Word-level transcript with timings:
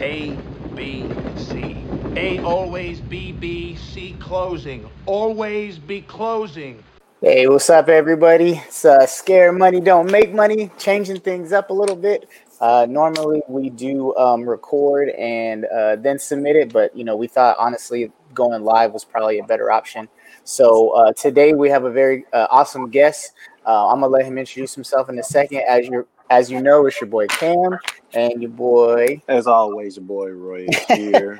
A, 0.00 0.36
B, 0.74 1.08
C. 1.36 1.76
A 2.16 2.40
always 2.40 3.00
B, 3.00 3.30
B, 3.30 3.76
C 3.76 4.16
closing. 4.18 4.90
Always 5.06 5.78
be 5.78 6.00
closing. 6.02 6.82
Hey, 7.20 7.46
what's 7.46 7.70
up, 7.70 7.88
everybody? 7.88 8.60
It's 8.66 8.84
uh, 8.84 9.06
Scare 9.06 9.52
Money 9.52 9.80
Don't 9.80 10.10
Make 10.10 10.34
Money, 10.34 10.70
changing 10.78 11.20
things 11.20 11.52
up 11.52 11.70
a 11.70 11.72
little 11.72 11.94
bit. 11.96 12.28
Uh, 12.60 12.86
normally, 12.90 13.40
we 13.48 13.70
do 13.70 14.14
um, 14.16 14.48
record 14.48 15.10
and 15.10 15.64
uh, 15.66 15.96
then 15.96 16.18
submit 16.18 16.56
it, 16.56 16.72
but 16.72 16.96
you 16.96 17.04
know, 17.04 17.16
we 17.16 17.28
thought 17.28 17.56
honestly 17.58 18.10
going 18.34 18.64
live 18.64 18.92
was 18.92 19.04
probably 19.04 19.38
a 19.38 19.44
better 19.44 19.70
option. 19.70 20.08
So 20.42 20.90
uh, 20.90 21.12
today 21.12 21.54
we 21.54 21.70
have 21.70 21.84
a 21.84 21.90
very 21.90 22.24
uh, 22.32 22.48
awesome 22.50 22.90
guest. 22.90 23.32
Uh, 23.64 23.88
I'm 23.88 24.00
gonna 24.00 24.08
let 24.08 24.26
him 24.26 24.38
introduce 24.38 24.74
himself 24.74 25.08
in 25.08 25.18
a 25.18 25.22
second. 25.22 25.62
As 25.68 25.86
you 25.86 26.06
as 26.34 26.50
you 26.50 26.60
know, 26.60 26.86
it's 26.86 27.00
your 27.00 27.08
boy 27.08 27.26
Cam 27.28 27.78
and 28.12 28.42
your 28.42 28.50
boy. 28.50 29.22
As 29.28 29.46
always, 29.46 29.96
your 29.96 30.04
boy 30.04 30.30
Roy 30.30 30.66
is 30.68 30.78
here. 30.88 31.38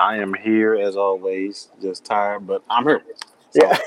I 0.00 0.16
am 0.16 0.32
here 0.34 0.74
as 0.74 0.96
always, 0.96 1.68
just 1.82 2.04
tired, 2.04 2.46
but 2.46 2.62
I'm 2.70 2.84
here. 2.84 3.02
So. 3.50 3.60
Yeah, 3.62 3.78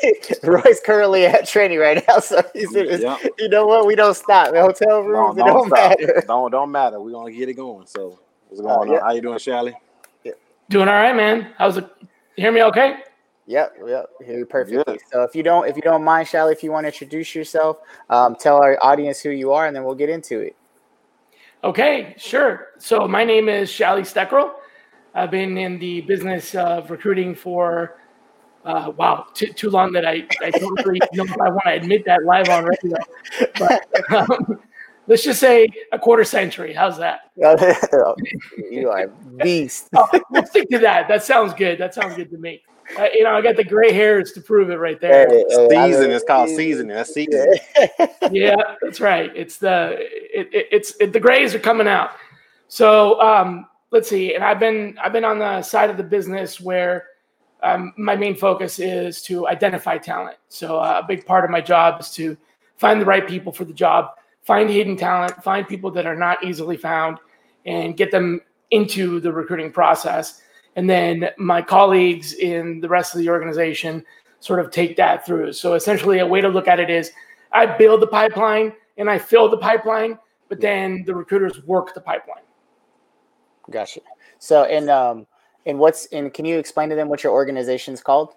Roy's 0.43 0.79
currently 0.85 1.25
at 1.25 1.47
training 1.47 1.79
right 1.79 2.03
now, 2.07 2.20
so 2.20 2.43
he's 2.53 2.73
in 2.75 3.01
yep. 3.01 3.20
you 3.37 3.49
know 3.49 3.65
what? 3.65 3.87
We 3.87 3.95
don't 3.95 4.15
stop. 4.15 4.51
The 4.51 4.61
hotel 4.61 5.01
rooms, 5.01 5.35
don't, 5.35 5.47
don't, 5.47 5.55
don't 5.55 5.70
matter. 5.70 6.23
Don't 6.27 6.51
don't 6.51 6.71
matter. 6.71 6.99
We're 6.99 7.11
gonna 7.11 7.31
get 7.31 7.49
it 7.49 7.55
going. 7.55 7.87
So 7.87 8.20
what's 8.48 8.61
going 8.61 8.89
uh, 8.89 8.93
on? 8.93 9.01
How 9.01 9.11
you 9.11 9.21
doing, 9.21 9.39
Shelly? 9.39 9.75
Yeah. 10.23 10.34
Doing 10.70 10.87
all 10.87 10.95
right, 10.95 11.15
man. 11.15 11.53
How's 11.57 11.77
it? 11.77 11.87
You 12.01 12.43
hear 12.43 12.51
me 12.51 12.63
okay? 12.63 12.98
Yep, 13.49 13.77
yep, 13.88 14.09
hear 14.23 14.38
you 14.38 14.45
perfectly. 14.45 14.84
Yeah. 14.88 15.02
So 15.12 15.23
if 15.23 15.34
you 15.34 15.41
don't, 15.41 15.67
if 15.67 15.76
you 15.76 15.81
don't 15.81 16.03
mind, 16.03 16.27
Shelly, 16.27 16.53
if 16.53 16.62
you 16.63 16.71
want 16.71 16.84
to 16.84 16.90
introduce 16.90 17.34
yourself, 17.34 17.80
um, 18.07 18.35
tell 18.35 18.62
our 18.62 18.77
audience 18.84 19.21
who 19.21 19.31
you 19.31 19.52
are, 19.52 19.66
and 19.66 19.76
then 19.76 19.84
we'll 19.84 19.95
get 19.95 20.07
into 20.07 20.40
it. 20.40 20.55
Okay, 21.63 22.13
sure. 22.16 22.67
So 22.77 23.07
my 23.07 23.23
name 23.23 23.49
is 23.49 23.67
Shally 23.67 24.04
Steckerl. 24.04 24.52
I've 25.16 25.31
been 25.31 25.57
in 25.57 25.80
the 25.80 26.02
business 26.02 26.54
of 26.54 26.91
recruiting 26.91 27.34
for 27.34 27.98
uh, 28.65 28.91
wow, 28.96 29.26
too, 29.34 29.48
too 29.48 29.71
long 29.71 29.93
that 29.93 30.05
I, 30.05 30.27
I 30.43 30.51
don't 30.51 30.85
really 30.85 31.01
know 31.13 31.23
if 31.23 31.41
I 31.41 31.49
want 31.49 31.63
to 31.66 31.71
admit 31.71 32.05
that 32.05 32.23
live 32.26 32.49
on 32.49 32.66
radio. 32.66 32.98
But 33.57 34.12
um, 34.13 34.60
let's 35.07 35.23
just 35.23 35.40
say 35.40 35.68
a 35.91 35.98
quarter 35.98 36.23
century. 36.23 36.71
How's 36.71 36.99
that? 36.99 37.32
you 37.35 38.91
are 38.91 39.07
beast. 39.41 39.90
oh, 39.95 40.07
we'll 40.29 40.45
stick 40.45 40.70
to 40.70 40.77
that. 40.77 41.07
That 41.07 41.23
sounds 41.23 41.55
good. 41.55 41.79
That 41.79 41.95
sounds 41.95 42.16
good 42.16 42.29
to 42.29 42.38
me. 42.38 42.62
Uh, 42.98 43.07
you 43.13 43.23
know, 43.23 43.32
I 43.32 43.41
got 43.41 43.55
the 43.55 43.63
gray 43.63 43.91
hairs 43.91 44.32
to 44.34 44.41
prove 44.41 44.70
it 44.70 44.76
right 44.76 44.99
there. 44.99 45.29
Hey, 45.29 45.45
hey, 45.48 45.70
season 45.70 46.12
is 46.12 46.23
called 46.23 46.49
seasoning. 46.49 46.95
That's 46.95 47.13
season. 47.13 47.55
yeah, 48.32 48.55
that's 48.82 48.99
right. 48.99 49.32
It's 49.35 49.57
the 49.57 49.98
it, 49.99 50.54
it, 50.54 50.68
it's 50.71 50.95
it, 50.99 51.13
the 51.13 51.20
grays 51.20 51.54
are 51.54 51.60
coming 51.60 51.87
out. 51.87 52.12
So 52.67 53.20
um, 53.21 53.67
let's 53.91 54.10
see. 54.10 54.34
And 54.34 54.43
I've 54.43 54.60
been 54.60 54.98
I've 55.01 55.13
been 55.13 55.26
on 55.26 55.40
the 55.40 55.62
side 55.62 55.90
of 55.90 55.98
the 55.98 56.04
business 56.04 56.60
where 56.60 57.05
um, 57.62 57.93
my 57.98 58.15
main 58.15 58.35
focus 58.35 58.79
is 58.79 59.21
to 59.23 59.48
identify 59.48 59.98
talent. 59.98 60.37
So 60.48 60.77
uh, 60.77 61.01
a 61.04 61.07
big 61.07 61.26
part 61.26 61.43
of 61.43 61.51
my 61.51 61.62
job 61.62 61.99
is 62.01 62.10
to 62.12 62.37
find 62.77 63.01
the 63.01 63.05
right 63.05 63.27
people 63.27 63.51
for 63.51 63.65
the 63.65 63.73
job, 63.73 64.12
find 64.44 64.69
hidden 64.69 64.95
talent, 64.95 65.44
find 65.44 65.67
people 65.67 65.91
that 65.91 66.06
are 66.06 66.16
not 66.16 66.44
easily 66.44 66.78
found, 66.78 67.17
and 67.66 67.97
get 67.97 68.12
them 68.12 68.41
into 68.72 69.19
the 69.19 69.31
recruiting 69.31 69.72
process 69.72 70.41
and 70.80 70.90
then 70.90 71.30
my 71.38 71.62
colleagues 71.62 72.31
in 72.31 72.80
the 72.80 72.88
rest 72.88 73.13
of 73.13 73.19
the 73.19 73.28
organization 73.28 74.02
sort 74.40 74.62
of 74.62 74.72
take 74.72 74.96
that 74.96 75.25
through. 75.25 75.52
So 75.52 75.74
essentially, 75.74 76.19
a 76.19 76.25
way 76.25 76.40
to 76.40 76.47
look 76.47 76.69
at 76.69 76.80
it 76.80 76.90
is 76.90 77.12
I 77.52 77.66
build 77.66 78.02
the 78.02 78.08
pipeline 78.08 78.72
and 78.97 79.09
I 79.09 79.18
fill 79.19 79.50
the 79.50 79.57
pipeline, 79.57 80.18
but 80.47 80.62
then 80.62 81.03
the 81.06 81.13
recruiters 81.13 81.62
work 81.66 81.94
the 81.94 82.00
pipeline. 82.00 82.44
Gotcha. 83.69 84.00
So, 84.38 84.63
and 84.63 84.90
um, 84.90 85.28
and 85.66 85.78
what's 85.80 86.06
and 86.13 86.34
can 86.34 86.46
you 86.46 86.57
explain 86.57 86.88
to 86.91 86.96
them 86.96 87.09
what 87.09 87.25
your 87.25 87.34
organization 87.34 87.94
is 87.94 88.00
called? 88.00 88.35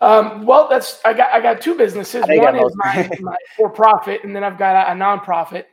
Um, 0.00 0.46
well, 0.46 0.68
that's 0.70 1.02
I 1.04 1.12
got 1.12 1.34
I 1.34 1.40
got 1.42 1.60
two 1.60 1.74
businesses. 1.74 2.24
One 2.26 2.56
is 2.56 2.72
my, 2.76 3.10
my 3.20 3.36
for 3.58 3.68
profit, 3.68 4.24
and 4.24 4.34
then 4.34 4.42
I've 4.42 4.56
got 4.56 4.88
a, 4.88 4.92
a 4.92 4.94
nonprofit. 4.94 5.64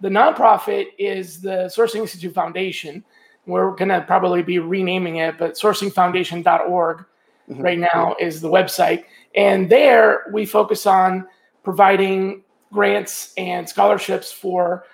The 0.00 0.08
nonprofit 0.08 0.86
is 0.98 1.42
the 1.42 1.70
Sourcing 1.76 1.96
Institute 1.96 2.32
Foundation, 2.32 3.04
we're 3.48 3.70
going 3.72 3.88
to 3.88 4.02
probably 4.02 4.42
be 4.42 4.58
renaming 4.58 5.16
it, 5.16 5.38
but 5.38 5.54
sourcingfoundation.org 5.54 6.98
mm-hmm. 6.98 7.60
right 7.60 7.78
now 7.78 8.14
is 8.20 8.40
the 8.40 8.48
website. 8.48 9.04
And 9.34 9.70
there 9.70 10.26
we 10.32 10.46
focus 10.46 10.86
on 10.86 11.26
providing 11.64 12.44
grants 12.72 13.32
and 13.36 13.68
scholarships 13.68 14.30
for 14.30 14.84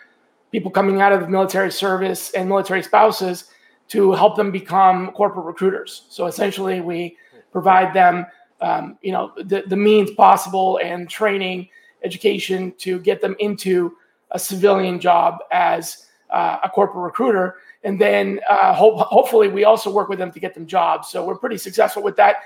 people 0.53 0.71
coming 0.71 1.01
out 1.01 1.13
of 1.13 1.21
the 1.21 1.29
military 1.29 1.73
service 1.73 2.31
and 2.31 2.49
military 2.49 2.83
spouses 2.83 3.51
to 3.89 4.13
help 4.13 4.37
them 4.37 4.53
become 4.53 5.11
corporate 5.11 5.45
recruiters. 5.45 6.07
So 6.09 6.27
essentially, 6.27 6.81
we 6.81 7.17
provide 7.53 7.93
them, 7.93 8.25
um, 8.61 8.97
you 9.03 9.13
know, 9.13 9.33
the, 9.37 9.65
the 9.67 9.77
means 9.77 10.13
possible 10.13 10.79
and 10.83 11.11
training, 11.11 11.69
education 12.05 12.73
to 12.79 13.01
get 13.01 13.21
them 13.21 13.35
into 13.41 13.97
a 14.31 14.39
civilian 14.39 15.01
job 15.01 15.39
as 15.51 16.07
uh, 16.31 16.59
a 16.63 16.69
corporate 16.69 17.03
recruiter 17.05 17.57
and 17.85 18.01
then 18.01 18.41
uh, 18.49 18.75
hope, 18.75 18.99
hopefully 18.99 19.49
we 19.49 19.65
also 19.65 19.93
work 19.93 20.09
with 20.09 20.19
them 20.19 20.33
to 20.33 20.41
get 20.41 20.55
them 20.55 20.67
jobs. 20.67 21.09
So 21.09 21.25
we're 21.25 21.37
pretty 21.37 21.59
successful 21.59 22.03
with 22.03 22.17
that. 22.17 22.37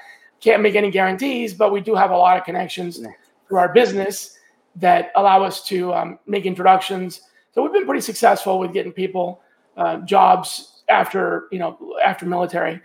Can't 0.41 0.63
make 0.63 0.75
any 0.75 0.91
guarantees, 0.91 1.55
but 1.55 1.73
we 1.73 1.81
do 1.81 1.95
have 1.95 2.11
a 2.11 2.17
lot 2.17 2.37
of 2.37 2.45
connections 2.45 3.01
through 3.49 3.59
our 3.59 3.73
business 3.73 4.39
that 4.77 5.11
allow 5.17 5.43
us 5.43 5.65
to 5.67 5.95
um, 5.95 6.19
make 6.27 6.45
introductions. 6.45 7.23
So 7.53 7.63
we've 7.63 7.73
been 7.73 7.87
pretty 7.87 8.03
successful 8.03 8.59
with 8.59 8.73
getting 8.73 8.93
people 8.93 9.41
uh, 9.77 9.99
jobs 9.99 10.83
after 10.89 11.49
you 11.53 11.59
know 11.59 11.97
after 12.05 12.27
military 12.27 12.81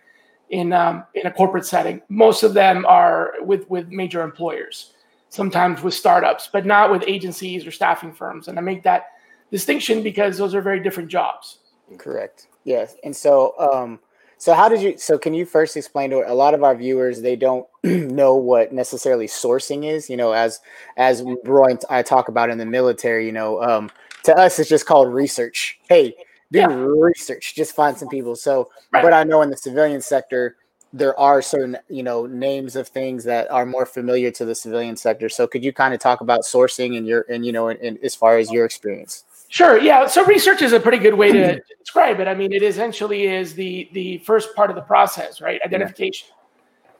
in 0.49 0.73
um, 0.73 1.03
in 1.15 1.27
a 1.27 1.31
corporate 1.31 1.65
setting. 1.65 2.01
Most 2.09 2.43
of 2.43 2.53
them 2.53 2.85
are 2.87 3.33
with 3.41 3.69
with 3.69 3.89
major 3.89 4.21
employers, 4.21 4.93
sometimes 5.29 5.81
with 5.81 5.93
startups, 5.93 6.49
but 6.51 6.65
not 6.65 6.91
with 6.91 7.03
agencies 7.07 7.65
or 7.65 7.71
staffing 7.71 8.13
firms. 8.13 8.47
And 8.47 8.57
I 8.57 8.61
make 8.61 8.83
that 8.83 9.07
distinction 9.51 10.01
because 10.01 10.37
those 10.37 10.55
are 10.55 10.61
very 10.61 10.81
different 10.81 11.09
jobs. 11.09 11.59
Correct. 11.97 12.47
Yes. 12.63 12.95
And 13.03 13.15
so, 13.15 13.53
um, 13.59 13.99
so 14.37 14.53
how 14.53 14.67
did 14.67 14.81
you? 14.81 14.97
So 14.97 15.17
can 15.17 15.33
you 15.33 15.45
first 15.45 15.77
explain 15.77 16.09
to 16.09 16.29
a 16.29 16.33
lot 16.33 16.53
of 16.53 16.63
our 16.63 16.75
viewers? 16.75 17.21
They 17.21 17.35
don't 17.35 17.65
know 17.83 18.35
what 18.35 18.73
necessarily 18.73 19.27
sourcing 19.27 19.85
is. 19.85 20.09
You 20.09 20.17
know, 20.17 20.33
as 20.33 20.59
as 20.97 21.23
Roy 21.45 21.71
and 21.71 21.81
I 21.89 22.01
talk 22.01 22.27
about 22.27 22.49
in 22.49 22.57
the 22.57 22.65
military. 22.65 23.25
You 23.25 23.31
know, 23.31 23.61
um, 23.63 23.89
to 24.23 24.35
us 24.35 24.59
it's 24.59 24.69
just 24.69 24.85
called 24.85 25.13
research. 25.13 25.79
Hey, 25.87 26.15
do 26.51 26.59
yeah. 26.59 26.67
research. 26.67 27.55
Just 27.55 27.73
find 27.73 27.97
some 27.97 28.09
people. 28.09 28.35
So, 28.35 28.69
right. 28.91 29.01
but 29.01 29.13
I 29.13 29.23
know 29.23 29.41
in 29.43 29.49
the 29.49 29.57
civilian 29.57 30.01
sector 30.01 30.57
there 30.93 31.19
are 31.19 31.41
certain 31.41 31.75
you 31.89 32.03
know 32.03 32.27
names 32.27 32.75
of 32.75 32.87
things 32.87 33.23
that 33.23 33.49
are 33.49 33.65
more 33.65 33.85
familiar 33.85 34.29
to 34.31 34.45
the 34.45 34.55
civilian 34.55 34.95
sector. 34.95 35.27
So 35.27 35.47
could 35.47 35.63
you 35.63 35.73
kind 35.73 35.93
of 35.93 35.99
talk 35.99 36.21
about 36.21 36.41
sourcing 36.41 36.95
and 36.97 37.07
your 37.07 37.25
and 37.29 37.45
you 37.45 37.51
know 37.51 37.69
and, 37.69 37.79
and 37.79 37.97
as 38.03 38.13
far 38.13 38.37
as 38.37 38.51
your 38.51 38.65
experience? 38.65 39.23
Sure. 39.53 39.79
Yeah. 39.79 40.07
So 40.07 40.25
research 40.25 40.63
is 40.63 40.73
a 40.73 40.79
pretty 40.79 40.97
good 40.97 41.13
way 41.13 41.31
to, 41.31 41.61
describe 41.77 42.19
it. 42.19 42.27
I 42.27 42.33
mean, 42.33 42.51
it 42.51 42.63
essentially 42.63 43.27
is 43.27 43.53
the 43.53 43.87
the 43.93 44.17
first 44.17 44.55
part 44.55 44.71
of 44.71 44.75
the 44.75 44.81
process, 44.81 45.41
right? 45.41 45.61
Identification. 45.63 46.27
Yeah. 46.27 46.43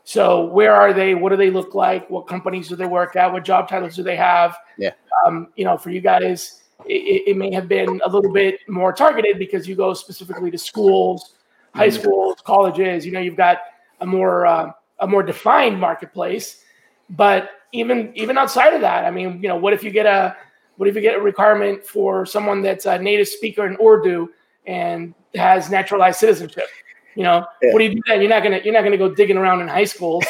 So 0.04 0.46
where 0.46 0.72
are 0.72 0.94
they? 0.94 1.16
What 1.16 1.30
do 1.30 1.36
they 1.36 1.50
look 1.50 1.74
like? 1.74 2.08
What 2.12 2.28
companies 2.28 2.68
do 2.68 2.76
they 2.76 2.86
work 2.86 3.16
at? 3.16 3.34
What 3.34 3.44
job 3.44 3.68
titles 3.68 3.96
do 3.96 4.04
they 4.04 4.16
have? 4.18 4.56
Yeah. 4.78 4.92
Um, 5.26 5.48
you 5.56 5.66
know, 5.66 5.80
for 5.80 5.90
you 5.90 6.00
guys, 6.00 6.62
it, 6.86 7.24
it, 7.30 7.38
may 7.38 7.52
have 7.52 7.68
been 7.68 8.00
a 8.06 8.08
little 8.08 8.32
bit 8.32 8.60
more 8.68 8.94
targeted 8.94 9.40
because 9.40 9.68
you 9.68 9.76
go 9.76 9.96
specifically 9.96 10.52
to 10.52 10.58
schools, 10.60 11.34
high 11.74 11.88
mm-hmm. 11.88 12.04
schools, 12.04 12.38
colleges. 12.46 13.04
You 13.04 13.14
know, 13.14 13.20
you've 13.20 13.36
got 13.36 13.62
a 14.00 14.06
more 14.06 14.46
uh, 14.46 14.72
a 15.00 15.08
more 15.08 15.24
defined 15.24 15.80
marketplace. 15.80 16.64
But 17.10 17.50
even 17.72 18.12
even 18.14 18.38
outside 18.38 18.76
of 18.76 18.82
that, 18.82 19.06
I 19.06 19.10
mean, 19.10 19.42
you 19.42 19.50
know, 19.50 19.56
what 19.56 19.74
if 19.74 19.84
you 19.84 19.90
get 19.90 20.06
a 20.06 20.38
what 20.78 20.90
if 20.90 20.96
you 20.96 21.02
get 21.02 21.16
a 21.16 21.22
requirement 21.22 21.86
for 21.86 22.26
someone 22.26 22.62
that's 22.62 22.86
a 22.86 22.98
native 22.98 23.28
speaker 23.28 23.66
in 23.66 23.78
Urdu 23.82 24.30
and 24.66 25.14
has 25.36 25.70
naturalized 25.70 26.20
citizenship? 26.20 26.68
You 27.16 27.24
know, 27.24 27.46
yeah. 27.62 27.74
what 27.74 27.80
do 27.80 27.86
you 27.86 27.96
do 27.96 28.02
then? 28.08 28.22
You're 28.22 28.30
not 28.30 28.42
gonna 28.42 28.60
you're 28.64 28.74
not 28.74 28.84
gonna 28.84 28.98
go 28.98 29.14
digging 29.14 29.38
around 29.38 29.62
in 29.62 29.68
high 29.68 29.84
school. 29.84 30.24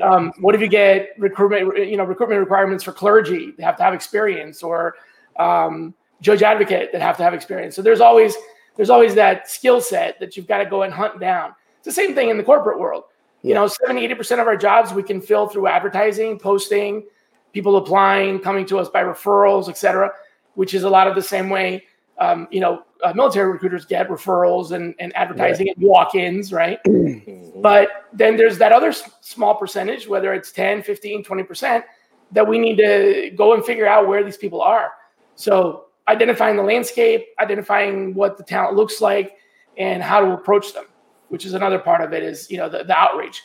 um, 0.00 0.32
what 0.38 0.54
if 0.54 0.60
you 0.60 0.68
get 0.68 1.10
recruitment 1.18 1.88
you 1.88 1.96
know 1.96 2.04
recruitment 2.04 2.40
requirements 2.40 2.84
for 2.84 2.92
clergy? 2.92 3.52
They 3.56 3.64
have 3.64 3.76
to 3.78 3.82
have 3.82 3.92
experience, 3.92 4.62
or 4.62 4.94
um, 5.38 5.94
judge 6.20 6.42
advocate 6.42 6.92
that 6.92 7.02
have 7.02 7.16
to 7.16 7.24
have 7.24 7.34
experience. 7.34 7.74
So 7.74 7.82
there's 7.82 8.00
always 8.00 8.36
there's 8.76 8.90
always 8.90 9.14
that 9.16 9.50
skill 9.50 9.80
set 9.80 10.18
that 10.20 10.36
you've 10.36 10.46
got 10.46 10.58
to 10.58 10.66
go 10.66 10.82
and 10.82 10.92
hunt 10.92 11.20
down. 11.20 11.54
It's 11.78 11.86
the 11.86 11.92
same 11.92 12.14
thing 12.14 12.30
in 12.30 12.36
the 12.36 12.44
corporate 12.44 12.78
world. 12.78 13.04
Yeah. 13.42 13.48
You 13.48 13.54
know, 13.54 13.66
70, 13.66 14.06
80% 14.08 14.40
of 14.40 14.46
our 14.46 14.56
jobs 14.56 14.92
we 14.92 15.02
can 15.02 15.20
fill 15.20 15.48
through 15.48 15.66
advertising, 15.66 16.38
posting, 16.38 17.04
people 17.52 17.76
applying, 17.76 18.38
coming 18.38 18.66
to 18.66 18.78
us 18.78 18.88
by 18.88 19.02
referrals, 19.02 19.68
et 19.68 19.76
cetera, 19.76 20.10
which 20.54 20.74
is 20.74 20.82
a 20.82 20.90
lot 20.90 21.06
of 21.06 21.14
the 21.14 21.22
same 21.22 21.48
way, 21.50 21.84
um, 22.18 22.46
you 22.50 22.60
know, 22.60 22.84
uh, 23.02 23.12
military 23.14 23.50
recruiters 23.50 23.84
get 23.84 24.08
referrals 24.08 24.70
and, 24.72 24.94
and 24.98 25.14
advertising 25.16 25.66
right. 25.66 25.76
and 25.76 25.86
walk-ins, 25.86 26.52
right? 26.52 26.78
Mm-hmm. 27.22 27.60
But 27.60 28.06
then 28.12 28.36
there's 28.36 28.58
that 28.58 28.72
other 28.72 28.88
s- 28.88 29.08
small 29.20 29.54
percentage, 29.54 30.08
whether 30.08 30.32
it's 30.32 30.50
10, 30.50 30.82
15, 30.82 31.22
20%, 31.22 31.84
that 32.32 32.46
we 32.46 32.58
need 32.58 32.76
to 32.78 33.30
go 33.36 33.54
and 33.54 33.64
figure 33.64 33.86
out 33.86 34.08
where 34.08 34.24
these 34.24 34.36
people 34.36 34.60
are. 34.60 34.92
So 35.36 35.86
identifying 36.08 36.56
the 36.56 36.62
landscape, 36.62 37.26
identifying 37.38 38.14
what 38.14 38.36
the 38.36 38.42
talent 38.42 38.76
looks 38.76 39.00
like, 39.00 39.36
and 39.76 40.02
how 40.02 40.20
to 40.20 40.32
approach 40.32 40.72
them, 40.74 40.86
which 41.28 41.46
is 41.46 41.54
another 41.54 41.78
part 41.78 42.00
of 42.00 42.12
it. 42.12 42.22
Is 42.22 42.50
you 42.50 42.56
know 42.56 42.68
the, 42.68 42.84
the 42.84 42.96
outreach. 42.96 43.42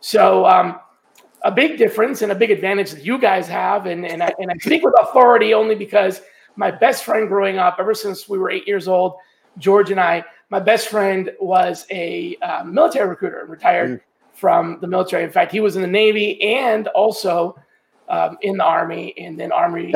So 0.00 0.46
um, 0.46 0.78
a 1.46 1.50
big 1.50 1.78
difference 1.78 2.22
and 2.22 2.32
a 2.32 2.34
big 2.34 2.50
advantage 2.50 2.90
that 2.90 3.04
you 3.04 3.18
guys 3.18 3.46
have, 3.46 3.86
and 3.86 4.04
and 4.04 4.22
I, 4.22 4.32
and 4.38 4.50
I 4.50 4.56
speak 4.58 4.82
with 4.82 4.94
authority 5.00 5.54
only 5.54 5.76
because 5.76 6.20
my 6.56 6.72
best 6.72 7.04
friend 7.04 7.28
growing 7.28 7.58
up, 7.58 7.76
ever 7.78 7.94
since 7.94 8.28
we 8.28 8.36
were 8.36 8.50
eight 8.50 8.66
years 8.66 8.88
old, 8.88 9.14
George 9.56 9.92
and 9.92 10.00
I, 10.00 10.24
my 10.50 10.58
best 10.58 10.88
friend 10.88 11.30
was 11.40 11.86
a 11.90 12.36
uh, 12.42 12.64
military 12.64 13.08
recruiter, 13.08 13.46
retired 13.46 13.90
mm. 13.90 14.00
from 14.32 14.78
the 14.80 14.88
military. 14.88 15.22
In 15.22 15.30
fact, 15.30 15.52
he 15.52 15.60
was 15.60 15.76
in 15.76 15.82
the 15.82 15.88
Navy 15.88 16.42
and 16.42 16.88
also 16.88 17.56
um, 18.08 18.38
in 18.42 18.56
the 18.56 18.64
Army 18.64 19.14
and 19.16 19.38
then 19.38 19.52
Army 19.52 19.94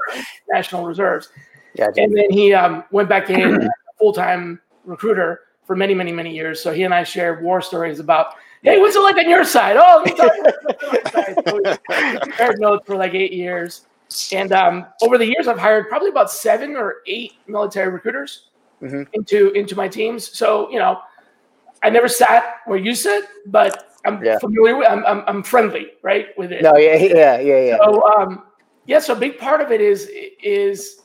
National 0.48 0.86
Reserves. 0.86 1.30
Yeah, 1.74 1.88
and 1.96 2.16
then 2.16 2.30
he 2.30 2.54
um, 2.54 2.84
went 2.92 3.08
back 3.08 3.28
in 3.28 3.68
full 3.98 4.12
time 4.12 4.60
recruiter 4.84 5.40
for 5.66 5.74
many, 5.74 5.94
many, 5.94 6.12
many 6.12 6.32
years. 6.32 6.62
So 6.62 6.72
he 6.72 6.84
and 6.84 6.94
I 6.94 7.02
shared 7.02 7.42
war 7.42 7.60
stories 7.60 7.98
about, 7.98 8.34
hey, 8.62 8.78
what's 8.78 8.96
it 8.96 9.00
like 9.00 9.16
on 9.16 9.28
your 9.28 9.44
side? 9.44 9.76
Oh, 9.78 10.02
we 10.04 10.16
shared 12.36 12.60
notes 12.60 12.86
for 12.86 12.96
like 12.96 13.14
eight 13.14 13.32
years. 13.32 13.86
And 14.32 14.52
um, 14.52 14.86
over 15.02 15.18
the 15.18 15.26
years, 15.26 15.48
I've 15.48 15.58
hired 15.58 15.88
probably 15.88 16.10
about 16.10 16.30
seven 16.30 16.76
or 16.76 16.96
eight 17.06 17.32
military 17.46 17.90
recruiters 17.90 18.48
mm-hmm. 18.82 19.02
into 19.14 19.50
into 19.52 19.74
my 19.74 19.88
teams. 19.88 20.36
So 20.36 20.70
you 20.70 20.78
know, 20.78 21.00
I 21.82 21.90
never 21.90 22.08
sat 22.08 22.56
where 22.66 22.78
you 22.78 22.94
sit, 22.94 23.24
but 23.46 23.96
I'm 24.04 24.22
yeah. 24.22 24.38
familiar 24.38 24.76
with. 24.76 24.88
I'm, 24.88 25.04
I'm, 25.06 25.24
I'm 25.26 25.42
friendly, 25.42 25.92
right, 26.02 26.28
with 26.36 26.52
it. 26.52 26.62
No, 26.62 26.76
yeah, 26.76 26.96
yeah, 26.96 27.40
yeah, 27.40 27.60
yeah. 27.60 27.76
So 27.82 28.02
um, 28.12 28.42
yeah, 28.86 28.98
so 28.98 29.14
a 29.14 29.16
big 29.18 29.38
part 29.38 29.60
of 29.60 29.70
it 29.70 29.80
is 29.80 30.10
is 30.42 31.02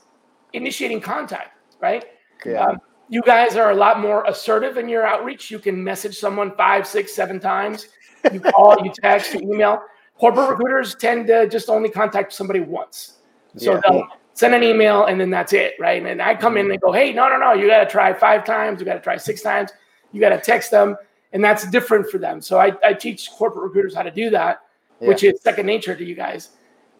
initiating 0.53 1.01
contact, 1.01 1.57
right? 1.79 2.05
Yeah. 2.45 2.65
Um, 2.65 2.81
you 3.09 3.21
guys 3.21 3.55
are 3.55 3.71
a 3.71 3.75
lot 3.75 3.99
more 3.99 4.25
assertive 4.25 4.77
in 4.77 4.89
your 4.89 5.05
outreach. 5.05 5.49
You 5.49 5.59
can 5.59 5.83
message 5.83 6.17
someone 6.17 6.55
five, 6.55 6.85
six, 6.85 7.13
seven 7.13 7.39
times. 7.39 7.87
You 8.31 8.39
call, 8.39 8.75
you 8.83 8.91
text, 9.01 9.33
you 9.33 9.53
email. 9.53 9.81
Corporate 10.19 10.49
recruiters 10.49 10.95
tend 10.95 11.27
to 11.27 11.47
just 11.47 11.69
only 11.69 11.89
contact 11.89 12.33
somebody 12.33 12.59
once. 12.59 13.19
So 13.55 13.73
yeah. 13.73 13.81
they'll 13.87 14.07
send 14.33 14.53
an 14.53 14.63
email 14.63 15.05
and 15.05 15.19
then 15.19 15.29
that's 15.29 15.53
it, 15.53 15.75
right? 15.79 16.05
And 16.05 16.21
I 16.21 16.35
come 16.35 16.57
in 16.57 16.69
and 16.69 16.81
go, 16.81 16.91
hey, 16.91 17.13
no, 17.13 17.29
no, 17.29 17.37
no, 17.37 17.53
you 17.53 17.67
got 17.67 17.83
to 17.83 17.89
try 17.89 18.13
five 18.13 18.43
times, 18.43 18.79
you 18.79 18.85
got 18.85 18.95
to 18.95 18.99
try 18.99 19.17
six 19.17 19.41
times, 19.41 19.71
you 20.11 20.19
got 20.19 20.29
to 20.29 20.39
text 20.39 20.71
them, 20.71 20.95
and 21.33 21.43
that's 21.43 21.69
different 21.69 22.09
for 22.09 22.17
them. 22.17 22.41
So 22.41 22.59
I, 22.59 22.73
I 22.83 22.93
teach 22.93 23.31
corporate 23.31 23.63
recruiters 23.63 23.95
how 23.95 24.03
to 24.03 24.11
do 24.11 24.29
that, 24.31 24.61
yeah. 24.99 25.07
which 25.07 25.23
is 25.23 25.41
second 25.41 25.65
nature 25.65 25.95
to 25.95 26.03
you 26.03 26.15
guys. 26.15 26.49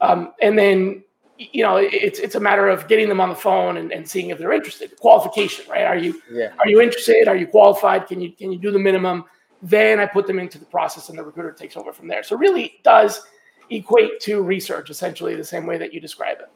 Um, 0.02 0.34
and 0.42 0.58
then 0.58 1.04
you 1.38 1.64
know 1.64 1.78
it's 1.78 2.20
it's 2.20 2.36
a 2.36 2.40
matter 2.40 2.68
of 2.68 2.88
getting 2.88 3.10
them 3.10 3.22
on 3.22 3.30
the 3.30 3.36
phone 3.36 3.78
and, 3.78 3.92
and 3.92 4.08
seeing 4.08 4.30
if 4.30 4.38
they're 4.38 4.54
interested. 4.54 4.98
Qualification, 5.00 5.66
right? 5.70 5.84
Are 5.84 5.98
you 5.98 6.22
yeah. 6.32 6.54
are 6.60 6.68
you 6.68 6.82
interested? 6.82 7.28
Are 7.28 7.36
you 7.36 7.48
qualified? 7.48 8.08
Can 8.08 8.22
you 8.22 8.32
can 8.32 8.52
you 8.52 8.60
do 8.60 8.72
the 8.72 8.80
minimum? 8.80 9.26
Then 9.62 10.00
I 10.00 10.06
put 10.06 10.28
them 10.28 10.40
into 10.40 10.60
the 10.60 10.66
process, 10.66 11.10
and 11.10 11.18
the 11.18 11.24
recruiter 11.24 11.52
takes 11.52 11.78
over 11.78 11.92
from 11.92 12.08
there. 12.08 12.24
So 12.24 12.36
really, 12.36 12.66
it 12.66 12.84
does 12.84 13.22
equate 13.70 14.20
to 14.22 14.42
research 14.42 14.90
essentially 14.90 15.36
the 15.36 15.44
same 15.44 15.66
way 15.66 15.78
that 15.78 15.94
you 15.94 16.00
describe 16.00 16.40
it. 16.40 16.50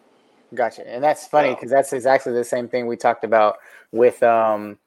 Gotcha. 0.53 0.87
And 0.87 1.03
that's 1.03 1.27
funny 1.27 1.53
because 1.53 1.69
that's 1.69 1.93
exactly 1.93 2.33
the 2.33 2.43
same 2.43 2.67
thing 2.67 2.87
we 2.87 2.97
talked 2.97 3.23
about 3.23 3.57
with 3.91 4.21
um 4.23 4.77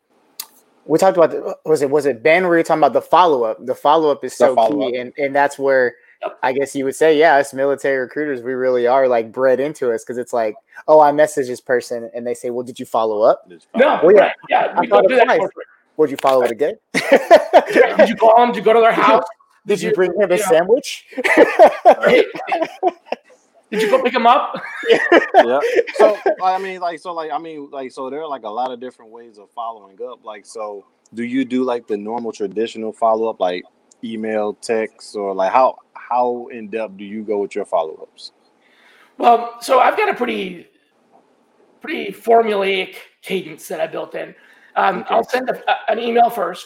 we 0.87 0.99
talked 0.99 1.17
about 1.17 1.31
the, 1.31 1.57
was 1.65 1.83
it 1.83 1.91
was 1.91 2.05
it 2.07 2.23
Ben 2.23 2.47
where 2.47 2.59
you 2.59 2.65
talking 2.65 2.81
about 2.81 2.93
the 2.93 3.01
follow 3.01 3.45
up. 3.45 3.65
The 3.65 3.75
follow 3.75 4.11
up 4.11 4.25
is 4.25 4.37
so 4.37 4.55
key 4.55 4.97
and 4.97 5.13
and 5.17 5.35
that's 5.35 5.59
where 5.59 5.95
I 6.43 6.53
guess 6.53 6.75
you 6.75 6.85
would 6.85 6.95
say, 6.95 7.19
yeah, 7.19 7.37
us 7.37 7.55
military 7.55 7.99
recruiters, 7.99 8.43
we 8.43 8.53
really 8.53 8.87
are 8.87 9.09
like 9.09 9.33
bred 9.33 9.61
into 9.61 9.93
us 9.93 10.05
because 10.05 10.19
it's 10.19 10.33
like, 10.33 10.55
oh, 10.89 11.01
I 11.01 11.13
message 11.13 11.47
this 11.47 11.61
person 11.61 12.11
and 12.15 12.27
they 12.27 12.35
say, 12.35 12.51
well, 12.51 12.65
did 12.65 12.79
you 12.79 12.87
follow 12.87 13.23
up? 13.23 13.51
No, 13.77 14.01
well, 14.03 14.15
yeah, 14.15 14.33
yeah, 14.49 14.79
we 14.81 14.87
don't 14.87 15.09
do 15.09 15.17
that. 15.17 15.51
Would 15.97 16.11
you 16.11 16.17
follow 16.17 16.43
it 16.43 16.51
again? 16.51 16.75
did 16.93 18.09
you 18.09 18.17
call 18.17 18.37
them? 18.37 18.49
Did 18.49 18.57
you 18.57 18.63
go 18.63 18.73
to 18.73 18.81
their 18.81 18.93
house? 18.93 19.25
Did, 19.67 19.75
did 19.75 19.83
you, 19.83 19.89
you, 19.91 19.95
bring 19.95 20.13
him 20.21 20.31
a 20.33 20.39
sandwich? 20.39 21.07
Did 23.71 23.83
you 23.83 23.91
go 23.91 24.03
pick 24.03 24.15
him 24.15 24.27
up? 24.27 24.61
yeah. 24.89 25.59
So 25.97 26.17
I 26.43 26.59
mean, 26.59 26.81
like, 26.81 27.01
so 27.01 27.13
like, 27.13 27.31
I 27.33 27.39
mean, 27.39 27.71
like, 27.71 27.91
so 27.93 28.11
there 28.11 28.21
are 28.21 28.29
like 28.29 28.43
a 28.45 28.49
lot 28.49 28.71
of 28.71 28.81
different 28.81 29.11
ways 29.11 29.39
of 29.39 29.51
following 29.51 29.99
up. 30.03 30.25
Like, 30.25 30.47
so 30.47 30.85
do 31.15 31.25
you 31.25 31.45
do 31.45 31.65
like 31.65 31.87
the 31.87 31.97
normal 31.97 32.33
traditional 32.33 32.93
follow 32.93 33.29
up, 33.29 33.41
like 33.41 33.65
email, 34.05 34.55
text, 34.55 35.17
or 35.17 35.35
like 35.35 35.53
how 35.53 35.79
how 35.95 36.49
in 36.53 36.69
depth 36.69 36.97
do 36.97 37.05
you 37.05 37.23
go 37.23 37.39
with 37.39 37.55
your 37.55 37.65
follow 37.65 37.95
ups? 38.03 38.33
Well, 39.19 39.57
so 39.61 39.81
I've 39.81 39.97
got 39.97 40.09
a 40.09 40.15
pretty 40.15 40.69
pretty 41.81 42.13
formulaic 42.13 42.97
cadence 43.23 43.69
that 43.69 43.81
I 43.81 43.87
built 43.87 44.15
in. 44.15 44.35
Um, 44.77 45.01
okay. 45.01 45.15
I'll 45.15 45.25
send 45.25 45.49
a, 45.51 45.91
an 45.91 45.99
email 45.99 46.31
1st 46.31 46.65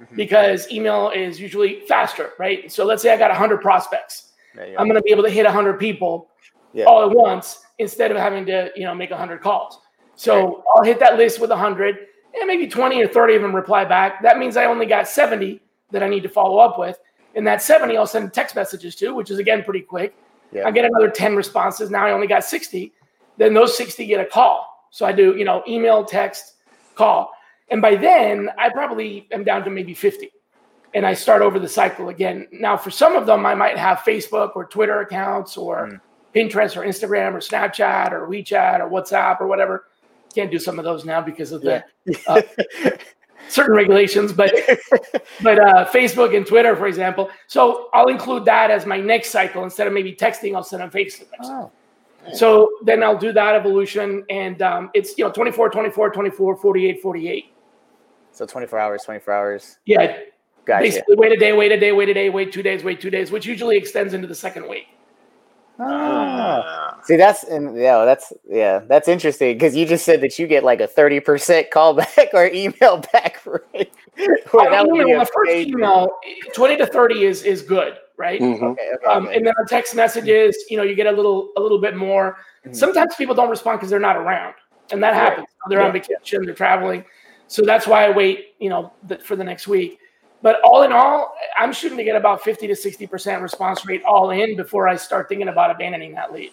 mm-hmm. 0.00 0.16
because 0.16 0.70
email 0.70 1.10
is 1.10 1.38
usually 1.38 1.80
faster, 1.86 2.30
right? 2.38 2.72
So 2.72 2.84
let's 2.84 3.02
say 3.02 3.12
I 3.12 3.16
got 3.16 3.30
100 3.30 3.60
prospects. 3.60 4.32
I'm 4.58 4.86
going 4.86 4.94
to 4.94 5.02
be 5.02 5.10
able 5.10 5.24
to 5.24 5.30
hit 5.30 5.44
100 5.44 5.80
people 5.80 6.30
yeah. 6.72 6.84
all 6.84 7.02
at 7.08 7.14
once 7.14 7.58
instead 7.78 8.10
of 8.10 8.16
having 8.16 8.46
to, 8.46 8.70
you 8.76 8.84
know, 8.84 8.94
make 8.94 9.10
100 9.10 9.40
calls. 9.40 9.80
So 10.14 10.46
right. 10.46 10.56
I'll 10.76 10.84
hit 10.84 11.00
that 11.00 11.16
list 11.16 11.40
with 11.40 11.50
100 11.50 11.96
and 12.40 12.46
maybe 12.46 12.68
20 12.68 13.02
or 13.02 13.08
30 13.08 13.36
of 13.36 13.42
them 13.42 13.54
reply 13.54 13.84
back. 13.84 14.22
That 14.22 14.38
means 14.38 14.56
I 14.56 14.66
only 14.66 14.86
got 14.86 15.08
70 15.08 15.60
that 15.94 16.02
I 16.02 16.08
need 16.08 16.22
to 16.24 16.28
follow 16.28 16.58
up 16.58 16.78
with. 16.78 16.98
And 17.34 17.46
that 17.46 17.62
70 17.62 17.96
I'll 17.96 18.06
send 18.06 18.32
text 18.32 18.54
messages 18.54 18.94
to, 18.96 19.14
which 19.14 19.30
is 19.30 19.38
again 19.38 19.64
pretty 19.64 19.80
quick. 19.80 20.14
Yeah. 20.52 20.66
I 20.66 20.70
get 20.70 20.84
another 20.84 21.10
10 21.10 21.34
responses. 21.34 21.90
Now 21.90 22.06
I 22.06 22.12
only 22.12 22.26
got 22.26 22.44
60. 22.44 22.92
Then 23.38 23.54
those 23.54 23.76
60 23.76 24.06
get 24.06 24.20
a 24.20 24.26
call. 24.26 24.88
So 24.90 25.06
I 25.06 25.12
do, 25.12 25.36
you 25.36 25.44
know, 25.44 25.62
email, 25.66 26.04
text, 26.04 26.54
call. 26.94 27.32
And 27.70 27.80
by 27.80 27.96
then 27.96 28.50
I 28.58 28.68
probably 28.68 29.26
am 29.32 29.42
down 29.42 29.64
to 29.64 29.70
maybe 29.70 29.94
50 29.94 30.30
and 30.94 31.04
I 31.04 31.12
start 31.14 31.42
over 31.42 31.58
the 31.58 31.68
cycle 31.68 32.08
again. 32.08 32.46
Now, 32.52 32.76
for 32.76 32.90
some 32.90 33.16
of 33.16 33.26
them, 33.26 33.44
I 33.44 33.54
might 33.54 33.76
have 33.76 33.98
Facebook 33.98 34.52
or 34.54 34.64
Twitter 34.64 35.00
accounts 35.00 35.56
or 35.56 35.88
mm. 35.88 36.00
Pinterest 36.34 36.76
or 36.76 36.84
Instagram 36.86 37.34
or 37.34 37.40
Snapchat 37.40 38.12
or 38.12 38.28
WeChat 38.28 38.80
or 38.80 38.88
WhatsApp 38.88 39.40
or 39.40 39.48
whatever. 39.48 39.86
Can't 40.34 40.50
do 40.50 40.58
some 40.58 40.78
of 40.78 40.84
those 40.84 41.04
now 41.04 41.20
because 41.20 41.52
of 41.52 41.62
the 41.62 41.84
uh, 42.26 42.42
certain 43.48 43.74
regulations, 43.74 44.32
but 44.32 44.52
but 45.42 45.58
uh, 45.58 45.86
Facebook 45.86 46.36
and 46.36 46.46
Twitter, 46.46 46.76
for 46.76 46.86
example. 46.86 47.30
So 47.46 47.88
I'll 47.92 48.08
include 48.08 48.44
that 48.46 48.70
as 48.70 48.86
my 48.86 49.00
next 49.00 49.30
cycle 49.30 49.64
instead 49.64 49.86
of 49.86 49.92
maybe 49.92 50.14
texting. 50.14 50.54
I'll 50.54 50.62
send 50.62 50.82
them 50.82 50.90
Facebook. 50.90 51.28
Oh. 51.42 51.70
So 52.32 52.70
then 52.82 53.02
I'll 53.02 53.18
do 53.18 53.32
that 53.32 53.54
evolution, 53.54 54.24
and 54.30 54.62
um, 54.62 54.90
it's 54.94 55.18
you 55.18 55.24
know 55.24 55.32
24, 55.32 55.70
24, 55.70 56.10
24, 56.10 56.56
48, 56.56 57.02
48. 57.02 57.54
So 58.32 58.46
24 58.46 58.78
hours, 58.78 59.02
24 59.04 59.34
hours. 59.34 59.78
Yeah, 59.84 60.18
Gotcha. 60.64 60.82
Basically, 60.82 61.16
wait 61.16 61.32
a 61.32 61.36
day, 61.36 61.52
wait 61.52 61.72
a 61.72 61.78
day, 61.78 61.92
wait 61.92 62.08
a 62.08 62.14
day, 62.14 62.30
wait 62.30 62.52
two 62.52 62.62
days, 62.62 62.82
wait 62.82 63.00
two 63.00 63.10
days, 63.10 63.30
which 63.30 63.44
usually 63.44 63.76
extends 63.76 64.14
into 64.14 64.26
the 64.26 64.34
second 64.34 64.66
week. 64.66 64.86
Ah. 65.78 67.00
See, 67.04 67.16
that's 67.16 67.42
and 67.44 67.76
yeah, 67.76 68.04
that's 68.04 68.32
yeah, 68.48 68.78
that's 68.78 69.08
interesting 69.08 69.56
because 69.56 69.74
you 69.74 69.86
just 69.86 70.04
said 70.04 70.20
that 70.20 70.38
you 70.38 70.46
get 70.46 70.62
like 70.62 70.80
a 70.80 70.86
thirty 70.86 71.20
percent 71.20 71.70
callback 71.70 72.28
or 72.34 72.46
email 72.46 73.02
back 73.12 73.44
rate. 73.44 73.92
well, 74.52 74.72
I 74.72 74.84
mean, 74.84 75.18
the 75.18 75.26
first 75.34 75.50
email, 75.50 76.08
twenty 76.54 76.76
to 76.76 76.86
thirty 76.86 77.24
is 77.24 77.42
is 77.42 77.62
good, 77.62 77.98
right? 78.16 78.40
Mm-hmm. 78.40 78.64
Okay, 78.64 78.90
okay, 78.94 79.06
um, 79.06 79.26
okay. 79.26 79.36
And 79.36 79.46
then 79.46 79.54
our 79.58 79.64
text 79.64 79.96
messages, 79.96 80.56
you 80.70 80.76
know, 80.76 80.84
you 80.84 80.94
get 80.94 81.08
a 81.08 81.12
little 81.12 81.50
a 81.56 81.60
little 81.60 81.80
bit 81.80 81.96
more. 81.96 82.38
Mm-hmm. 82.64 82.72
Sometimes 82.72 83.16
people 83.16 83.34
don't 83.34 83.50
respond 83.50 83.80
because 83.80 83.90
they're 83.90 83.98
not 83.98 84.16
around, 84.16 84.54
and 84.92 85.02
that 85.02 85.10
right. 85.10 85.16
happens. 85.16 85.48
They're 85.68 85.80
yeah. 85.80 85.86
on 85.86 85.92
vacation, 85.92 86.44
they're 86.44 86.54
traveling, 86.54 87.04
so 87.48 87.62
that's 87.62 87.86
why 87.86 88.06
I 88.06 88.10
wait, 88.10 88.54
you 88.60 88.68
know, 88.68 88.92
for 89.24 89.34
the 89.34 89.44
next 89.44 89.66
week. 89.66 89.98
But 90.44 90.60
all 90.62 90.82
in 90.82 90.92
all, 90.92 91.34
I'm 91.56 91.72
shooting 91.72 91.96
to 91.96 92.04
get 92.04 92.16
about 92.16 92.44
50 92.44 92.66
to 92.66 92.74
60% 92.74 93.40
response 93.40 93.86
rate 93.86 94.02
all 94.04 94.28
in 94.28 94.56
before 94.56 94.86
I 94.86 94.94
start 94.94 95.26
thinking 95.26 95.48
about 95.48 95.70
abandoning 95.70 96.12
that 96.16 96.34
lead. 96.34 96.52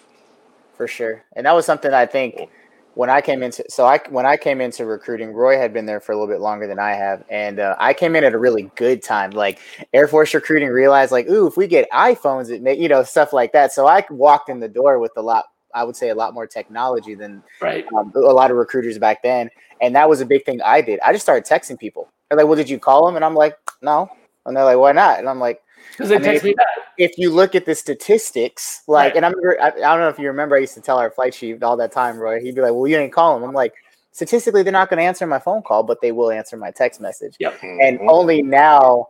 For 0.78 0.88
sure. 0.88 1.26
And 1.36 1.46
that 1.46 1.54
was 1.54 1.66
something 1.66 1.94
I 1.94 2.06
think 2.06 2.50
when 2.94 3.10
I 3.10 3.20
came 3.20 3.44
into 3.44 3.66
so 3.68 3.86
I 3.86 4.00
when 4.10 4.26
I 4.26 4.38
came 4.38 4.62
into 4.62 4.86
recruiting, 4.86 5.34
Roy 5.34 5.58
had 5.58 5.74
been 5.74 5.86
there 5.86 6.00
for 6.00 6.14
a 6.14 6.16
little 6.16 6.34
bit 6.34 6.40
longer 6.40 6.68
than 6.68 6.80
I 6.80 6.92
have, 6.92 7.26
and 7.30 7.60
uh, 7.60 7.76
I 7.80 7.94
came 7.94 8.16
in 8.16 8.24
at 8.24 8.34
a 8.34 8.38
really 8.38 8.72
good 8.76 9.04
time. 9.04 9.32
Like 9.32 9.60
Air 9.94 10.08
Force 10.08 10.34
recruiting 10.34 10.70
realized, 10.70 11.12
like, 11.12 11.28
ooh, 11.28 11.46
if 11.46 11.58
we 11.58 11.68
get 11.68 11.90
iPhones, 11.92 12.50
it 12.50 12.62
may, 12.62 12.78
you 12.78 12.88
know, 12.88 13.04
stuff 13.04 13.34
like 13.34 13.52
that. 13.52 13.74
So 13.74 13.88
I 13.88 14.06
walked 14.10 14.50
in 14.50 14.62
the 14.62 14.70
door 14.70 15.00
with 15.00 15.12
a 15.18 15.22
lot, 15.22 15.46
I 15.76 15.84
would 15.84 15.98
say, 15.98 16.10
a 16.10 16.16
lot 16.16 16.34
more 16.34 16.48
technology 16.48 17.14
than 17.14 17.44
right. 17.62 17.86
um, 17.98 18.14
a 18.16 18.20
lot 18.20 18.52
of 18.52 18.58
recruiters 18.58 18.98
back 18.98 19.22
then, 19.22 19.50
and 19.82 19.94
that 19.98 20.10
was 20.10 20.22
a 20.22 20.26
big 20.26 20.46
thing 20.46 20.62
I 20.62 20.82
did. 20.82 21.00
I 21.02 21.12
just 21.12 21.24
started 21.24 21.46
texting 21.46 21.78
people. 21.78 22.10
They're 22.32 22.38
like, 22.38 22.48
well, 22.48 22.56
did 22.56 22.70
you 22.70 22.80
call 22.80 23.06
them? 23.06 23.18
And 23.18 23.26
I'm 23.26 23.36
like, 23.36 23.58
no. 23.82 24.10
And 24.46 24.56
they're 24.56 24.64
like, 24.64 24.78
why 24.78 24.94
not? 24.94 25.20
And 25.20 25.28
I'm 25.28 25.40
like, 25.40 25.62
because 25.92 26.08
they 26.08 26.18
text 26.18 26.46
me 26.46 26.54
back. 26.54 26.66
If 26.98 27.18
you 27.18 27.30
look 27.30 27.56
at 27.56 27.66
the 27.66 27.76
statistics, 27.76 28.84
like, 28.88 29.16
right. 29.16 29.18
and 29.18 29.26
I'm, 29.26 29.34
I, 29.62 29.68
I, 29.68 29.72
don't 29.72 30.00
know 30.00 30.08
if 30.08 30.18
you 30.18 30.28
remember, 30.28 30.56
I 30.56 30.60
used 30.60 30.74
to 30.76 30.82
tell 30.82 30.98
our 30.98 31.12
flight 31.12 31.34
chief 31.34 31.62
all 31.62 31.76
that 31.76 31.92
time, 31.92 32.18
Roy. 32.18 32.40
He'd 32.40 32.56
be 32.56 32.62
like, 32.62 32.72
well, 32.72 32.88
you 32.88 32.96
didn't 32.96 33.12
call 33.12 33.36
him. 33.36 33.44
I'm 33.44 33.52
like, 33.52 33.74
statistically, 34.14 34.64
they're 34.64 34.72
not 34.72 34.90
going 34.90 35.00
to 35.00 35.04
answer 35.04 35.28
my 35.28 35.40
phone 35.40 35.62
call, 35.62 35.84
but 35.84 36.00
they 36.00 36.14
will 36.14 36.32
answer 36.32 36.56
my 36.56 36.72
text 36.72 37.02
message. 37.02 37.36
Yep. 37.40 37.62
And 37.64 38.00
only 38.08 38.42
now 38.42 39.10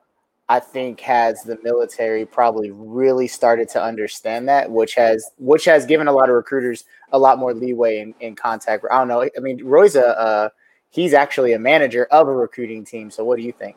I 0.49 0.59
think 0.59 0.99
has 1.01 1.43
the 1.43 1.59
military 1.61 2.25
probably 2.25 2.71
really 2.71 3.27
started 3.27 3.69
to 3.69 3.83
understand 3.83 4.49
that, 4.49 4.71
which 4.71 4.95
has 4.95 5.29
which 5.37 5.65
has 5.65 5.85
given 5.85 6.07
a 6.07 6.11
lot 6.11 6.27
of 6.27 6.35
recruiters 6.35 6.85
a 7.11 7.19
lot 7.19 7.37
more 7.37 7.53
leeway 7.53 7.99
in, 7.99 8.15
in 8.19 8.35
contact. 8.35 8.83
I 8.91 8.97
don't 8.97 9.07
know. 9.07 9.21
I 9.21 9.39
mean, 9.39 9.63
Roy's 9.63 9.95
a 9.95 10.19
uh, 10.19 10.49
he's 10.91 11.13
actually 11.13 11.53
a 11.53 11.59
manager 11.59 12.05
of 12.11 12.27
a 12.27 12.31
recruiting 12.31 12.85
team. 12.85 13.09
So 13.09 13.23
what 13.23 13.37
do 13.37 13.41
you 13.41 13.51
think? 13.51 13.75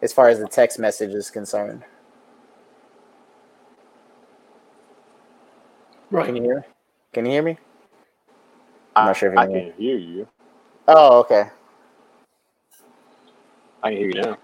As 0.00 0.12
far 0.12 0.28
as 0.28 0.38
the 0.38 0.48
text 0.48 0.78
message 0.78 1.10
is 1.10 1.30
concerned. 1.30 1.84
Right. 6.10 6.26
Can 6.26 6.36
you 6.36 6.42
hear 6.42 6.56
me? 6.56 6.62
Can 7.12 7.24
you 7.26 7.32
hear 7.32 7.42
me? 7.42 7.58
I'm 8.96 9.06
not 9.06 9.16
sure 9.16 9.30
if 9.30 9.34
you 9.34 9.40
I 9.40 9.46
can 9.46 9.54
hear. 9.54 9.72
can 9.72 9.80
hear 9.80 9.96
you. 9.96 10.28
Oh, 10.88 11.20
okay. 11.20 11.44
I 13.82 13.90
can 13.90 13.98
hear 13.98 14.08
you 14.08 14.22
now. 14.22 14.38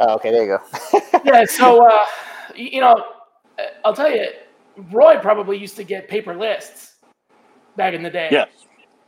Oh, 0.00 0.14
okay. 0.14 0.30
There 0.30 0.44
you 0.44 0.58
go. 0.58 1.20
yeah. 1.24 1.44
So, 1.44 1.86
uh, 1.86 1.98
you 2.54 2.80
know, 2.80 2.94
uh, 3.58 3.62
I'll 3.84 3.94
tell 3.94 4.10
you, 4.10 4.26
Roy 4.90 5.18
probably 5.20 5.58
used 5.58 5.76
to 5.76 5.84
get 5.84 6.08
paper 6.08 6.36
lists 6.36 6.96
back 7.76 7.94
in 7.94 8.02
the 8.02 8.10
day. 8.10 8.28
Yes. 8.30 8.48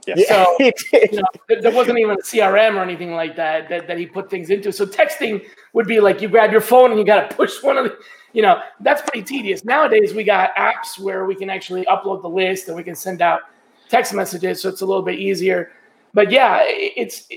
Yeah, 0.06 0.14
So- 0.28 0.56
You 1.12 1.20
know, 1.20 1.26
there- 1.48 1.62
there 1.62 1.72
wasn't 1.72 1.98
even 1.98 2.12
a 2.12 2.22
CRM 2.22 2.76
or 2.76 2.82
anything 2.82 3.12
like 3.14 3.36
that, 3.36 3.68
that 3.68 3.86
that 3.88 3.98
he 3.98 4.06
put 4.06 4.30
things 4.30 4.50
into. 4.50 4.72
So 4.72 4.84
texting 4.86 5.44
would 5.72 5.86
be 5.86 6.00
like 6.00 6.20
you 6.20 6.28
grab 6.28 6.52
your 6.52 6.60
phone 6.60 6.90
and 6.90 6.98
you 6.98 7.04
got 7.06 7.30
to 7.30 7.36
push 7.36 7.62
one 7.62 7.76
of 7.78 7.84
the, 7.84 7.96
you 8.32 8.42
know, 8.42 8.60
that's 8.80 9.02
pretty 9.02 9.22
tedious. 9.22 9.64
Nowadays 9.64 10.14
we 10.14 10.24
got 10.24 10.54
apps 10.56 10.98
where 10.98 11.24
we 11.24 11.34
can 11.34 11.50
actually 11.50 11.84
upload 11.86 12.22
the 12.22 12.28
list 12.28 12.68
and 12.68 12.76
we 12.76 12.82
can 12.82 12.94
send 12.94 13.22
out 13.22 13.42
text 13.88 14.12
messages, 14.14 14.60
so 14.62 14.68
it's 14.68 14.80
a 14.80 14.86
little 14.86 15.02
bit 15.02 15.18
easier. 15.18 15.70
But 16.14 16.30
yeah, 16.30 16.60
it's 16.64 17.28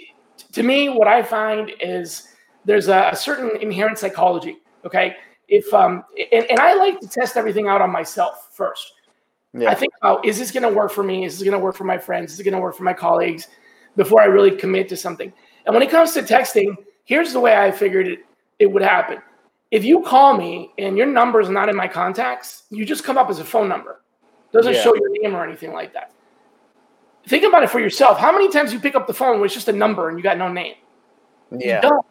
to 0.53 0.63
me 0.63 0.89
what 0.89 1.07
I 1.07 1.21
find 1.24 1.71
is 1.81 2.27
there's 2.65 2.88
a, 2.88 3.09
a 3.12 3.15
certain 3.15 3.51
inherent 3.62 3.97
psychology. 3.97 4.57
Okay, 4.86 5.15
if 5.47 5.71
um 5.74 6.03
and, 6.31 6.45
and 6.45 6.59
I 6.59 6.74
like 6.75 7.00
to 7.01 7.07
test 7.07 7.38
everything 7.38 7.67
out 7.67 7.81
on 7.81 7.91
myself 7.91 8.50
first. 8.53 8.93
Yeah. 9.57 9.71
I 9.71 9.75
think 9.75 9.93
about 10.01 10.25
is 10.25 10.37
this 10.37 10.51
going 10.51 10.63
to 10.63 10.69
work 10.69 10.91
for 10.91 11.03
me? 11.03 11.25
Is 11.25 11.37
this 11.37 11.43
going 11.43 11.57
to 11.57 11.63
work 11.63 11.75
for 11.75 11.83
my 11.83 11.97
friends? 11.97 12.33
Is 12.33 12.39
it 12.39 12.43
going 12.43 12.53
to 12.53 12.59
work 12.59 12.75
for 12.75 12.83
my 12.83 12.93
colleagues? 12.93 13.47
Before 13.95 14.21
I 14.21 14.25
really 14.25 14.51
commit 14.51 14.87
to 14.89 14.97
something. 14.97 15.33
And 15.65 15.73
when 15.73 15.81
it 15.81 15.89
comes 15.89 16.13
to 16.13 16.21
texting, 16.21 16.75
here's 17.05 17.33
the 17.33 17.39
way 17.39 17.55
I 17.57 17.71
figured 17.71 18.07
it 18.07 18.19
it 18.59 18.67
would 18.67 18.83
happen. 18.83 19.19
If 19.71 19.83
you 19.83 20.01
call 20.01 20.37
me 20.37 20.71
and 20.77 20.97
your 20.97 21.07
number 21.07 21.41
is 21.41 21.49
not 21.49 21.67
in 21.67 21.75
my 21.75 21.87
contacts, 21.87 22.63
you 22.69 22.85
just 22.85 23.03
come 23.03 23.17
up 23.17 23.29
as 23.29 23.39
a 23.39 23.43
phone 23.43 23.67
number. 23.67 24.01
Doesn't 24.51 24.73
Yeah. 24.73 24.81
show 24.81 24.95
your 24.95 25.09
name 25.09 25.35
or 25.35 25.43
anything 25.43 25.73
like 25.73 25.93
that. 25.93 26.11
Think 27.27 27.43
about 27.43 27.63
it 27.63 27.69
for 27.69 27.79
yourself. 27.79 28.17
How 28.17 28.31
many 28.31 28.49
times 28.49 28.71
you 28.71 28.79
pick 28.79 28.95
up 28.95 29.07
the 29.07 29.13
phone 29.13 29.41
with 29.41 29.51
just 29.51 29.67
a 29.67 29.73
number 29.73 30.09
and 30.09 30.17
you 30.17 30.23
got 30.23 30.37
no 30.37 30.47
name? 30.47 30.75
You 31.51 31.59
yeah. 31.61 31.81
don't. 31.81 32.05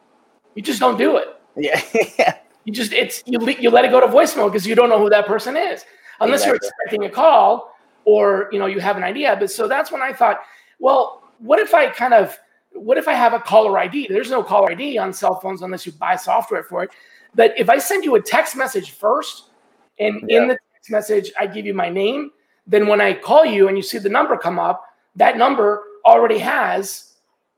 You 0.55 0.63
just 0.63 0.81
don't 0.81 0.99
do 0.99 1.17
it. 1.17 1.29
Yeah. 1.57 2.35
You 2.67 2.73
just 2.73 2.93
it's 2.93 3.23
you 3.27 3.39
you 3.61 3.71
let 3.71 3.85
it 3.85 3.93
go 3.93 4.01
to 4.01 4.09
voicemail 4.09 4.47
because 4.47 4.67
you 4.67 4.75
don't 4.75 4.89
know 4.89 4.99
who 4.99 5.09
that 5.09 5.25
person 5.25 5.57
is 5.57 5.85
unless 6.21 6.47
you're 6.47 6.57
expecting 6.57 7.05
a 7.05 7.11
call 7.11 7.77
or 8.05 8.49
you 8.53 8.59
know 8.59 8.67
you 8.67 8.81
have 8.81 8.97
an 8.97 9.05
idea. 9.05 9.37
But 9.39 9.51
so 9.51 9.69
that's 9.69 9.91
when 9.93 10.03
I 10.03 10.13
thought, 10.13 10.41
well, 10.79 11.23
what 11.39 11.59
if 11.59 11.75
I 11.75 11.89
kind 11.89 12.15
of 12.15 12.39
what 12.73 12.99
if 12.99 13.09
I 13.09 13.15
have 13.15 13.33
a 13.33 13.41
caller 13.41 13.79
ID? 13.79 14.09
There's 14.09 14.31
no 14.31 14.43
caller 14.43 14.73
ID 14.73 14.99
on 14.99 15.13
cell 15.13 15.41
phones 15.41 15.63
unless 15.63 15.87
you 15.87 15.93
buy 15.93 16.17
software 16.17 16.63
for 16.63 16.83
it. 16.85 16.91
But 17.35 17.55
if 17.59 17.69
I 17.69 17.79
send 17.79 18.05
you 18.05 18.15
a 18.17 18.21
text 18.21 18.57
message 18.57 18.91
first, 18.93 19.51
and 19.99 20.23
Yeah. 20.29 20.43
in 20.43 20.49
the 20.49 20.59
text 20.75 20.91
message 20.91 21.33
I 21.39 21.47
give 21.47 21.67
you 21.67 21.75
my 21.75 21.89
name, 21.89 22.33
then 22.67 22.87
when 22.87 23.01
I 23.01 23.15
call 23.15 23.45
you 23.45 23.69
and 23.69 23.77
you 23.77 23.83
see 23.83 23.99
the 23.99 24.09
number 24.09 24.37
come 24.37 24.59
up, 24.59 24.85
that 25.17 25.37
number 25.39 25.85
already 26.05 26.39
has 26.39 27.15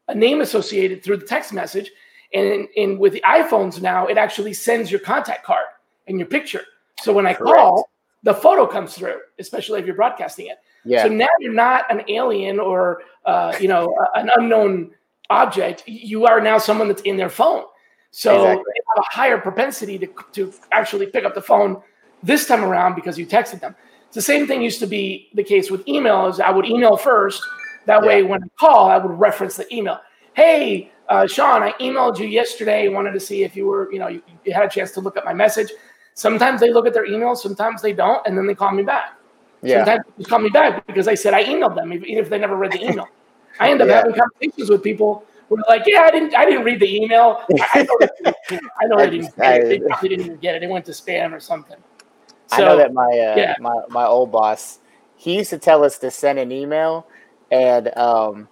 a 0.08 0.14
name 0.14 0.40
associated 0.40 1.02
through 1.02 1.18
the 1.18 1.26
text 1.26 1.52
message. 1.52 1.90
And 2.34 2.68
in 2.76 2.98
with 2.98 3.12
the 3.12 3.22
iPhones 3.26 3.80
now, 3.80 4.06
it 4.06 4.18
actually 4.18 4.52
sends 4.52 4.90
your 4.90 5.00
contact 5.00 5.44
card 5.44 5.64
and 6.06 6.18
your 6.18 6.28
picture. 6.28 6.62
So 7.00 7.12
when 7.12 7.26
I 7.26 7.34
call, 7.34 7.88
the 8.22 8.34
photo 8.34 8.66
comes 8.66 8.94
through, 8.94 9.18
especially 9.38 9.80
if 9.80 9.86
you're 9.86 9.94
broadcasting 9.94 10.46
it. 10.46 10.58
Yeah. 10.84 11.04
So 11.04 11.08
now 11.08 11.28
you're 11.40 11.52
not 11.52 11.84
an 11.90 12.02
alien 12.08 12.58
or 12.58 13.02
uh, 13.24 13.54
you 13.60 13.68
know 13.68 13.94
an 14.14 14.30
unknown 14.36 14.92
object. 15.30 15.84
You 15.86 16.26
are 16.26 16.40
now 16.40 16.58
someone 16.58 16.88
that's 16.88 17.02
in 17.02 17.16
their 17.16 17.30
phone. 17.30 17.64
So 18.10 18.34
Exactly. 18.34 18.64
they 18.64 18.80
have 18.96 19.04
a 19.04 19.14
higher 19.16 19.38
propensity 19.38 19.98
to, 19.98 20.08
to 20.32 20.52
actually 20.72 21.06
pick 21.06 21.24
up 21.24 21.34
the 21.34 21.42
phone 21.42 21.82
this 22.22 22.46
time 22.46 22.64
around 22.64 22.94
because 22.94 23.18
you 23.18 23.26
texted 23.26 23.60
them. 23.60 23.76
It's 24.06 24.14
the 24.14 24.22
same 24.22 24.46
thing 24.46 24.62
used 24.62 24.80
to 24.80 24.86
be 24.86 25.28
the 25.34 25.44
case 25.44 25.70
with 25.70 25.84
emails. 25.84 26.40
I 26.40 26.50
would 26.50 26.64
email 26.64 26.96
first. 26.96 27.42
That 27.84 28.02
way, 28.02 28.22
when 28.22 28.42
I 28.42 28.46
call, 28.58 28.88
I 28.88 28.96
would 28.98 29.18
reference 29.18 29.56
the 29.56 29.72
email. 29.74 30.00
Hey, 30.32 30.90
uh, 31.08 31.26
Sean, 31.26 31.62
I 31.62 31.72
emailed 31.72 32.18
you 32.18 32.26
yesterday. 32.26 32.88
Wanted 32.88 33.12
to 33.12 33.20
see 33.20 33.44
if 33.44 33.54
you 33.54 33.66
were, 33.66 33.92
you 33.92 33.98
know, 33.98 34.08
you, 34.08 34.22
you 34.44 34.52
had 34.52 34.64
a 34.64 34.68
chance 34.68 34.92
to 34.92 35.00
look 35.00 35.16
at 35.16 35.24
my 35.24 35.34
message. 35.34 35.70
Sometimes 36.18 36.58
they 36.58 36.72
look 36.72 36.84
at 36.84 36.92
their 36.92 37.06
emails, 37.06 37.36
sometimes 37.36 37.80
they 37.80 37.92
don't, 37.92 38.26
and 38.26 38.36
then 38.36 38.44
they 38.44 38.54
call 38.54 38.72
me 38.72 38.82
back. 38.82 39.12
yeah. 39.62 39.84
Sometimes 39.84 40.04
they 40.18 40.24
call 40.24 40.40
me 40.40 40.48
back 40.48 40.84
because 40.88 41.06
I 41.06 41.14
said 41.14 41.32
I 41.32 41.44
emailed 41.44 41.76
them, 41.76 41.92
even 41.92 42.08
if 42.08 42.28
they 42.28 42.40
never 42.40 42.56
read 42.56 42.72
the 42.72 42.82
email. 42.82 43.06
I 43.60 43.70
end 43.70 43.80
up 43.80 43.86
Yeah. 43.86 43.98
having 43.98 44.14
conversations 44.14 44.68
with 44.68 44.82
people 44.82 45.24
who 45.48 45.58
are 45.58 45.64
like, 45.68 45.84
"Yeah, 45.86 46.00
I 46.02 46.10
didn't, 46.10 46.34
I 46.34 46.44
didn't 46.44 46.64
read 46.64 46.80
the 46.80 46.92
email. 46.92 47.42
I, 47.60 47.68
I 47.72 47.82
know, 47.82 48.58
I 48.80 48.86
know 48.86 48.96
they 48.96 49.10
didn't. 49.10 49.36
Get 49.36 49.62
it. 49.62 49.68
They 49.68 49.78
probably 49.78 50.08
didn't 50.08 50.26
even 50.26 50.36
get 50.38 50.56
it. 50.56 50.64
It 50.64 50.70
went 50.70 50.84
to 50.86 50.90
spam 50.90 51.32
or 51.32 51.38
something." 51.38 51.76
I 52.50 52.62
know 52.62 52.76
that 52.76 52.92
my 52.92 53.04
uh, 53.04 53.36
yeah. 53.36 53.54
my 53.60 53.80
my 53.88 54.04
old 54.04 54.32
boss, 54.32 54.80
he 55.14 55.36
used 55.36 55.50
to 55.50 55.58
tell 55.58 55.84
us 55.84 55.98
to 55.98 56.10
send 56.10 56.40
an 56.40 56.50
email 56.50 57.06
and 57.52 57.96
um, 57.96 58.48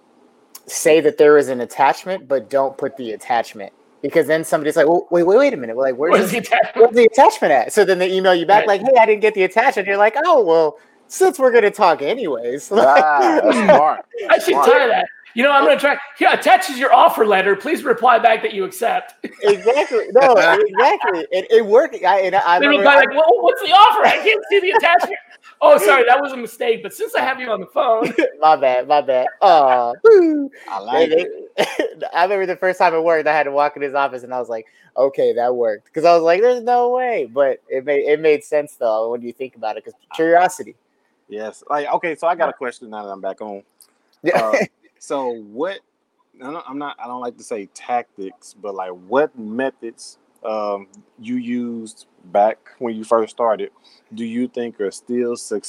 say 0.67 1.01
that 1.01 1.17
there 1.17 1.37
is 1.37 1.49
an 1.49 1.59
attachment, 1.59 2.29
but 2.29 2.49
don't 2.49 2.77
put 2.77 2.95
the 2.95 3.11
attachment 3.11 3.73
because 4.07 4.27
then 4.27 4.43
somebody's 4.43 4.75
like, 4.75 4.87
well, 4.87 5.07
"Wait, 5.11 5.23
wait, 5.23 5.37
wait 5.37 5.53
a 5.53 5.57
minute! 5.57 5.77
Like, 5.77 5.95
What 5.97 6.11
where's 6.11 6.31
the, 6.31 6.39
the 6.39 6.45
attachment? 6.47 6.75
where's 6.77 6.95
the 6.95 7.05
attachment 7.05 7.51
at?" 7.51 7.73
So 7.73 7.85
then 7.85 7.99
they 7.99 8.11
email 8.11 8.33
you 8.35 8.45
back 8.45 8.65
Right. 8.67 8.81
like, 8.81 8.81
"Hey, 8.81 8.99
I 8.99 9.05
didn't 9.05 9.21
get 9.21 9.33
the 9.33 9.43
attachment." 9.43 9.87
You're 9.87 9.97
like, 9.97 10.15
"Oh, 10.25 10.43
well, 10.43 10.77
since 11.07 11.39
we're 11.39 11.51
gonna 11.51 11.71
talk 11.71 12.01
anyways." 12.01 12.71
Ah, 12.75 13.39
that's 13.43 13.57
smart. 13.75 14.05
I 14.29 14.37
should 14.39 14.53
Smart. 14.53 14.67
try 14.69 14.87
that. 14.87 15.07
You 15.37 15.43
know, 15.43 15.51
I'm 15.51 15.65
going 15.65 15.77
to 15.77 15.79
try. 15.79 15.95
Here, 16.17 16.29
attaches 16.31 16.79
your 16.79 16.91
offer 16.91 17.23
letter. 17.23 17.55
Please 17.55 17.83
reply 17.83 18.17
back 18.17 18.41
that 18.41 18.55
you 18.55 18.63
accept. 18.63 19.23
exactly. 19.43 20.07
No, 20.09 20.31
exactly. 20.33 21.27
It, 21.31 21.45
it 21.51 21.63
worked. 21.63 21.95
I, 22.03 22.21
and 22.21 22.33
I, 22.35 22.55
I 22.55 22.59
They 22.59 22.65
remember, 22.65 22.89
reply 22.89 22.95
like, 22.95 23.09
well, 23.11 23.43
"What's 23.43 23.61
the 23.61 23.67
offer? 23.67 24.03
I 24.07 24.17
can't 24.17 24.43
see 24.49 24.59
the 24.61 24.71
attachment." 24.71 25.19
oh, 25.61 25.77
sorry, 25.77 26.05
that 26.05 26.19
was 26.19 26.31
a 26.31 26.37
mistake. 26.37 26.81
But 26.81 26.91
since 26.91 27.13
I 27.13 27.21
have 27.21 27.39
you 27.39 27.51
on 27.51 27.59
the 27.59 27.67
phone, 27.67 28.11
my 28.39 28.55
bad, 28.55 28.87
my 28.87 29.01
bad. 29.01 29.27
Oh, 29.43 29.93
woo. 30.03 30.49
I 30.71 30.79
like 30.79 31.09
They- 31.09 31.27
it. 31.57 32.03
I 32.15 32.23
remember 32.23 32.47
the 32.47 32.55
first 32.55 32.79
time 32.79 32.95
it 32.95 33.03
worked, 33.03 33.27
I 33.27 33.33
had 33.35 33.43
to 33.43 33.51
walk 33.51 33.75
in 33.75 33.83
his 33.83 33.93
office 33.93 34.23
and 34.23 34.33
I 34.33 34.39
was 34.39 34.49
like, 34.49 34.65
okay, 34.97 35.33
that 35.33 35.55
worked. 35.55 35.85
Because 35.85 36.03
I 36.03 36.15
was 36.15 36.23
like, 36.23 36.41
there's 36.41 36.63
no 36.63 36.89
way. 36.89 37.29
But 37.31 37.61
it 37.69 37.85
made 37.85 38.05
it 38.09 38.19
made 38.19 38.43
sense 38.43 38.73
though 38.77 39.11
when 39.11 39.21
you 39.21 39.33
think 39.33 39.55
about 39.55 39.77
it, 39.77 39.85
because 39.85 39.99
curiosity. 40.15 40.75
Yes. 41.29 41.63
Like 41.69 41.87
okay, 41.93 42.15
so 42.15 42.25
I 42.25 42.33
got 42.33 42.49
a 42.49 42.53
question 42.53 42.89
now 42.89 43.03
that 43.05 43.11
I'm 43.11 43.21
back 43.21 43.39
on. 43.39 43.61
Yeah. 44.23 44.41
Uh, 44.41 44.57
so 45.07 45.29
what? 45.29 45.79
I 46.43 46.51
don't, 46.51 46.63
I'm 46.67 46.77
not. 46.77 46.97
I 46.99 47.07
don't 47.07 47.21
like 47.21 47.37
to 47.37 47.43
say 47.43 47.67
tactics, 47.73 48.53
but 48.53 48.75
like 48.75 48.91
what 48.91 49.39
methods 49.39 50.17
um, 50.43 50.87
you 51.17 51.37
used 51.37 52.07
back 52.25 52.57
when 52.79 52.93
you 52.93 53.05
first 53.05 53.31
started? 53.31 53.71
Do 54.13 54.25
you 54.25 54.49
think 54.49 54.81
are 54.81 54.91
still 54.91 55.37
suc 55.37 55.63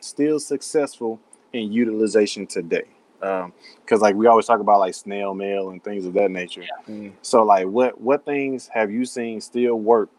still 0.00 0.38
successful 0.38 1.18
in 1.54 1.72
utilization 1.72 2.46
today? 2.46 2.84
Because 3.20 4.02
like 4.02 4.16
we 4.16 4.26
always 4.26 4.44
talk 4.44 4.60
about 4.60 4.80
like 4.80 4.92
snail 4.92 5.32
mail 5.32 5.70
and 5.70 5.82
things 5.82 6.04
of 6.04 6.12
that 6.12 6.30
nature. 6.30 6.64
Mm. 6.86 7.12
So 7.22 7.42
like 7.42 7.66
what 7.66 7.98
what 7.98 8.26
things 8.26 8.68
have 8.68 8.90
you 8.90 9.06
seen 9.06 9.40
still 9.40 9.76
work? 9.76 10.10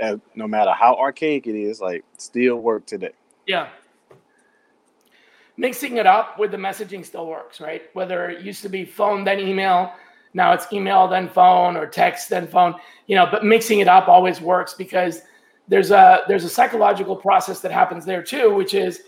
As, 0.00 0.18
no 0.34 0.48
matter 0.48 0.72
how 0.72 0.94
archaic 0.94 1.46
it 1.46 1.56
is, 1.56 1.78
like 1.78 2.04
still 2.16 2.56
work 2.56 2.86
today. 2.86 3.12
Yeah. 3.46 3.68
Mixing 5.58 5.96
it 5.96 6.06
up 6.06 6.38
with 6.38 6.52
the 6.52 6.56
messaging 6.56 7.04
still 7.04 7.26
works, 7.26 7.60
right? 7.60 7.82
Whether 7.92 8.30
it 8.30 8.44
used 8.44 8.62
to 8.62 8.68
be 8.68 8.84
phone 8.84 9.24
then 9.24 9.40
email, 9.40 9.92
now 10.32 10.52
it's 10.52 10.72
email 10.72 11.08
then 11.08 11.28
phone 11.28 11.76
or 11.76 11.84
text 11.84 12.30
then 12.30 12.46
phone, 12.46 12.76
you 13.08 13.16
know, 13.16 13.26
but 13.30 13.44
mixing 13.44 13.80
it 13.80 13.88
up 13.88 14.08
always 14.08 14.40
works 14.40 14.74
because 14.74 15.22
there's 15.66 15.90
a 15.90 16.20
there's 16.28 16.44
a 16.44 16.48
psychological 16.48 17.16
process 17.16 17.60
that 17.60 17.72
happens 17.72 18.04
there 18.04 18.22
too, 18.22 18.54
which 18.54 18.72
is 18.72 19.02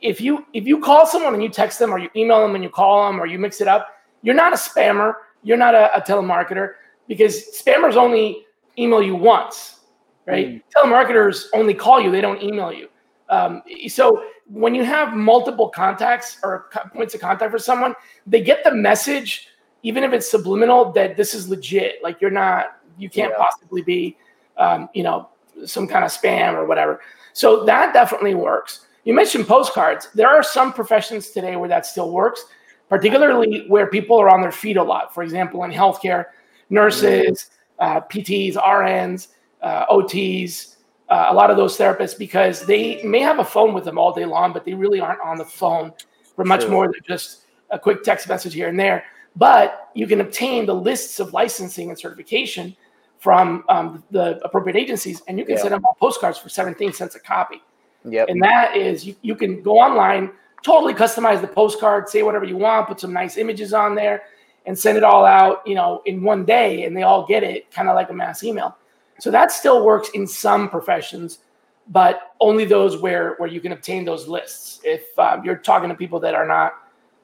if 0.00 0.18
you 0.18 0.46
if 0.54 0.66
you 0.66 0.80
call 0.80 1.06
someone 1.06 1.34
and 1.34 1.42
you 1.42 1.50
text 1.50 1.78
them 1.78 1.92
or 1.92 1.98
you 1.98 2.08
email 2.16 2.40
them 2.40 2.54
and 2.54 2.64
you 2.64 2.70
call 2.70 3.06
them 3.06 3.20
or 3.20 3.26
you 3.26 3.38
mix 3.38 3.60
it 3.60 3.68
up, 3.68 3.88
you're 4.22 4.34
not 4.34 4.54
a 4.54 4.56
spammer, 4.56 5.12
you're 5.42 5.58
not 5.58 5.74
a, 5.74 5.94
a 5.94 6.00
telemarketer 6.00 6.74
because 7.06 7.60
spammers 7.62 7.96
only 7.96 8.46
email 8.78 9.02
you 9.02 9.14
once, 9.14 9.80
right? 10.26 10.62
Telemarketers 10.74 11.46
only 11.52 11.74
call 11.74 12.00
you, 12.00 12.10
they 12.10 12.22
don't 12.22 12.42
email 12.42 12.72
you. 12.72 12.88
Um, 13.28 13.62
so 13.88 14.24
when 14.46 14.74
you 14.74 14.84
have 14.84 15.14
multiple 15.14 15.68
contacts 15.68 16.38
or 16.42 16.68
points 16.94 17.14
of 17.14 17.20
contact 17.20 17.50
for 17.50 17.58
someone, 17.58 17.94
they 18.26 18.42
get 18.42 18.64
the 18.64 18.74
message, 18.74 19.48
even 19.82 20.04
if 20.04 20.12
it's 20.12 20.30
subliminal, 20.30 20.92
that 20.92 21.16
this 21.16 21.34
is 21.34 21.48
legit. 21.48 22.02
Like 22.02 22.20
you're 22.20 22.30
not, 22.30 22.78
you 22.98 23.08
can't 23.08 23.32
Yeah. 23.36 23.44
possibly 23.44 23.82
be, 23.82 24.16
um, 24.58 24.88
you 24.92 25.02
know, 25.02 25.28
some 25.64 25.86
kind 25.86 26.04
of 26.04 26.10
spam 26.10 26.54
or 26.54 26.66
whatever. 26.66 27.00
So 27.32 27.64
that 27.64 27.92
definitely 27.94 28.34
works. 28.34 28.86
You 29.04 29.14
mentioned 29.14 29.46
postcards. 29.48 30.08
There 30.14 30.28
are 30.28 30.42
some 30.42 30.72
professions 30.72 31.30
today 31.30 31.56
where 31.56 31.68
that 31.68 31.86
still 31.86 32.10
works, 32.10 32.44
particularly 32.88 33.64
where 33.68 33.86
people 33.86 34.18
are 34.18 34.28
on 34.28 34.40
their 34.42 34.52
feet 34.52 34.76
a 34.76 34.82
lot. 34.82 35.14
For 35.14 35.22
example, 35.22 35.64
in 35.64 35.70
healthcare, 35.70 36.26
nurses, 36.70 37.50
uh, 37.78 38.00
PTs, 38.02 38.54
RNs, 38.54 39.28
uh, 39.62 39.86
OTs, 39.90 40.71
uh, 41.12 41.26
a 41.28 41.34
lot 41.34 41.50
of 41.50 41.58
those 41.58 41.76
therapists 41.76 42.16
because 42.16 42.64
they 42.64 43.02
may 43.02 43.20
have 43.20 43.38
a 43.38 43.44
phone 43.44 43.74
with 43.74 43.84
them 43.84 43.98
all 43.98 44.14
day 44.14 44.24
long, 44.24 44.50
but 44.50 44.64
they 44.64 44.72
really 44.72 44.98
aren't 44.98 45.20
on 45.20 45.36
the 45.36 45.44
phone 45.44 45.92
for 46.34 46.42
much 46.42 46.66
more 46.66 46.86
than 46.86 47.02
just 47.06 47.42
a 47.68 47.78
quick 47.78 48.02
text 48.02 48.26
message 48.30 48.54
here 48.54 48.68
and 48.68 48.80
there. 48.80 49.04
But 49.36 49.90
you 49.92 50.06
can 50.06 50.22
obtain 50.22 50.64
the 50.64 50.74
lists 50.74 51.20
of 51.20 51.34
licensing 51.34 51.90
and 51.90 51.98
certification 51.98 52.74
from 53.18 53.62
um, 53.68 54.02
the 54.10 54.40
appropriate 54.42 54.74
agencies, 54.74 55.20
and 55.28 55.38
you 55.38 55.44
can 55.44 55.56
yeah. 55.56 55.60
send 55.60 55.74
them 55.74 55.84
all 55.84 55.96
postcards 56.00 56.38
for 56.38 56.48
17 56.48 56.94
cents 56.94 57.14
a 57.14 57.20
copy. 57.20 57.62
Yep. 58.06 58.30
And 58.30 58.42
that 58.42 58.74
is, 58.74 59.04
you, 59.04 59.14
you 59.20 59.34
can 59.34 59.62
go 59.62 59.78
online, 59.78 60.30
totally 60.62 60.94
customize 60.94 61.42
the 61.42 61.46
postcard, 61.46 62.08
say 62.08 62.22
whatever 62.22 62.46
you 62.46 62.56
want, 62.56 62.88
put 62.88 63.00
some 63.00 63.12
nice 63.12 63.36
images 63.36 63.74
on 63.74 63.94
there, 63.94 64.22
and 64.64 64.78
send 64.78 64.96
it 64.96 65.04
all 65.04 65.26
out, 65.26 65.60
you 65.66 65.74
know, 65.74 66.00
in 66.06 66.22
one 66.22 66.46
day, 66.46 66.84
and 66.84 66.96
they 66.96 67.02
all 67.02 67.26
get 67.26 67.42
it, 67.42 67.70
kind 67.70 67.90
of 67.90 67.94
like 67.94 68.08
a 68.08 68.14
mass 68.14 68.42
email. 68.42 68.78
So 69.22 69.30
that 69.30 69.52
still 69.52 69.84
works 69.84 70.08
in 70.14 70.26
some 70.26 70.68
professions, 70.68 71.38
but 71.86 72.32
only 72.40 72.64
those 72.64 72.96
where 73.00 73.36
where 73.36 73.48
you 73.48 73.60
can 73.60 73.70
obtain 73.70 74.04
those 74.04 74.26
lists. 74.26 74.80
If 74.82 75.16
um, 75.16 75.44
you're 75.44 75.58
talking 75.58 75.88
to 75.90 75.94
people 75.94 76.18
that 76.18 76.34
are 76.34 76.44
not, 76.44 76.72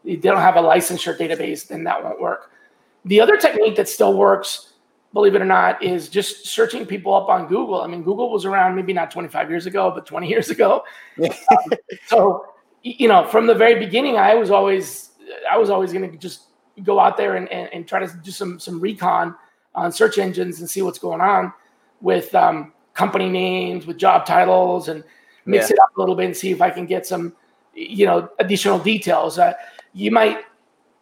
they 0.05 0.15
don't 0.15 0.39
have 0.39 0.55
a 0.55 0.63
licensure 0.63 1.19
database, 1.19 1.67
then 1.67 1.83
that 1.83 2.05
won't 2.05 2.21
work. 2.21 2.53
The 3.05 3.21
other 3.21 3.37
technique 3.37 3.75
that 3.75 3.89
still 3.89 4.17
works, 4.17 4.75
believe 5.13 5.35
it 5.35 5.43
or 5.43 5.45
not, 5.45 5.83
is 5.83 6.09
just 6.09 6.47
searching 6.47 6.87
people 6.87 7.13
up 7.13 7.29
on 7.29 7.49
Google. 7.49 7.83
I 7.83 7.89
mean, 7.89 8.05
Google 8.05 8.31
was 8.31 8.45
around 8.45 8.77
maybe 8.77 8.93
not 8.93 9.11
25 9.11 9.51
years 9.51 9.67
ago, 9.67 9.91
but 9.93 10.07
20 10.07 10.29
years 10.35 10.51
ago. 10.51 10.85
um, 11.21 11.73
so, 12.07 12.47
you 12.85 13.09
know, 13.09 13.27
from 13.27 13.49
the 13.49 13.57
very 13.57 13.77
beginning, 13.77 14.19
I 14.19 14.37
was 14.37 14.53
always 14.53 15.11
I 15.51 15.59
was 15.59 15.69
always 15.69 15.93
going 15.93 16.09
to 16.09 16.17
just 16.17 16.43
go 16.85 17.01
out 17.01 17.17
there 17.17 17.35
and, 17.35 17.49
and, 17.49 17.69
and, 17.73 17.89
try 17.89 17.99
to 17.99 18.17
do 18.23 18.31
some 18.31 18.61
some 18.61 18.79
recon 18.79 19.35
on 19.75 19.91
search 19.91 20.19
engines 20.19 20.61
and 20.61 20.71
see 20.71 20.81
what's 20.81 21.01
going 21.01 21.21
on 21.21 21.53
with 22.01 22.35
um, 22.35 22.73
company 22.95 23.29
names, 23.29 23.87
with 23.87 23.99
job 23.99 24.27
titles, 24.27 24.89
and 24.89 25.05
mix 25.45 25.71
yeah. 25.71 25.75
it 25.75 25.79
up 25.81 25.97
a 25.97 26.01
little 26.01 26.15
bit 26.15 26.27
and 26.27 26.37
see 26.37 26.51
if 26.51 26.61
I 26.61 26.71
can 26.71 26.87
get 26.87 27.07
some, 27.07 27.35
you 27.75 28.07
know, 28.07 28.29
additional 28.39 28.79
details. 28.79 29.39
Uh, 29.39 29.55
you 29.93 30.11
might 30.11 30.39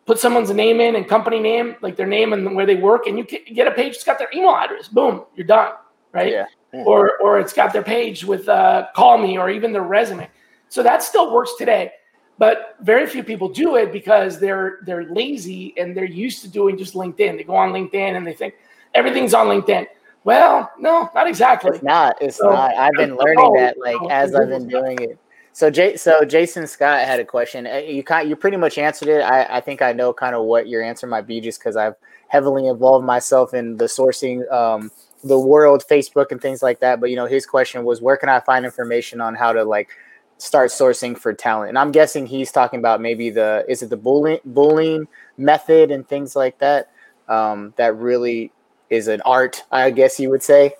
put 0.06 0.18
someone's 0.18 0.50
name 0.50 0.80
in 0.80 0.96
and 0.96 1.08
company 1.08 1.40
name, 1.40 1.76
like 1.80 1.96
their 1.96 2.06
name 2.06 2.32
and 2.32 2.54
where 2.54 2.66
they 2.66 2.76
work, 2.76 3.06
and 3.06 3.18
you 3.18 3.24
get 3.24 3.66
a 3.66 3.72
page 3.72 3.94
that's 3.94 4.04
got 4.04 4.18
their 4.18 4.30
email 4.34 4.54
address. 4.54 4.88
Boom, 4.88 5.24
you're 5.34 5.46
done, 5.46 5.72
right? 6.12 6.32
Yeah. 6.32 6.46
yeah. 6.72 6.84
Or 6.84 7.18
or 7.18 7.38
it's 7.40 7.52
got 7.52 7.72
their 7.72 7.82
page 7.82 8.24
with 8.24 8.48
uh, 8.48 8.86
call 8.94 9.18
me 9.18 9.38
or 9.38 9.50
even 9.50 9.72
their 9.72 9.82
resume. 9.82 10.28
So 10.68 10.82
that 10.82 11.02
still 11.02 11.32
works 11.32 11.54
today 11.56 11.92
but 12.38 12.76
very 12.80 13.06
few 13.06 13.22
people 13.22 13.48
do 13.48 13.76
it 13.76 13.92
because 13.92 14.38
they're 14.38 14.78
they're 14.82 15.04
lazy 15.04 15.74
and 15.76 15.96
they're 15.96 16.04
used 16.04 16.42
to 16.42 16.48
doing 16.48 16.76
just 16.76 16.94
LinkedIn. 16.94 17.38
They 17.38 17.44
go 17.44 17.56
on 17.56 17.72
LinkedIn 17.72 18.16
and 18.16 18.26
they 18.26 18.34
think 18.34 18.54
everything's 18.94 19.34
on 19.34 19.46
LinkedIn. 19.46 19.86
Well, 20.26 20.72
no, 20.76 21.08
not 21.14 21.28
exactly. 21.28 21.70
It's 21.70 21.84
not. 21.84 22.16
It's 22.20 22.38
so, 22.38 22.50
not. 22.50 22.74
I've 22.74 22.94
been 22.94 23.16
learning 23.16 23.52
that 23.54 23.78
like 23.78 23.96
as 24.10 24.34
I've 24.34 24.48
been 24.48 24.66
doing 24.66 24.98
it. 25.00 25.20
So 25.52 25.70
Jay, 25.70 25.96
so 25.96 26.24
Jason 26.24 26.66
Scott 26.66 27.06
had 27.06 27.20
a 27.20 27.24
question. 27.24 27.64
Uh, 27.64 27.76
you 27.76 28.02
kind, 28.02 28.28
you 28.28 28.34
pretty 28.34 28.56
much 28.56 28.76
answered 28.76 29.06
it. 29.06 29.20
I, 29.20 29.58
I 29.58 29.60
think 29.60 29.82
I 29.82 29.92
know 29.92 30.12
kind 30.12 30.34
of 30.34 30.44
what 30.44 30.66
your 30.66 30.82
answer 30.82 31.06
might 31.06 31.28
be, 31.28 31.40
just 31.40 31.60
because 31.60 31.76
I've 31.76 31.94
heavily 32.26 32.66
involved 32.66 33.06
myself 33.06 33.54
in 33.54 33.76
the 33.76 33.84
sourcing, 33.84 34.50
um, 34.52 34.90
the 35.22 35.38
world, 35.38 35.84
Facebook, 35.88 36.32
and 36.32 36.42
things 36.42 36.60
like 36.60 36.80
that. 36.80 37.00
But 37.00 37.10
you 37.10 37.16
know, 37.16 37.26
his 37.26 37.46
question 37.46 37.84
was, 37.84 38.02
where 38.02 38.16
can 38.16 38.28
I 38.28 38.40
find 38.40 38.64
information 38.64 39.20
on 39.20 39.36
how 39.36 39.52
to 39.52 39.62
like 39.62 39.90
start 40.38 40.70
sourcing 40.70 41.16
for 41.16 41.32
talent. 41.32 41.68
And 41.68 41.78
I'm 41.78 41.92
guessing 41.92 42.26
he's 42.26 42.50
talking 42.50 42.80
about 42.80 43.00
maybe 43.00 43.30
the 43.30 43.64
is 43.68 43.82
it 43.82 43.90
the 43.90 43.96
Boolean 43.96 44.40
Boolean 44.44 45.06
method 45.38 45.92
and 45.92 46.06
things 46.06 46.34
like 46.34 46.58
that. 46.58 46.90
Um, 47.28 47.74
that 47.76 47.96
really 47.96 48.52
is 48.90 49.08
an 49.08 49.20
art, 49.22 49.62
I 49.70 49.90
guess 49.90 50.18
you 50.18 50.30
would 50.30 50.42
say. 50.42 50.74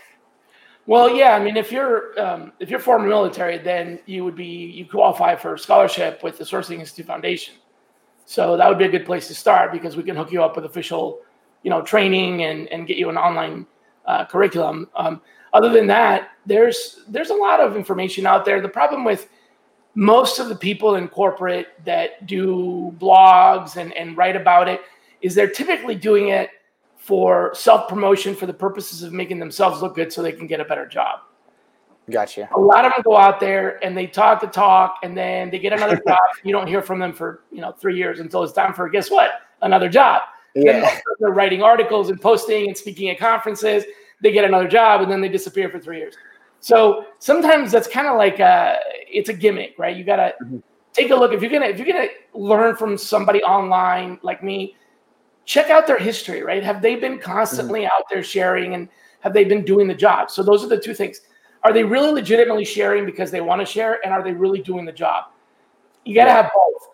well, 0.86 1.14
yeah, 1.14 1.34
I 1.34 1.42
mean, 1.42 1.56
if 1.56 1.70
you're 1.70 2.18
um, 2.20 2.52
if 2.60 2.70
you're 2.70 2.80
former 2.80 3.08
military, 3.08 3.58
then 3.58 3.98
you 4.06 4.24
would 4.24 4.36
be 4.36 4.44
you 4.46 4.86
qualify 4.86 5.36
for 5.36 5.56
scholarship 5.56 6.22
with 6.22 6.38
the 6.38 6.44
Sourcing 6.44 6.80
Institute 6.80 7.06
Foundation. 7.06 7.54
So 8.26 8.56
that 8.56 8.68
would 8.68 8.78
be 8.78 8.84
a 8.84 8.90
good 8.90 9.04
place 9.04 9.28
to 9.28 9.34
start 9.34 9.72
because 9.72 9.96
we 9.96 10.02
can 10.02 10.16
hook 10.16 10.32
you 10.32 10.42
up 10.42 10.56
with 10.56 10.64
official, 10.64 11.20
you 11.62 11.70
know, 11.70 11.82
training 11.82 12.44
and 12.44 12.68
and 12.68 12.86
get 12.86 12.96
you 12.96 13.08
an 13.08 13.16
online 13.16 13.66
uh, 14.06 14.24
curriculum. 14.24 14.88
Um, 14.96 15.20
other 15.52 15.68
than 15.68 15.86
that, 15.88 16.30
there's 16.46 17.04
there's 17.08 17.30
a 17.30 17.34
lot 17.34 17.60
of 17.60 17.76
information 17.76 18.26
out 18.26 18.44
there. 18.44 18.60
The 18.60 18.68
problem 18.68 19.04
with 19.04 19.28
most 19.94 20.38
of 20.38 20.48
the 20.48 20.56
people 20.56 20.96
in 20.96 21.08
corporate 21.08 21.68
that 21.84 22.26
do 22.26 22.94
blogs 22.98 23.76
and, 23.76 23.92
and 23.92 24.16
write 24.16 24.36
about 24.36 24.68
it 24.68 24.80
is 25.22 25.34
they're 25.34 25.48
typically 25.48 25.94
doing 25.94 26.28
it 26.28 26.50
for 27.04 27.54
self 27.54 27.88
promotion 27.88 28.34
for 28.34 28.46
the 28.46 28.54
purposes 28.54 29.02
of 29.02 29.12
making 29.12 29.38
themselves 29.38 29.82
look 29.82 29.94
good 29.94 30.12
so 30.12 30.22
they 30.22 30.32
can 30.32 30.46
get 30.46 30.60
a 30.60 30.64
better 30.64 30.86
job. 30.86 31.20
Gotcha. 32.10 32.48
A 32.54 32.60
lot 32.60 32.84
of 32.84 32.92
them 32.92 33.02
go 33.02 33.16
out 33.16 33.40
there 33.40 33.82
and 33.84 33.96
they 33.96 34.06
talk 34.06 34.40
the 34.40 34.46
talk 34.46 34.96
and 35.02 35.16
then 35.16 35.50
they 35.50 35.58
get 35.58 35.72
another 35.72 35.96
job. 36.06 36.18
You 36.42 36.52
don't 36.52 36.66
hear 36.66 36.82
from 36.82 36.98
them 36.98 37.12
for 37.12 37.44
you 37.52 37.60
know 37.60 37.72
three 37.72 37.96
years 37.96 38.20
until 38.20 38.42
it's 38.42 38.52
time 38.52 38.72
for 38.72 38.88
guess 38.88 39.10
what 39.10 39.30
another 39.62 39.88
job. 39.88 40.22
Yeah. 40.54 40.98
they're 41.18 41.30
writing 41.30 41.62
articles 41.62 42.10
and 42.10 42.20
posting 42.20 42.68
and 42.68 42.76
speaking 42.76 43.10
at 43.10 43.18
conferences 43.18 43.84
they 44.20 44.32
get 44.32 44.44
another 44.44 44.68
job 44.68 45.02
and 45.02 45.12
then 45.12 45.20
they 45.20 45.28
disappear 45.28 45.68
for 45.68 45.78
three 45.78 45.98
years. 45.98 46.14
So 46.60 47.04
sometimes 47.18 47.70
that's 47.70 47.86
kind 47.86 48.06
of 48.06 48.16
like 48.16 48.38
a, 48.40 48.78
it's 49.06 49.28
a 49.28 49.34
gimmick, 49.34 49.74
right? 49.78 49.94
You 49.94 50.02
gotta 50.02 50.34
mm-hmm. 50.42 50.58
take 50.94 51.10
a 51.10 51.14
look. 51.14 51.32
If 51.32 51.42
you're 51.42 51.50
gonna 51.50 51.66
if 51.66 51.78
you're 51.78 51.86
gonna 51.86 52.08
learn 52.32 52.74
from 52.74 52.96
somebody 52.96 53.42
online 53.42 54.18
like 54.22 54.42
me, 54.42 54.76
check 55.44 55.70
out 55.70 55.86
their 55.86 55.98
history, 55.98 56.42
right? 56.42 56.62
Have 56.62 56.82
they 56.82 56.96
been 56.96 57.18
constantly 57.18 57.80
mm-hmm. 57.80 57.90
out 57.96 58.04
there 58.10 58.22
sharing 58.22 58.74
and 58.74 58.88
have 59.20 59.32
they 59.32 59.44
been 59.44 59.64
doing 59.64 59.88
the 59.88 59.94
job? 59.94 60.30
So 60.30 60.42
those 60.42 60.64
are 60.64 60.68
the 60.68 60.78
two 60.78 60.94
things. 60.94 61.20
Are 61.62 61.72
they 61.72 61.82
really 61.82 62.12
legitimately 62.12 62.64
sharing 62.64 63.06
because 63.06 63.30
they 63.30 63.40
want 63.40 63.60
to 63.60 63.66
share, 63.66 64.04
and 64.04 64.12
are 64.12 64.22
they 64.22 64.32
really 64.32 64.60
doing 64.60 64.84
the 64.84 64.92
job? 64.92 65.24
You 66.04 66.14
got 66.14 66.24
to 66.24 66.30
yeah. 66.30 66.42
have 66.42 66.50
both. 66.54 66.88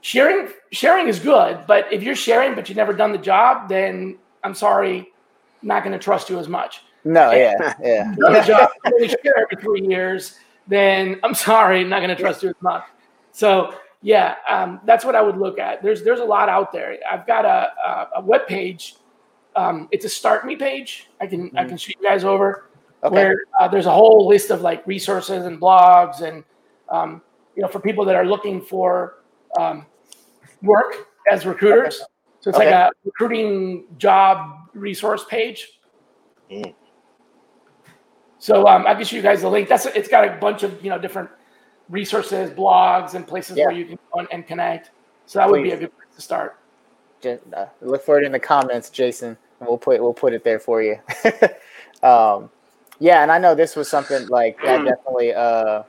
Sharing 0.00 0.48
sharing 0.72 1.08
is 1.08 1.18
good, 1.18 1.64
but 1.66 1.92
if 1.92 2.02
you're 2.02 2.16
sharing 2.16 2.54
but 2.54 2.68
you've 2.68 2.76
never 2.76 2.92
done 2.92 3.12
the 3.12 3.18
job, 3.18 3.68
then 3.68 4.16
I'm 4.42 4.54
sorry, 4.54 5.12
not 5.62 5.82
going 5.82 5.92
to 5.92 5.98
trust 5.98 6.30
you 6.30 6.38
as 6.38 6.48
much. 6.48 6.82
No, 7.04 7.30
yeah, 7.32 7.74
yeah. 7.82 8.14
job, 8.46 8.70
share 8.84 9.46
every 9.50 9.62
three 9.62 9.86
years, 9.86 10.38
then 10.66 11.20
I'm 11.22 11.34
sorry, 11.34 11.84
not 11.84 11.98
going 12.00 12.14
to 12.14 12.20
trust 12.20 12.42
you 12.42 12.48
as 12.48 12.62
much. 12.62 12.84
So 13.32 13.74
yeah, 14.06 14.36
um, 14.48 14.80
that's 14.84 15.04
what 15.04 15.16
I 15.16 15.20
would 15.20 15.36
look 15.36 15.58
at. 15.58 15.82
There's 15.82 16.04
there's 16.04 16.20
a 16.20 16.24
lot 16.24 16.48
out 16.48 16.70
there. 16.70 16.96
I've 17.10 17.26
got 17.26 17.44
a 17.44 17.72
a, 17.84 18.08
a 18.18 18.20
web 18.20 18.46
page. 18.46 18.94
Um, 19.56 19.88
it's 19.90 20.04
a 20.04 20.08
start 20.08 20.46
me 20.46 20.54
page. 20.54 21.08
I 21.20 21.26
can 21.26 21.48
mm-hmm. 21.48 21.58
I 21.58 21.64
can 21.64 21.76
shoot 21.76 21.96
you 22.00 22.08
guys 22.08 22.22
over 22.22 22.70
okay. 23.02 23.12
where 23.12 23.36
uh, 23.58 23.66
there's 23.66 23.86
a 23.86 23.90
whole 23.90 24.28
list 24.28 24.50
of 24.50 24.60
like 24.60 24.86
resources 24.86 25.44
and 25.44 25.60
blogs 25.60 26.20
and 26.20 26.44
um, 26.88 27.20
you 27.56 27.62
know 27.62 27.68
for 27.68 27.80
people 27.80 28.04
that 28.04 28.14
are 28.14 28.24
looking 28.24 28.62
for 28.62 29.24
um, 29.58 29.86
work 30.62 31.08
as 31.28 31.44
recruiters. 31.44 31.96
Okay. 31.96 32.04
So 32.42 32.50
it's 32.50 32.58
okay. 32.60 32.70
like 32.70 32.74
a 32.74 32.92
recruiting 33.04 33.86
job 33.98 34.68
resource 34.72 35.24
page. 35.28 35.80
Mm. 36.48 36.72
So 38.38 38.68
um, 38.68 38.86
I 38.86 38.94
can 38.94 39.04
show 39.04 39.16
you 39.16 39.22
guys 39.22 39.42
the 39.42 39.50
link. 39.50 39.68
That's 39.68 39.84
it's 39.86 40.08
got 40.08 40.28
a 40.28 40.36
bunch 40.36 40.62
of 40.62 40.80
you 40.84 40.90
know 40.90 40.98
different 41.00 41.28
resources, 41.88 42.50
blogs, 42.50 43.14
and 43.14 43.26
places 43.26 43.56
yeah. 43.56 43.66
where 43.66 43.74
you 43.74 43.84
can 43.84 43.98
go 44.12 44.26
and 44.30 44.46
connect. 44.46 44.90
So 45.26 45.38
that 45.38 45.48
Please. 45.48 45.52
would 45.52 45.62
be 45.62 45.70
a 45.70 45.76
good 45.76 45.96
place 45.96 46.08
to 46.14 46.20
start. 46.22 46.58
Just, 47.20 47.42
uh, 47.54 47.66
look 47.80 48.04
for 48.04 48.18
it 48.18 48.24
in 48.24 48.32
the 48.32 48.38
comments, 48.38 48.90
Jason. 48.90 49.36
We'll 49.60 49.78
put 49.78 50.00
we'll 50.00 50.14
put 50.14 50.32
it 50.32 50.44
there 50.44 50.58
for 50.58 50.82
you. 50.82 50.98
um, 52.02 52.50
yeah, 52.98 53.22
and 53.22 53.32
I 53.32 53.38
know 53.38 53.54
this 53.54 53.74
was 53.74 53.88
something 53.88 54.26
like 54.28 54.58
that 54.62 54.84
definitely. 54.84 55.32
Uh, 55.34 55.82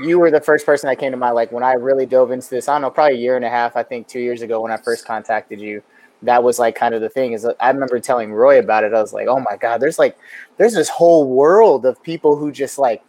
you 0.00 0.18
were 0.18 0.30
the 0.30 0.40
first 0.40 0.64
person 0.64 0.88
that 0.88 0.96
came 0.98 1.10
to 1.10 1.18
mind. 1.18 1.34
Like 1.34 1.52
when 1.52 1.62
I 1.62 1.74
really 1.74 2.06
dove 2.06 2.30
into 2.30 2.48
this, 2.48 2.68
I 2.68 2.74
don't 2.74 2.82
know, 2.82 2.90
probably 2.90 3.16
a 3.16 3.20
year 3.20 3.36
and 3.36 3.44
a 3.44 3.50
half. 3.50 3.76
I 3.76 3.82
think 3.82 4.08
two 4.08 4.20
years 4.20 4.40
ago 4.40 4.60
when 4.60 4.72
I 4.72 4.78
first 4.78 5.04
contacted 5.04 5.60
you 5.60 5.82
that 6.22 6.42
was 6.42 6.58
like 6.58 6.74
kind 6.74 6.94
of 6.94 7.00
the 7.00 7.08
thing 7.08 7.32
is 7.32 7.46
I 7.60 7.70
remember 7.70 7.98
telling 7.98 8.32
Roy 8.32 8.58
about 8.58 8.84
it. 8.84 8.92
I 8.92 9.00
was 9.00 9.12
like, 9.12 9.26
oh 9.26 9.40
my 9.40 9.56
God, 9.56 9.80
there's 9.80 9.98
like 9.98 10.18
there's 10.56 10.74
this 10.74 10.88
whole 10.88 11.26
world 11.28 11.86
of 11.86 12.02
people 12.02 12.36
who 12.36 12.52
just 12.52 12.78
like 12.78 13.02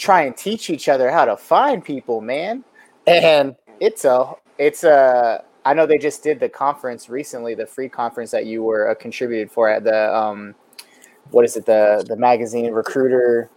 try 0.00 0.22
and 0.22 0.36
teach 0.36 0.70
each 0.70 0.88
other 0.88 1.10
how 1.10 1.24
to 1.24 1.36
find 1.36 1.84
people, 1.84 2.20
man. 2.20 2.64
And 3.06 3.54
it's 3.80 4.04
a 4.04 4.32
it's 4.58 4.82
a 4.82 5.44
I 5.64 5.74
know 5.74 5.86
they 5.86 5.98
just 5.98 6.22
did 6.22 6.40
the 6.40 6.48
conference 6.48 7.08
recently, 7.08 7.54
the 7.54 7.66
free 7.66 7.88
conference 7.88 8.30
that 8.30 8.46
you 8.46 8.62
were 8.62 8.88
uh, 8.88 8.94
contributed 8.94 9.50
for 9.52 9.68
at 9.68 9.84
the 9.84 10.14
um 10.14 10.54
what 11.30 11.44
is 11.44 11.56
it, 11.56 11.66
the 11.66 12.04
the 12.08 12.16
magazine 12.16 12.72
recruiter 12.72 13.50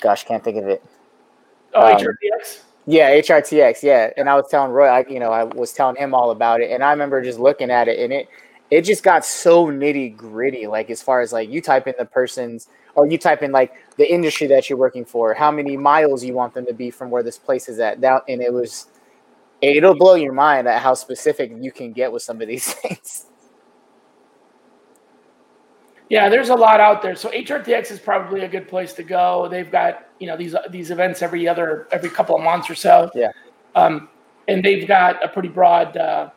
gosh, 0.00 0.24
can't 0.24 0.44
think 0.44 0.58
of 0.58 0.68
it. 0.68 0.84
Oh, 1.74 1.86
um, 1.86 1.98
HRTX? 1.98 2.60
Yeah, 2.86 3.10
HRTX. 3.16 3.82
Yeah, 3.82 4.10
and 4.16 4.28
I 4.28 4.34
was 4.34 4.48
telling 4.48 4.72
Roy, 4.72 4.86
I, 4.86 5.04
you 5.08 5.18
know, 5.18 5.32
I 5.32 5.44
was 5.44 5.72
telling 5.72 5.96
him 5.96 6.14
all 6.14 6.30
about 6.30 6.60
it, 6.60 6.70
and 6.70 6.84
I 6.84 6.90
remember 6.90 7.22
just 7.22 7.38
looking 7.38 7.70
at 7.70 7.88
it, 7.88 7.98
and 7.98 8.12
it 8.12 8.28
it 8.70 8.82
just 8.82 9.02
got 9.02 9.24
so 9.24 9.66
nitty 9.66 10.16
gritty. 10.16 10.66
Like 10.66 10.90
as 10.90 11.02
far 11.02 11.20
as 11.20 11.32
like 11.32 11.48
you 11.48 11.60
type 11.60 11.86
in 11.86 11.94
the 11.98 12.04
person's, 12.04 12.68
or 12.94 13.06
you 13.06 13.18
type 13.18 13.42
in 13.42 13.52
like 13.52 13.74
the 13.96 14.10
industry 14.10 14.46
that 14.48 14.68
you're 14.68 14.78
working 14.78 15.04
for, 15.04 15.34
how 15.34 15.50
many 15.50 15.76
miles 15.76 16.24
you 16.24 16.34
want 16.34 16.54
them 16.54 16.66
to 16.66 16.72
be 16.72 16.90
from 16.90 17.10
where 17.10 17.22
this 17.22 17.38
place 17.38 17.68
is 17.68 17.78
at. 17.78 18.00
That 18.00 18.22
and 18.28 18.42
it 18.42 18.52
was, 18.52 18.86
it'll 19.60 19.94
blow 19.94 20.14
your 20.14 20.32
mind 20.32 20.66
at 20.66 20.82
how 20.82 20.94
specific 20.94 21.52
you 21.60 21.70
can 21.70 21.92
get 21.92 22.10
with 22.10 22.22
some 22.22 22.40
of 22.40 22.48
these 22.48 22.72
things. 22.74 23.26
Yeah, 26.08 26.28
there's 26.28 26.50
a 26.50 26.54
lot 26.54 26.78
out 26.78 27.02
there. 27.02 27.16
So 27.16 27.30
HRTX 27.30 27.90
is 27.90 27.98
probably 27.98 28.42
a 28.42 28.48
good 28.48 28.68
place 28.68 28.92
to 28.92 29.02
go. 29.02 29.48
They've 29.50 29.70
got 29.70 30.08
you 30.20 30.26
know 30.26 30.36
these 30.36 30.54
these 30.70 30.90
events 30.90 31.20
every 31.20 31.48
other 31.48 31.88
every 31.90 32.08
couple 32.08 32.36
of 32.36 32.42
months 32.42 32.70
or 32.70 32.74
so. 32.74 33.10
Yeah. 33.14 33.32
Um, 33.74 34.08
and 34.48 34.64
they've 34.64 34.86
got 34.86 35.22
a 35.24 35.28
pretty 35.28 35.48
broad, 35.48 35.96
uh, 35.96 36.30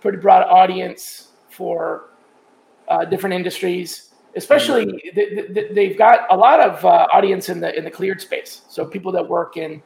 pretty 0.00 0.18
broad 0.18 0.44
audience 0.44 1.29
for 1.60 2.08
uh, 2.88 3.04
different 3.04 3.34
industries. 3.34 4.14
Especially, 4.34 4.86
they, 5.14 5.88
have 5.88 5.98
got 5.98 6.20
a 6.30 6.36
lot 6.36 6.60
of 6.60 6.82
uh, 6.84 7.06
audience 7.12 7.48
in 7.48 7.60
the 7.60 7.76
in 7.76 7.84
the 7.84 7.90
cleared 7.90 8.20
space. 8.20 8.62
So 8.68 8.86
people 8.86 9.12
that 9.12 9.28
work 9.28 9.56
in 9.58 9.82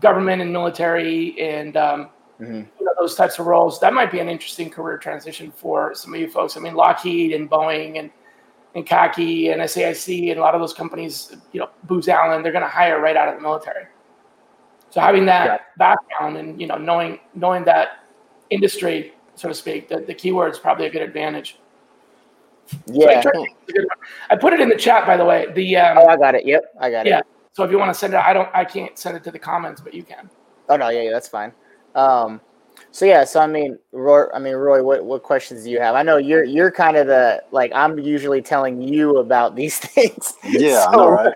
government 0.00 0.40
and 0.40 0.50
military 0.52 1.38
and 1.38 1.76
um, 1.76 2.10
mm-hmm. 2.40 2.54
you 2.54 2.84
know, 2.86 2.92
those 2.98 3.16
types 3.16 3.38
of 3.38 3.46
roles. 3.46 3.80
That 3.80 3.92
might 3.92 4.10
be 4.10 4.20
an 4.20 4.28
interesting 4.28 4.70
career 4.70 4.96
transition 4.98 5.50
for 5.50 5.94
some 5.94 6.14
of 6.14 6.20
you 6.20 6.30
folks. 6.30 6.56
I 6.56 6.60
mean, 6.60 6.74
Lockheed 6.74 7.32
and 7.32 7.50
Boeing 7.50 7.98
and 7.98 8.10
and 8.74 8.86
CACI 8.86 9.52
and 9.52 9.60
SAIC 9.60 10.30
and 10.30 10.38
a 10.38 10.40
lot 10.40 10.54
of 10.54 10.60
those 10.62 10.72
companies, 10.72 11.36
you 11.52 11.60
know, 11.60 11.68
Booz 11.82 12.08
Allen, 12.08 12.42
they're 12.42 12.52
going 12.52 12.64
to 12.64 12.70
hire 12.70 13.02
right 13.02 13.16
out 13.16 13.28
of 13.28 13.34
the 13.34 13.42
military. 13.42 13.84
So 14.88 15.00
having 15.00 15.26
that 15.26 15.46
yeah. 15.46 15.58
background 15.76 16.36
and 16.36 16.60
you 16.60 16.68
know 16.68 16.76
knowing 16.76 17.18
knowing 17.34 17.64
that 17.64 18.04
industry, 18.50 19.14
so 19.34 19.48
to 19.48 19.54
speak, 19.54 19.88
the, 19.88 20.00
the 20.00 20.14
keyword 20.14 20.52
is 20.52 20.58
probably 20.58 20.86
a 20.86 20.90
good 20.90 21.02
advantage. 21.02 21.58
Yeah, 22.86 23.20
so 23.20 23.30
I, 23.34 23.86
I, 24.30 24.36
put 24.36 24.52
it 24.52 24.60
in 24.60 24.68
the 24.68 24.76
chat 24.76 25.06
by 25.06 25.16
the 25.16 25.24
way. 25.24 25.46
The 25.52 25.76
um, 25.76 25.98
oh, 25.98 26.06
I 26.06 26.16
got 26.16 26.34
it. 26.34 26.46
Yep, 26.46 26.74
I 26.80 26.90
got 26.90 27.06
it. 27.06 27.10
Yeah. 27.10 27.20
So 27.52 27.64
if 27.64 27.70
you 27.70 27.78
want 27.78 27.92
to 27.92 27.98
send 27.98 28.14
it, 28.14 28.20
I 28.20 28.32
don't. 28.32 28.48
I 28.54 28.64
can't 28.64 28.96
send 28.98 29.16
it 29.16 29.24
to 29.24 29.30
the 29.30 29.38
comments, 29.38 29.80
but 29.80 29.92
you 29.92 30.02
can. 30.04 30.30
Oh 30.68 30.76
no, 30.76 30.88
yeah, 30.88 31.02
yeah 31.02 31.10
that's 31.10 31.28
fine. 31.28 31.52
Um, 31.94 32.40
so 32.92 33.06
yeah, 33.06 33.24
so 33.24 33.40
I 33.40 33.46
mean, 33.46 33.78
Roy, 33.92 34.26
I 34.34 34.38
mean, 34.38 34.54
Roy, 34.54 34.82
what, 34.82 35.02
what 35.06 35.22
questions 35.22 35.64
do 35.64 35.70
you 35.70 35.80
have? 35.80 35.94
I 35.94 36.02
know 36.02 36.18
you're 36.18 36.44
you're 36.44 36.70
kind 36.70 36.98
of 36.98 37.06
the 37.06 37.42
like 37.50 37.72
I'm 37.74 37.98
usually 37.98 38.42
telling 38.42 38.82
you 38.82 39.16
about 39.16 39.56
these 39.56 39.78
things. 39.78 40.34
Yeah, 40.44 40.84
so, 40.84 40.88
I 40.88 40.96
know, 40.96 41.08
right? 41.08 41.34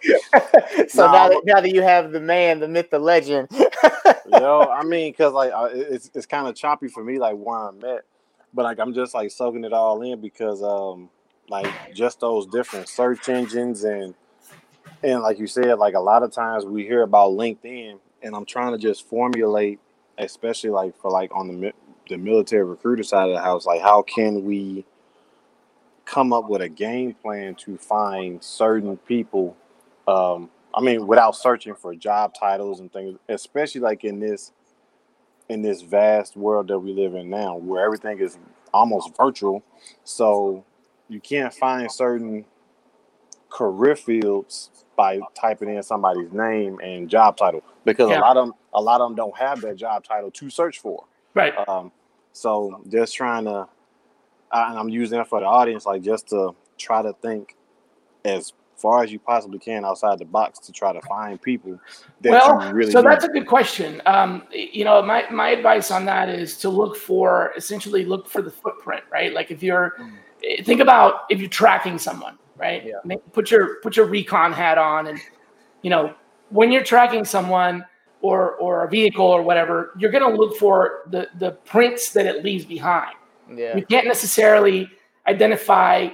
so 0.91 1.11
now 1.11 1.31
that 1.31 1.41
now 1.47 1.61
that 1.63 1.73
you 1.73 1.81
have 1.81 2.13
the 2.13 2.21
man, 2.21 2.61
the 2.61 2.69
myth, 2.69 2.91
the 2.91 2.99
legend. 2.99 3.49
yo, 4.29 4.69
I 4.71 4.85
mean, 4.85 5.13
because 5.13 5.33
like 5.33 5.51
it's 5.73 6.11
it's 6.15 6.27
kind 6.27 6.47
of 6.47 6.55
choppy 6.55 6.89
for 6.89 7.03
me, 7.03 7.19
like 7.19 7.37
where 7.37 7.57
I'm 7.57 7.83
at, 7.85 8.03
but 8.53 8.65
like 8.65 8.79
I'm 8.79 8.93
just 8.93 9.15
like 9.15 9.31
soaking 9.31 9.65
it 9.65 9.73
all 9.73 10.03
in 10.03 10.21
because 10.21 10.63
um 10.63 11.09
like 11.49 11.73
just 11.95 12.21
those 12.21 12.47
different 12.47 12.87
search 12.87 13.31
engines 13.31 13.85
and 13.85 14.15
and 15.03 15.23
like 15.23 15.39
you 15.39 15.47
said, 15.47 15.79
like 15.79 15.95
a 15.95 16.01
lot 16.01 16.23
of 16.23 16.33
times 16.33 16.67
we 16.67 16.83
hear 16.83 17.01
about 17.01 17.31
LinkedIn, 17.31 17.99
and 18.23 18.37
I'm 18.37 18.45
trying 18.45 18.73
to 18.73 18.79
just 18.79 19.09
formulate 19.09 19.81
especially 20.19 20.71
like 20.71 20.97
for 20.97 21.11
like 21.11 21.35
on 21.35 21.49
the 21.49 21.73
the 22.09 22.17
military 22.17 22.65
recruiter 22.65 23.03
side 23.03 23.29
of 23.29 23.35
the 23.35 23.43
house, 23.43 23.67
like 23.67 23.83
how 23.83 24.03
can 24.03 24.45
we 24.45 24.85
come 26.05 26.33
up 26.33 26.49
with 26.49 26.63
a 26.63 26.69
game 26.69 27.15
plan 27.15 27.55
to 27.57 27.77
find 27.77 28.43
certain 28.43 28.97
people? 28.99 29.57
Um, 30.07 30.51
I 30.75 30.81
mean, 30.81 31.07
without 31.07 31.35
searching 31.35 31.75
for 31.75 31.95
job 31.95 32.35
titles 32.39 32.81
and 32.81 32.93
things, 32.93 33.19
especially 33.29 33.81
like 33.81 34.05
in 34.05 34.21
this 34.21 34.53
in 35.49 35.63
this 35.63 35.83
vast 35.83 36.37
world 36.37 36.69
that 36.69 36.79
we 36.79 36.93
live 36.93 37.15
in 37.15 37.31
now, 37.31 37.57
where 37.57 37.85
everything 37.85 38.19
is 38.19 38.39
almost 38.75 39.17
virtual. 39.17 39.63
So 40.05 40.65
you 41.09 41.21
can't 41.21 41.55
find 41.55 41.91
certain 41.91 42.45
career 43.51 43.97
fields 43.97 44.71
by 44.97 45.21
typing 45.35 45.75
in 45.75 45.83
somebody's 45.83 46.33
name 46.33 46.81
and 46.83 47.09
job 47.09 47.37
title 47.37 47.63
because 47.85 48.11
yeah. 48.11 48.19
a 48.19 48.21
lot 48.21 48.37
of 48.37 48.47
them 48.47 48.55
a 48.75 48.81
lot 48.81 49.01
of 49.01 49.09
them 49.09 49.17
don't 49.17 49.37
have 49.37 49.61
that 49.61 49.77
job 49.77 50.05
title 50.05 50.31
to 50.31 50.51
search 50.51 50.79
for. 50.81 51.05
Right. 51.35 51.55
Um, 51.69 51.93
so 52.33 52.83
just 52.89 53.15
trying 53.15 53.45
to, 53.45 53.69
and 54.53 54.79
I'm 54.79 54.89
using 54.89 55.21
it 55.21 55.27
for 55.27 55.41
the 55.41 55.47
audience, 55.47 55.87
like 55.87 56.03
just 56.03 56.29
to 56.29 56.55
try 56.77 57.03
to 57.03 57.13
think 57.15 57.57
as 58.25 58.53
far 58.77 59.03
as 59.03 59.11
you 59.11 59.19
possibly 59.19 59.59
can 59.59 59.85
outside 59.85 60.19
the 60.19 60.25
box 60.25 60.59
to 60.59 60.73
try 60.73 60.93
to 60.93 61.01
find 61.03 61.41
people 61.41 61.81
that 62.21 62.31
well, 62.31 62.73
really 62.73 62.93
so 62.93 63.01
need. 63.01 63.09
that's 63.09 63.25
a 63.25 63.29
good 63.29 63.47
question 63.47 64.03
um, 64.05 64.43
you 64.51 64.85
know 64.85 65.01
my, 65.01 65.25
my 65.31 65.49
advice 65.49 65.91
on 65.91 66.05
that 66.05 66.29
is 66.29 66.59
to 66.59 66.69
look 66.69 66.95
for 66.95 67.53
essentially 67.57 68.05
look 68.05 68.29
for 68.29 68.43
the 68.43 68.51
footprint 68.51 69.03
right 69.11 69.33
like 69.33 69.51
if 69.51 69.63
you're 69.63 69.95
mm. 69.99 70.65
think 70.67 70.81
about 70.81 71.21
if 71.31 71.41
you're 71.41 71.49
tracking 71.49 71.99
someone 71.99 72.37
right? 72.57 72.85
Yeah. 72.85 73.17
Put 73.33 73.51
your 73.51 73.77
put 73.81 73.97
your 73.97 74.07
recon 74.07 74.53
hat 74.53 74.79
on, 74.79 75.07
and 75.09 75.19
you 75.83 75.91
know 75.91 76.15
when 76.51 76.73
you're 76.73 76.85
tracking 76.85 77.25
someone 77.25 77.85
or 78.21 78.53
or 78.55 78.85
a 78.85 78.89
vehicle 78.89 79.27
or 79.27 79.43
whatever, 79.43 79.93
you're 79.99 80.11
going 80.11 80.29
to 80.31 80.37
look 80.37 80.57
for 80.57 81.03
the 81.11 81.29
the 81.39 81.53
prints 81.65 82.11
that 82.13 82.27
it 82.27 82.45
leaves 82.45 82.65
behind. 82.65 83.15
Yeah. 83.55 83.77
You 83.77 83.85
can't 83.85 84.07
necessarily 84.07 84.91
identify 85.27 86.09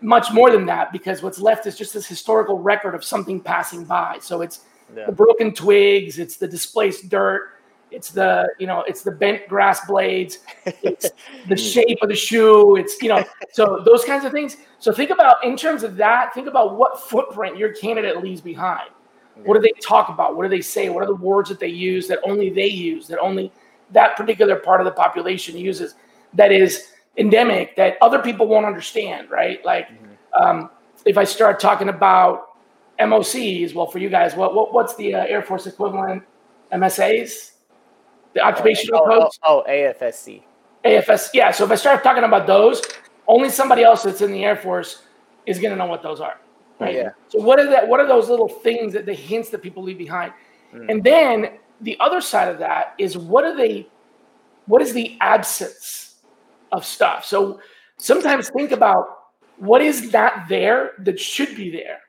much 0.00 0.32
more 0.32 0.50
than 0.50 0.66
that 0.66 0.92
because 0.92 1.22
what's 1.22 1.38
left 1.38 1.66
is 1.66 1.76
just 1.76 1.94
this 1.94 2.06
historical 2.06 2.58
record 2.58 2.94
of 2.94 3.04
something 3.04 3.40
passing 3.40 3.84
by. 3.84 4.18
So 4.20 4.42
it's 4.42 4.62
yeah. 4.94 5.06
the 5.06 5.12
broken 5.12 5.54
twigs, 5.54 6.18
it's 6.18 6.36
the 6.36 6.48
displaced 6.48 7.08
dirt, 7.08 7.50
it's 7.92 8.10
the 8.10 8.48
you 8.58 8.66
know 8.66 8.84
it's 8.86 9.02
the 9.02 9.10
bent 9.10 9.48
grass 9.48 9.86
blades. 9.86 10.38
It's 10.66 11.10
the 11.48 11.56
shape 11.56 11.98
of 12.02 12.08
the 12.08 12.14
shoe. 12.14 12.76
It's 12.76 13.00
you 13.02 13.08
know 13.08 13.24
so 13.52 13.82
those 13.84 14.04
kinds 14.04 14.24
of 14.24 14.32
things. 14.32 14.56
So 14.78 14.92
think 14.92 15.10
about 15.10 15.44
in 15.44 15.56
terms 15.56 15.82
of 15.82 15.96
that 15.96 16.34
think 16.34 16.48
about 16.48 16.76
what 16.76 17.00
footprint 17.00 17.56
your 17.56 17.72
candidate 17.74 18.22
leaves 18.22 18.40
behind. 18.40 18.90
What 19.44 19.54
do 19.54 19.60
they 19.60 19.72
talk 19.80 20.08
about? 20.10 20.36
What 20.36 20.42
do 20.42 20.50
they 20.50 20.60
say? 20.60 20.88
What 20.90 21.02
are 21.02 21.06
the 21.06 21.14
words 21.14 21.48
that 21.48 21.58
they 21.58 21.68
use 21.68 22.06
that 22.08 22.18
only 22.22 22.50
they 22.50 22.66
use 22.66 23.08
that 23.08 23.18
only 23.18 23.50
that 23.90 24.16
particular 24.16 24.56
part 24.56 24.80
of 24.80 24.84
the 24.84 24.92
population 24.92 25.56
uses 25.56 25.94
that 26.34 26.52
is 26.52 26.88
endemic 27.16 27.74
that 27.76 27.96
other 28.00 28.20
people 28.20 28.46
won't 28.46 28.66
understand 28.66 29.30
right? 29.30 29.64
Like 29.64 29.88
mm-hmm. 29.88 30.42
um, 30.42 30.70
if 31.04 31.18
i 31.18 31.24
start 31.24 31.60
talking 31.60 31.88
about 31.88 32.48
mocs 32.98 33.74
well 33.74 33.86
for 33.86 33.98
you 33.98 34.08
guys 34.08 34.34
what, 34.34 34.54
what 34.54 34.72
what's 34.72 34.94
the 34.96 35.14
uh, 35.14 35.24
air 35.24 35.42
force 35.42 35.66
equivalent 35.66 36.22
msas 36.72 37.51
the 38.34 38.40
occupational 38.40 39.02
oh, 39.04 39.20
codes. 39.20 39.38
Oh, 39.42 39.64
oh, 39.66 39.70
AFSC. 39.70 40.42
AFS, 40.84 41.30
yeah. 41.32 41.50
So 41.50 41.64
if 41.64 41.70
I 41.70 41.74
start 41.76 42.02
talking 42.02 42.24
about 42.24 42.46
those, 42.46 42.82
only 43.28 43.50
somebody 43.50 43.82
else 43.82 44.02
that's 44.02 44.20
in 44.20 44.32
the 44.32 44.44
Air 44.44 44.56
Force 44.56 45.02
is 45.46 45.58
going 45.58 45.70
to 45.70 45.76
know 45.76 45.86
what 45.86 46.02
those 46.02 46.20
are. 46.20 46.38
Right. 46.80 46.94
Yeah. 46.94 47.10
So 47.28 47.40
what 47.40 47.60
are 47.60 47.68
that? 47.70 47.86
What 47.86 48.00
are 48.00 48.06
those 48.06 48.28
little 48.28 48.48
things 48.48 48.92
that 48.94 49.06
the 49.06 49.14
hints 49.14 49.50
that 49.50 49.62
people 49.62 49.82
leave 49.82 49.98
behind? 49.98 50.32
Mm. 50.74 50.90
And 50.90 51.04
then 51.04 51.58
the 51.80 51.96
other 52.00 52.20
side 52.20 52.48
of 52.48 52.58
that 52.58 52.94
is 52.98 53.16
what 53.16 53.44
are 53.44 53.56
they? 53.56 53.86
What 54.66 54.82
is 54.82 54.92
the 54.92 55.16
absence 55.20 56.16
of 56.72 56.84
stuff? 56.84 57.24
So 57.24 57.60
sometimes 57.98 58.50
think 58.50 58.72
about 58.72 59.06
what 59.58 59.80
is 59.80 60.12
not 60.12 60.48
there 60.48 60.92
that 61.00 61.20
should 61.20 61.54
be 61.56 61.70
there. 61.70 62.00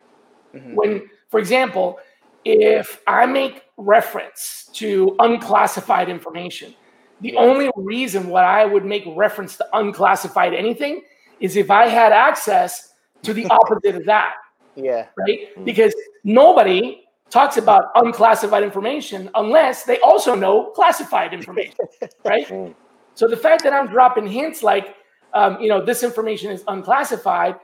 Mm-hmm. 0.56 0.76
When, 0.76 1.10
for 1.30 1.40
example, 1.40 2.00
if 2.46 3.02
I 3.08 3.26
make 3.26 3.64
reference 3.78 4.70
to 4.74 5.16
unclassified 5.20 6.10
information, 6.10 6.74
the 7.22 7.36
only 7.38 7.72
reason 7.76 8.28
why 8.28 8.44
I 8.44 8.66
would 8.66 8.86
make 8.86 9.04
reference 9.16 9.56
to 9.58 9.68
unclassified 9.74 10.54
anything 10.54 11.04
is 11.40 11.56
if 11.56 11.72
I 11.72 11.88
had 11.88 12.12
access 12.12 12.94
to 13.24 13.34
the 13.34 13.46
opposite 13.50 13.96
of 13.96 14.06
that. 14.06 14.34
Yeah. 14.76 15.08
Right? 15.18 15.56
Mm. 15.58 15.66
Because 15.66 15.94
nobody 16.24 17.06
talks 17.30 17.58
about 17.58 17.92
unclassified 17.96 18.64
information 18.64 19.30
unless 19.36 19.84
they 19.84 20.00
also 20.00 20.36
know 20.36 20.72
classified 20.72 21.34
information. 21.40 21.76
right? 22.24 22.48
Mm. 22.48 22.76
So 23.16 23.28
the 23.28 23.38
fact 23.38 23.64
that 23.64 23.74
I'm 23.74 23.88
dropping 23.88 24.28
hints 24.28 24.64
like, 24.64 24.96
um, 25.34 25.60
you 25.62 25.70
know, 25.70 25.84
this 25.84 26.04
information 26.04 26.52
is 26.52 26.64
unclassified, 26.68 27.56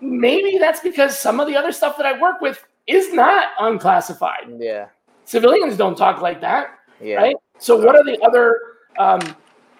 maybe 0.00 0.58
that's 0.58 0.80
because 0.80 1.18
some 1.18 1.40
of 1.40 1.48
the 1.48 1.56
other 1.56 1.72
stuff 1.72 1.96
that 1.96 2.06
I 2.06 2.20
work 2.20 2.40
with 2.40 2.64
is 2.90 3.12
not 3.12 3.50
unclassified. 3.60 4.52
Yeah. 4.58 4.86
Civilians 5.24 5.76
don't 5.76 5.96
talk 5.96 6.20
like 6.20 6.40
that. 6.40 6.78
Yeah. 7.00 7.16
Right. 7.16 7.36
So 7.58 7.76
what 7.76 7.94
are 7.94 8.04
the 8.04 8.18
other 8.22 8.60
um, 8.98 9.20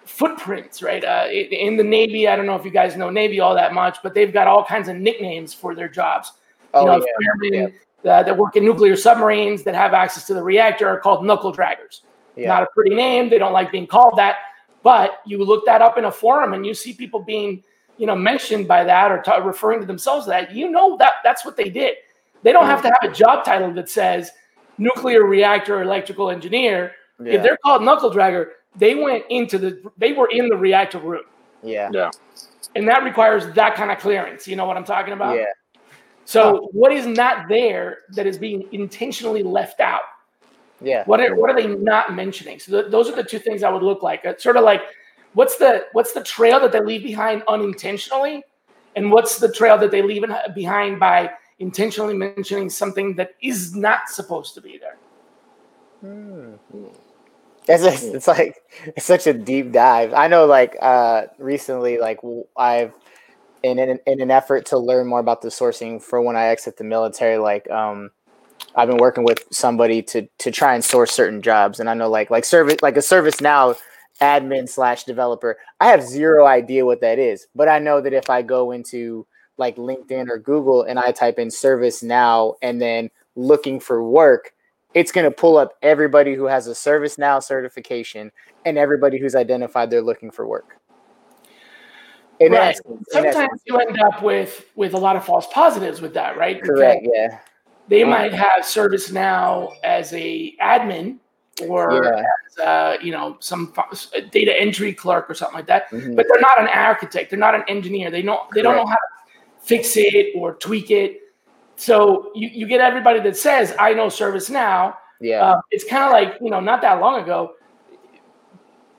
footprints, 0.05 0.83
right? 0.83 1.05
Uh, 1.05 1.27
in 1.31 1.77
the 1.77 1.85
Navy, 1.85 2.29
I 2.29 2.37
don't 2.37 2.47
know 2.47 2.57
if 2.57 2.65
you 2.65 2.71
guys 2.71 2.97
know 2.97 3.11
Navy 3.11 3.41
all 3.41 3.55
that 3.55 3.75
much, 3.75 3.99
but 4.03 4.15
they've 4.15 4.33
got 4.33 4.47
all 4.47 4.65
kinds 4.65 4.89
of 4.89 4.97
nicknames 4.97 5.53
for 5.55 5.75
their 5.75 5.89
jobs. 5.89 6.33
Oh, 6.75 6.81
you 6.81 6.87
know, 6.87 6.99
yeah. 6.99 7.13
firemen 7.27 7.75
yeah. 8.03 8.23
That 8.23 8.37
work 8.37 8.57
in 8.57 8.65
nuclear 8.65 8.97
submarines 8.97 9.63
that 9.65 9.75
have 9.75 9.93
access 9.93 10.27
to 10.29 10.35
the 10.35 10.43
reactor 10.43 10.89
are 10.89 10.99
called 10.99 11.25
knuckle 11.25 11.53
draggers. 11.53 12.01
Yeah. 12.35 12.49
Not 12.49 12.63
a 12.63 12.67
pretty 12.75 12.95
name. 12.95 13.29
They 13.29 13.39
don't 13.39 13.53
like 13.53 13.71
being 13.71 13.87
called 13.87 14.17
that. 14.17 14.37
But 14.83 15.21
you 15.27 15.45
look 15.45 15.67
that 15.67 15.83
up 15.83 15.99
in 15.99 16.07
a 16.07 16.13
forum 16.13 16.55
and 16.55 16.65
you 16.65 16.73
see 16.73 16.95
people 16.95 17.21
being, 17.21 17.63
you 17.99 18.07
know, 18.07 18.17
mentioned 18.17 18.67
by 18.67 18.85
that 18.85 19.13
or 19.13 19.21
t- 19.21 19.33
referring 19.45 19.81
to 19.81 19.87
themselves 19.87 20.25
to 20.25 20.31
that. 20.31 20.55
You 20.55 20.71
know 20.71 20.97
that 20.97 21.15
that's 21.23 21.45
what 21.45 21.57
they 21.57 21.69
did. 21.69 21.97
They 22.43 22.53
don't 22.53 22.67
have 22.67 22.81
oh. 22.81 22.83
to 22.83 22.97
have 23.01 23.11
a 23.11 23.15
job 23.15 23.45
title 23.45 23.73
that 23.75 23.89
says 23.89 24.31
nuclear 24.79 25.25
reactor 25.25 25.83
electrical 25.83 26.31
engineer. 26.31 26.93
Yeah. 27.23 27.35
If 27.35 27.43
they're 27.43 27.59
called 27.63 27.83
knuckle 27.83 28.11
dragger, 28.11 28.49
they 28.77 28.95
went 28.95 29.25
into 29.31 29.59
the 29.59 29.83
they 29.99 30.13
were 30.13 30.29
in 30.31 30.49
the 30.49 30.57
reactor 30.57 30.99
room. 30.99 31.25
Yeah. 31.63 31.91
Yeah. 31.93 32.11
And 32.75 32.89
that 32.89 33.05
requires 33.05 33.53
that 33.55 33.75
kind 33.75 33.91
of 33.91 33.99
clearance. 33.99 34.47
You 34.47 34.57
know 34.57 34.65
what 34.65 34.77
I'm 34.77 34.85
talking 34.85 35.13
about? 35.13 35.37
Yeah. 35.37 35.45
So 36.25 36.69
what 36.73 36.93
is 36.93 37.07
not 37.07 37.49
there 37.49 37.99
that 38.11 38.27
is 38.27 38.39
being 38.39 38.69
intentionally 38.73 39.43
left 39.43 39.81
out? 39.81 40.03
Yeah. 40.81 41.05
What 41.05 41.21
are 41.21 41.35
what 41.35 41.51
are 41.51 41.57
they 41.61 41.67
not 41.67 42.15
mentioning? 42.15 42.59
So 42.59 42.81
th- 42.81 42.91
those 42.91 43.09
are 43.09 43.17
the 43.17 43.25
two 43.25 43.39
things 43.39 43.63
I 43.63 43.71
would 43.71 43.83
look 43.83 44.03
like. 44.03 44.21
It's 44.25 44.43
sort 44.43 44.57
of 44.57 44.65
like 44.65 44.83
what's 45.35 45.57
the 45.57 45.87
what's 45.93 46.13
the 46.13 46.23
trail 46.23 46.61
that 46.61 46.73
they 46.73 46.81
leave 46.81 47.03
behind 47.03 47.43
unintentionally, 47.49 48.43
and 48.97 49.11
what's 49.11 49.39
the 49.39 49.53
trail 49.53 49.77
that 49.79 49.91
they 49.91 50.03
leave 50.03 50.25
behind 50.55 51.01
by 51.01 51.31
intentionally 51.61 52.15
mentioning 52.15 52.69
something 52.69 53.15
that 53.17 53.33
is 53.41 53.77
not 53.77 54.09
supposed 54.09 54.55
to 54.55 54.61
be 54.61 54.79
there. 54.79 54.97
Hmm. 56.01 56.55
It's, 57.69 57.85
a, 57.85 58.17
it's 58.17 58.27
like 58.27 58.57
it's 58.97 59.07
such 59.07 59.27
a 59.27 59.35
deep 59.35 59.71
dive. 59.71 60.13
I 60.13 60.27
know, 60.27 60.47
like 60.47 60.77
uh, 60.81 61.25
recently, 61.39 61.99
like 61.99 62.19
I've 62.57 62.93
in 63.63 63.79
an, 63.79 64.01
in 64.07 64.21
an 64.21 64.31
effort 64.31 64.67
to 64.67 64.79
learn 64.79 65.07
more 65.07 65.21
about 65.21 65.43
the 65.43 65.49
sourcing 65.49 66.03
for 66.03 66.21
when 66.23 66.37
I 66.37 66.47
exit 66.47 66.79
the 66.79 66.85
military, 66.85 67.37
like 67.37 67.71
um, 67.71 68.11
I've 68.75 68.89
been 68.89 68.97
working 68.97 69.25
with 69.25 69.45
somebody 69.53 70.03
to 70.05 70.27
to 70.39 70.51
try 70.51 70.75
and 70.75 70.83
source 70.83 71.13
certain 71.13 71.43
jobs, 71.43 71.79
and 71.79 71.89
I 71.89 71.95
know 71.95 72.09
like 72.09 72.31
like 72.31 72.45
service 72.45 72.77
like 72.83 72.97
a 72.97 73.01
ServiceNow 73.01 73.77
admin 74.21 74.69
slash 74.69 75.05
developer. 75.05 75.59
I 75.79 75.89
have 75.89 76.03
zero 76.03 76.47
idea 76.47 76.87
what 76.87 77.03
that 77.03 77.19
is, 77.19 77.47
but 77.55 77.69
I 77.69 77.79
know 77.79 78.01
that 78.01 78.15
if 78.15 78.31
I 78.31 78.43
go 78.43 78.71
into 78.71 79.27
like 79.61 79.77
LinkedIn 79.77 80.29
or 80.29 80.39
Google 80.39 80.83
and 80.83 80.99
I 80.99 81.13
type 81.13 81.39
in 81.39 81.49
ServiceNow 81.49 82.55
and 82.63 82.83
then 82.83 83.11
looking 83.37 83.79
for 83.79 84.03
work, 84.03 84.53
it's 84.95 85.13
going 85.13 85.25
to 85.25 85.31
pull 85.31 85.57
up 85.57 85.75
everybody 85.83 86.35
who 86.35 86.47
has 86.47 86.67
a 86.67 86.73
ServiceNow 86.73 87.41
certification 87.41 88.33
and 88.65 88.77
everybody 88.77 89.19
who's 89.19 89.37
identified 89.37 89.91
they're 89.91 90.03
looking 90.03 90.33
for 90.33 90.47
work. 90.47 90.81
In 92.41 92.53
right. 92.53 92.71
Essence, 92.71 93.07
Sometimes 93.11 93.37
essence, 93.37 93.63
you 93.67 93.77
end 93.77 94.01
up 94.01 94.23
with 94.23 94.65
with 94.75 94.95
a 94.95 94.99
lot 94.99 95.15
of 95.15 95.25
false 95.25 95.47
positives 95.53 96.01
with 96.01 96.15
that, 96.15 96.39
right? 96.39 96.61
Correct. 96.61 97.03
Because 97.03 97.15
yeah. 97.15 97.39
They 97.89 98.05
might 98.05 98.33
have 98.33 98.63
ServiceNow 98.63 99.75
as 99.83 100.13
a 100.13 100.55
admin 100.63 101.19
or 101.69 102.05
yeah. 102.05 102.23
as 102.47 102.59
uh, 102.65 102.97
you 103.03 103.13
know 103.13 103.37
some 103.41 103.75
data 104.31 104.59
entry 104.59 104.95
clerk 104.95 105.29
or 105.29 105.35
something 105.35 105.57
like 105.57 105.67
that, 105.67 105.91
mm-hmm. 105.91 106.15
but 106.15 106.27
they're 106.29 106.41
not 106.41 106.61
an 106.61 106.69
architect. 106.69 107.31
They're 107.31 107.39
not 107.39 107.55
an 107.55 107.65
engineer. 107.69 108.11
They 108.11 108.23
don't. 108.23 108.41
They 108.53 108.63
Correct. 108.63 108.77
don't 108.77 108.77
know 108.77 108.87
how 108.87 108.95
to 108.95 109.20
fix 109.71 109.97
it 109.97 110.33
or 110.35 110.55
tweak 110.55 110.91
it. 110.91 111.21
So 111.77 112.33
you, 112.35 112.49
you 112.49 112.67
get 112.67 112.81
everybody 112.81 113.21
that 113.21 113.37
says, 113.37 113.73
I 113.79 113.95
know 113.95 114.09
ServiceNow. 114.09 114.97
Yeah. 115.21 115.43
Uh, 115.45 115.61
it's 115.71 115.85
kind 115.85 116.03
of 116.05 116.11
like, 116.11 116.41
you 116.41 116.51
know, 116.51 116.59
not 116.59 116.83
that 116.83 117.01
long 117.01 117.23
ago, 117.23 117.53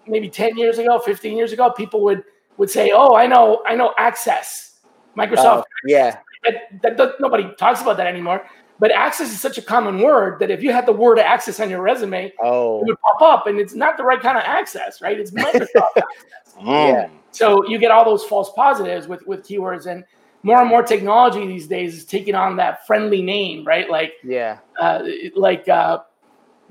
maybe 0.08 0.30
10 0.30 0.58
years 0.58 0.78
ago, 0.78 0.98
15 1.00 1.36
years 1.36 1.52
ago, 1.52 1.72
people 1.72 2.02
would, 2.04 2.24
would 2.56 2.70
say, 2.70 2.92
oh, 2.94 3.16
I 3.16 3.28
know, 3.28 3.62
I 3.68 3.76
know 3.76 3.94
Access, 3.98 4.80
Microsoft. 5.18 5.60
Uh, 5.60 5.64
yeah. 5.86 6.18
That, 6.46 6.82
that, 6.82 6.98
that, 6.98 7.10
nobody 7.20 7.54
talks 7.58 7.82
about 7.82 7.98
that 7.98 8.08
anymore. 8.08 8.48
But 8.80 8.92
access 8.92 9.32
is 9.32 9.40
such 9.40 9.60
a 9.60 9.62
common 9.62 10.00
word 10.00 10.40
that 10.40 10.50
if 10.50 10.64
you 10.64 10.72
had 10.72 10.88
the 10.88 10.92
word 10.92 11.20
access 11.20 11.60
on 11.60 11.70
your 11.70 11.84
resume, 11.84 12.34
oh. 12.42 12.82
it 12.82 12.88
would 12.88 12.98
pop 13.02 13.22
up, 13.22 13.46
and 13.46 13.60
it's 13.60 13.76
not 13.76 13.96
the 13.96 14.04
right 14.04 14.20
kind 14.20 14.40
of 14.40 14.44
access, 14.44 15.04
right? 15.04 15.20
It's 15.20 15.30
Microsoft 15.30 15.68
access. 15.98 16.56
Yeah. 16.64 17.10
So 17.30 17.68
you 17.68 17.78
get 17.78 17.92
all 17.92 18.04
those 18.04 18.24
false 18.24 18.52
positives 18.54 19.08
with 19.08 19.26
with 19.28 19.46
keywords, 19.46 19.86
and 19.86 20.04
more 20.44 20.60
and 20.60 20.70
more 20.70 20.84
technology 20.84 21.46
these 21.48 21.68
days 21.68 21.96
is 21.96 22.06
taking 22.06 22.36
on 22.36 22.58
that 22.58 22.86
friendly 22.88 23.22
name, 23.22 23.66
right? 23.66 23.90
Like 23.90 24.14
yeah, 24.24 24.60
uh, 24.80 25.04
like 25.36 25.68
uh, 25.70 26.00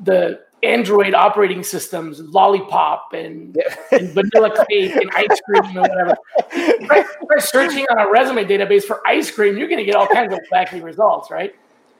the 0.03 0.41
Android 0.63 1.15
operating 1.15 1.63
systems, 1.63 2.21
lollipop 2.21 3.13
and, 3.15 3.57
yeah. 3.57 3.99
and 3.99 4.11
vanilla 4.11 4.67
cake 4.69 4.95
and 4.95 5.11
ice 5.15 5.41
cream 5.47 5.79
or 5.79 5.83
whatever. 5.83 6.17
By, 6.89 7.05
by 7.29 7.39
searching 7.39 7.87
on 7.91 7.99
a 7.99 8.11
resume 8.11 8.45
database 8.45 8.83
for 8.83 9.07
ice 9.07 9.31
cream, 9.31 9.57
you're 9.57 9.69
going 9.69 9.79
to 9.79 9.85
get 9.85 9.95
all 9.95 10.07
kinds 10.07 10.33
of 10.33 10.41
wacky 10.53 10.83
results, 10.83 11.31
right? 11.31 11.55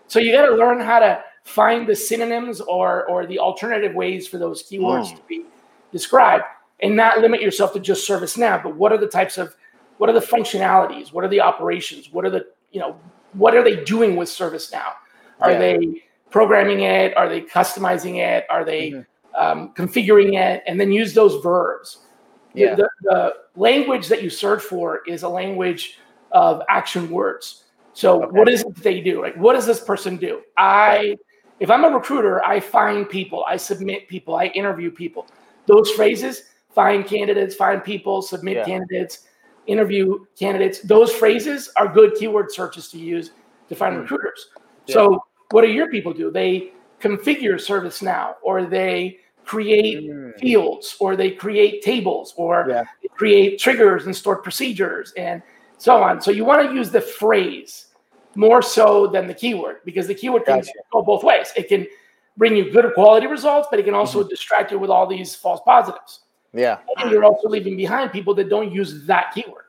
So 0.09 0.19
you 0.19 0.33
got 0.33 0.47
to 0.47 0.57
learn 0.57 0.81
how 0.81 0.99
to 0.99 1.23
find 1.45 1.87
the 1.87 1.95
synonyms 1.95 2.61
or 2.61 3.07
or 3.07 3.27
the 3.27 3.39
alternative 3.39 3.95
ways 3.95 4.27
for 4.27 4.39
those 4.39 4.63
keywords 4.63 5.13
mm. 5.13 5.17
to 5.17 5.23
be 5.29 5.45
described, 5.93 6.45
and 6.81 6.97
not 6.97 7.19
limit 7.21 7.41
yourself 7.41 7.73
to 7.75 7.81
just 7.81 8.09
ServiceNow. 8.09 8.63
But 8.63 8.77
what 8.77 8.93
are 8.93 8.99
the 8.99 9.07
types 9.07 9.39
of 9.39 9.55
what 10.01 10.09
are 10.09 10.15
the 10.15 10.27
functionalities? 10.27 11.13
What 11.13 11.25
are 11.25 11.29
the 11.29 11.43
operations? 11.43 12.11
What 12.11 12.25
are 12.25 12.31
the, 12.31 12.47
you 12.73 12.81
know, 12.81 12.99
what 13.35 13.55
are 13.55 13.63
they 13.63 13.85
doing 13.85 14.17
with 14.17 14.31
ServiceNow? 14.31 14.93
Are 15.41 15.51
yeah. 15.51 15.59
they 15.59 16.05
programming 16.31 16.81
it? 16.81 17.15
Are 17.19 17.29
they 17.29 17.43
customizing 17.43 18.17
it? 18.17 18.47
Are 18.49 18.65
they 18.65 18.93
mm-hmm. 18.93 19.37
um, 19.39 19.75
configuring 19.75 20.41
it? 20.41 20.63
And 20.67 20.81
then 20.81 20.91
use 20.91 21.13
those 21.13 21.43
verbs. 21.43 21.99
Yeah. 22.55 22.77
The, 22.77 22.89
the, 23.03 23.35
language 23.57 24.09
that 24.09 24.23
you 24.23 24.31
search 24.31 24.63
for 24.63 25.03
is 25.07 25.23
a 25.23 25.29
language 25.29 25.99
of 26.33 26.63
action 26.71 27.11
words. 27.11 27.65
So 27.93 28.23
okay. 28.23 28.39
what 28.39 28.49
is 28.49 28.63
it 28.63 28.75
they 28.77 29.03
do? 29.03 29.21
Like, 29.21 29.37
what 29.37 29.53
does 29.53 29.67
this 29.67 29.81
person 29.85 30.17
do? 30.17 30.41
I, 30.57 31.19
if 31.59 31.71
I'm 31.71 31.85
a 31.85 31.91
recruiter, 31.91 32.43
I 32.43 32.59
find 32.59 33.07
people, 33.07 33.45
I 33.47 33.59
submit 33.59 34.09
people, 34.09 34.35
I 34.35 34.47
interview 34.47 34.91
people. 34.91 35.27
Those 35.67 35.91
phrases, 35.91 36.45
find 36.75 37.05
candidates, 37.05 37.55
find 37.55 37.85
people, 37.85 38.23
submit 38.23 38.57
yeah. 38.57 38.65
candidates, 38.65 39.27
interview 39.67 40.25
candidates. 40.39 40.81
Those 40.81 41.13
phrases 41.13 41.71
are 41.77 41.89
good 41.89 42.15
keyword 42.15 42.53
searches 42.53 42.89
to 42.89 42.99
use 42.99 43.33
to 43.69 43.75
find 43.75 43.97
mm. 43.97 44.01
recruiters. 44.03 44.49
Yeah. 44.87 44.95
So, 44.95 45.25
what 45.51 45.63
do 45.63 45.69
your 45.69 45.89
people 45.91 46.13
do? 46.13 46.31
They 46.31 46.73
configure 47.01 47.55
ServiceNow, 47.55 48.35
or 48.43 48.65
they 48.65 49.19
create 49.45 50.11
mm. 50.11 50.39
fields, 50.39 50.97
or 51.01 51.17
they 51.17 51.31
create 51.31 51.83
tables, 51.83 52.35
or 52.37 52.67
yeah. 52.69 52.85
create 53.17 53.59
triggers 53.59 54.07
and 54.07 54.15
stored 54.15 54.43
procedures, 54.43 55.13
and 55.17 55.43
so 55.79 56.03
on. 56.03 56.21
So, 56.21 56.31
you 56.31 56.45
want 56.45 56.69
to 56.69 56.75
use 56.75 56.91
the 56.91 57.01
phrase 57.01 57.87
more 58.35 58.63
so 58.63 59.07
than 59.07 59.27
the 59.27 59.35
keyword 59.35 59.79
because 59.85 60.07
the 60.07 60.15
keyword 60.15 60.45
can 60.45 60.59
gotcha. 60.59 60.73
go 60.93 61.03
both 61.03 61.25
ways. 61.25 61.53
It 61.57 61.69
can 61.69 61.87
bring 62.37 62.57
you 62.57 62.71
good 62.71 62.93
quality 62.95 63.27
results, 63.27 63.69
but 63.71 63.81
it 63.81 63.85
can 63.85 63.95
also 63.95 64.21
mm-hmm. 64.21 64.29
distract 64.29 64.73
you 64.73 64.79
with 64.79 64.91
all 64.91 65.07
these 65.07 65.35
false 65.35 65.61
positives. 65.65 66.21
Yeah. 66.53 66.79
And 66.97 67.11
you're 67.11 67.25
also 67.25 67.49
leaving 67.49 67.77
behind 67.77 68.13
people 68.13 68.35
that 68.35 68.49
don't 68.49 68.73
use 68.73 69.07
that 69.07 69.33
keyword. 69.35 69.65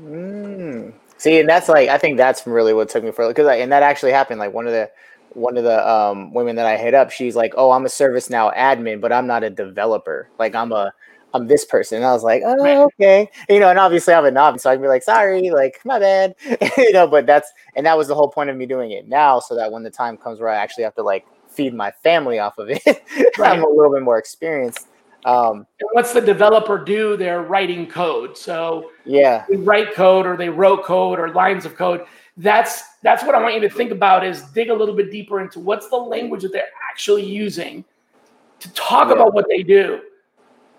Mm. 0.00 0.92
See, 1.16 1.40
and 1.40 1.48
that's 1.48 1.68
like 1.68 1.88
I 1.88 1.98
think 1.98 2.16
that's 2.16 2.46
really 2.46 2.72
what 2.72 2.88
took 2.88 3.02
me 3.02 3.10
for 3.10 3.26
because 3.26 3.48
and 3.48 3.72
that 3.72 3.82
actually 3.82 4.12
happened. 4.12 4.38
Like 4.38 4.52
one 4.52 4.66
of 4.66 4.72
the 4.72 4.90
one 5.32 5.56
of 5.56 5.64
the 5.64 5.88
um, 5.88 6.32
women 6.32 6.56
that 6.56 6.66
I 6.66 6.76
hit 6.76 6.94
up, 6.94 7.10
she's 7.10 7.34
like, 7.34 7.54
"Oh, 7.56 7.72
I'm 7.72 7.84
a 7.84 7.88
ServiceNow 7.88 8.56
admin, 8.56 9.00
but 9.00 9.12
I'm 9.12 9.26
not 9.26 9.42
a 9.42 9.50
developer. 9.50 10.28
Like 10.38 10.54
I'm 10.54 10.70
a 10.72 10.92
I'm 11.34 11.48
this 11.48 11.64
person." 11.64 11.96
And 11.96 12.06
I 12.06 12.12
was 12.12 12.22
like, 12.22 12.42
"Oh, 12.44 12.84
okay." 12.84 13.28
You 13.48 13.58
know, 13.58 13.68
and 13.68 13.78
obviously 13.78 14.14
I'm 14.14 14.24
a 14.24 14.30
novice, 14.30 14.62
so 14.62 14.70
I 14.70 14.74
can 14.74 14.82
be 14.82 14.88
like, 14.88 15.02
"Sorry, 15.02 15.50
like 15.50 15.80
my 15.84 15.98
bad," 15.98 16.36
you 16.78 16.92
know. 16.92 17.08
But 17.08 17.26
that's 17.26 17.50
and 17.74 17.84
that 17.84 17.98
was 17.98 18.06
the 18.06 18.14
whole 18.14 18.28
point 18.28 18.50
of 18.50 18.56
me 18.56 18.66
doing 18.66 18.92
it 18.92 19.08
now, 19.08 19.40
so 19.40 19.56
that 19.56 19.72
when 19.72 19.82
the 19.82 19.90
time 19.90 20.16
comes 20.16 20.38
where 20.38 20.48
I 20.48 20.56
actually 20.56 20.84
have 20.84 20.94
to 20.94 21.02
like 21.02 21.26
feed 21.48 21.74
my 21.74 21.90
family 21.90 22.38
off 22.38 22.58
of 22.58 22.70
it, 22.70 22.82
right. 23.38 23.50
I'm 23.50 23.64
a 23.64 23.68
little 23.68 23.92
bit 23.92 24.02
more 24.02 24.18
experienced. 24.18 24.86
Um, 25.24 25.66
and 25.80 25.88
what's 25.92 26.12
the 26.12 26.20
developer 26.20 26.82
do? 26.82 27.16
They're 27.16 27.42
writing 27.42 27.86
code. 27.86 28.36
So 28.36 28.90
yeah, 29.04 29.44
they 29.48 29.56
write 29.56 29.94
code 29.94 30.26
or 30.26 30.36
they 30.36 30.48
wrote 30.48 30.84
code 30.84 31.18
or 31.18 31.32
lines 31.32 31.64
of 31.64 31.76
code. 31.76 32.04
That's 32.36 32.82
that's 33.02 33.24
what 33.24 33.34
I 33.34 33.42
want 33.42 33.54
you 33.54 33.60
to 33.62 33.70
think 33.70 33.90
about 33.90 34.24
is 34.24 34.42
dig 34.42 34.70
a 34.70 34.74
little 34.74 34.94
bit 34.94 35.10
deeper 35.10 35.40
into 35.40 35.60
what's 35.60 35.88
the 35.88 35.96
language 35.96 36.42
that 36.42 36.52
they're 36.52 36.70
actually 36.88 37.24
using 37.24 37.84
to 38.60 38.72
talk 38.74 39.08
yeah. 39.08 39.14
about 39.14 39.34
what 39.34 39.46
they 39.48 39.62
do, 39.62 40.00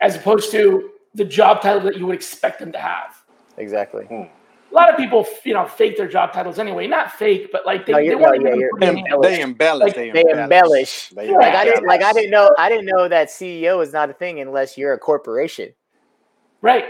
as 0.01 0.15
opposed 0.15 0.51
to 0.51 0.91
the 1.15 1.25
job 1.25 1.61
title 1.61 1.81
that 1.81 1.97
you 1.97 2.05
would 2.05 2.15
expect 2.15 2.59
them 2.59 2.71
to 2.71 2.79
have. 2.79 3.21
Exactly. 3.57 4.05
Hmm 4.05 4.23
a 4.71 4.75
lot 4.75 4.89
of 4.89 4.97
people, 4.97 5.25
you 5.43 5.53
know, 5.53 5.65
fake 5.65 5.97
their 5.97 6.07
job 6.07 6.31
titles 6.31 6.59
anyway. 6.59 6.87
Not 6.87 7.11
fake, 7.11 7.51
but 7.51 7.65
like 7.65 7.85
they, 7.85 7.93
no, 7.93 7.99
they, 7.99 8.39
no, 8.39 8.53
yeah, 8.53 8.89
embellish. 8.89 9.21
they 9.21 9.41
embellish. 9.41 9.87
Like, 9.87 9.95
they, 9.95 10.11
they 10.11 10.21
embellish. 10.21 11.09
They 11.09 11.27
embellish. 11.29 11.45
Like 11.45 11.55
I 11.55 11.65
didn't, 11.65 11.87
like 11.87 12.01
I 12.03 12.13
didn't 12.13 12.31
know, 12.31 12.51
I 12.57 12.69
didn't 12.69 12.85
know 12.85 13.07
that 13.07 13.29
CEO 13.29 13.83
is 13.83 13.93
not 13.93 14.09
a 14.09 14.13
thing 14.13 14.39
unless 14.39 14.77
you're 14.77 14.93
a 14.93 14.99
corporation. 14.99 15.73
Right. 16.61 16.85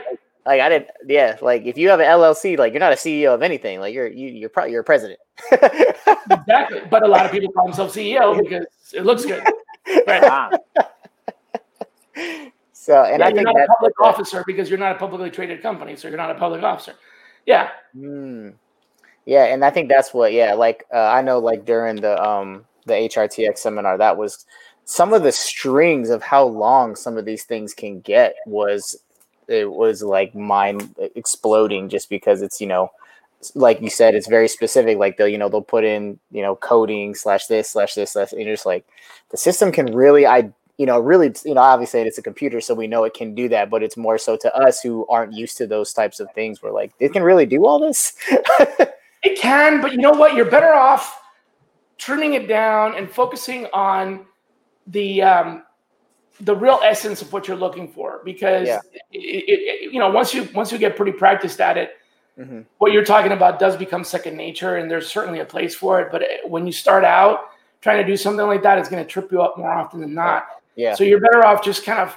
Like 0.46 0.62
I 0.62 0.70
didn't, 0.70 0.90
yeah. 1.08 1.38
Like 1.42 1.66
if 1.66 1.78
you 1.78 1.90
have 1.90 2.00
an 2.00 2.08
LLC, 2.08 2.58
like 2.58 2.74
you're 2.74 2.80
not 2.80 2.94
a 2.94 2.98
CEO 2.98 3.34
of 3.34 3.42
anything. 3.42 3.80
Like 3.80 3.94
you're 3.94 4.08
you, 4.08 4.30
you're 4.30 4.50
probably 4.50 4.72
you're 4.72 4.82
a 4.82 4.86
president. 4.86 5.20
exactly. 5.52 6.82
But 6.90 7.04
a 7.04 7.08
lot 7.08 7.26
of 7.26 7.32
people 7.32 7.52
call 7.52 7.66
themselves 7.66 7.96
CEO 7.96 8.42
because 8.42 8.66
it 8.94 9.06
looks 9.06 9.26
good. 9.26 9.44
Right. 10.08 10.60
So, 12.74 13.04
and 13.04 13.20
yeah, 13.20 13.26
I 13.26 13.30
you're 13.30 13.44
think 13.44 13.46
not 13.46 13.56
a 13.56 13.68
public 13.68 14.00
officer 14.02 14.44
because 14.48 14.68
you're 14.68 14.80
not 14.80 14.96
a 14.96 14.98
publicly 14.98 15.30
traded 15.30 15.62
company, 15.62 15.96
so 15.96 16.08
you're 16.08 16.18
not 16.18 16.32
a 16.32 16.36
public 16.36 16.64
officer. 16.64 16.96
Yeah. 17.50 17.72
Mm. 17.98 18.54
Yeah, 19.26 19.46
and 19.46 19.66
I 19.66 19.72
think 19.72 19.90
that's 19.90 20.14
what. 20.14 20.34
Yeah, 20.34 20.54
like 20.54 20.86
uh, 20.94 21.10
I 21.10 21.24
know, 21.24 21.40
like 21.40 21.66
during 21.66 21.98
the 21.98 22.22
um 22.24 22.66
the 22.86 22.94
HRTX 22.94 23.60
seminar, 23.60 23.98
that 23.98 24.18
was 24.18 24.46
some 24.86 25.14
of 25.14 25.24
the 25.24 25.32
strings 25.32 26.12
of 26.12 26.22
how 26.24 26.46
long 26.46 26.96
some 26.96 27.18
of 27.18 27.26
these 27.26 27.46
things 27.46 27.74
can 27.74 28.02
get 28.02 28.36
was 28.46 28.98
it 29.48 29.72
was 29.72 30.04
like 30.04 30.36
mind 30.36 30.96
exploding 31.16 31.90
just 31.90 32.10
because 32.10 32.42
it's 32.44 32.62
you 32.62 32.68
know 32.68 32.92
like 33.56 33.82
you 33.82 33.90
said 33.90 34.16
it's 34.16 34.28
very 34.28 34.48
specific 34.48 34.98
like 34.98 35.18
they'll 35.18 35.28
you 35.28 35.38
know 35.38 35.50
they'll 35.50 35.62
put 35.62 35.84
in 35.84 36.20
you 36.32 36.42
know 36.42 36.56
coding 36.58 37.16
slash 37.16 37.48
this 37.48 37.70
slash 37.70 37.96
this 37.96 38.12
slash 38.14 38.32
and 38.34 38.42
you're 38.42 38.54
just 38.54 38.66
like 38.66 38.86
the 39.32 39.38
system 39.38 39.72
can 39.72 39.88
really 39.96 40.28
i 40.28 40.52
you 40.80 40.86
know, 40.86 40.98
really, 40.98 41.34
you 41.44 41.54
know, 41.54 41.62
obviously 41.62 42.00
it's 42.00 42.18
a 42.18 42.22
computer, 42.22 42.62
so 42.62 42.74
we 42.74 42.88
know 42.88 43.04
it 43.04 43.14
can 43.14 43.36
do 43.36 43.50
that, 43.50 43.70
but 43.70 43.84
it's 43.84 43.98
more 43.98 44.18
so 44.18 44.38
to 44.38 44.56
us 44.56 44.80
who 44.80 45.06
aren't 45.08 45.34
used 45.34 45.58
to 45.58 45.68
those 45.68 45.92
types 45.92 46.22
of 46.22 46.32
things. 46.32 46.64
We're 46.64 46.72
like, 46.72 46.94
it 47.02 47.12
can 47.12 47.22
really 47.22 47.46
do 47.46 47.66
all 47.66 47.80
this. 47.80 48.14
it 49.22 49.38
can, 49.38 49.82
but 49.82 49.92
you 49.92 49.98
know 49.98 50.12
what? 50.12 50.36
You're 50.36 50.50
better 50.50 50.74
off 50.74 51.22
trimming 51.98 52.34
it 52.36 52.48
down 52.48 52.96
and 52.96 53.12
focusing 53.12 53.68
on 53.74 54.26
the 54.88 55.22
um, 55.22 55.64
the 56.40 56.56
real 56.56 56.80
essence 56.82 57.22
of 57.22 57.34
what 57.34 57.46
you're 57.46 57.58
looking 57.58 57.90
for, 57.90 58.22
because 58.24 58.66
yeah. 58.66 58.80
it, 59.12 59.44
it, 59.50 59.94
you 59.94 60.00
know 60.00 60.10
once 60.10 60.34
you 60.34 60.48
once 60.56 60.72
you 60.72 60.78
get 60.78 60.96
pretty 60.96 61.12
practiced 61.12 61.60
at 61.60 61.78
it, 61.78 61.98
mm-hmm. 62.40 62.62
what 62.78 62.94
you're 62.94 63.04
talking 63.04 63.34
about 63.34 63.60
does 63.60 63.76
become 63.76 64.06
second 64.06 64.38
nature, 64.38 64.78
and 64.78 64.90
there's 64.90 65.12
certainly 65.12 65.42
a 65.42 65.46
place 65.46 65.76
for 65.76 66.00
it. 66.00 66.10
But 66.10 66.24
when 66.46 66.66
you 66.66 66.72
start 66.72 67.04
out 67.04 67.50
trying 67.82 67.98
to 67.98 68.10
do 68.10 68.16
something 68.16 68.46
like 68.46 68.64
that, 68.64 68.78
it's 68.78 68.88
going 68.88 69.04
to 69.04 69.10
trip 69.10 69.30
you 69.30 69.42
up 69.42 69.58
more 69.58 69.72
often 69.72 70.00
than 70.00 70.14
not. 70.14 70.46
Yeah. 70.80 70.96
So 70.96 71.04
you're 71.04 71.20
better 71.20 71.46
off 71.46 71.64
just 71.64 71.84
kind 71.84 72.00
of 72.00 72.16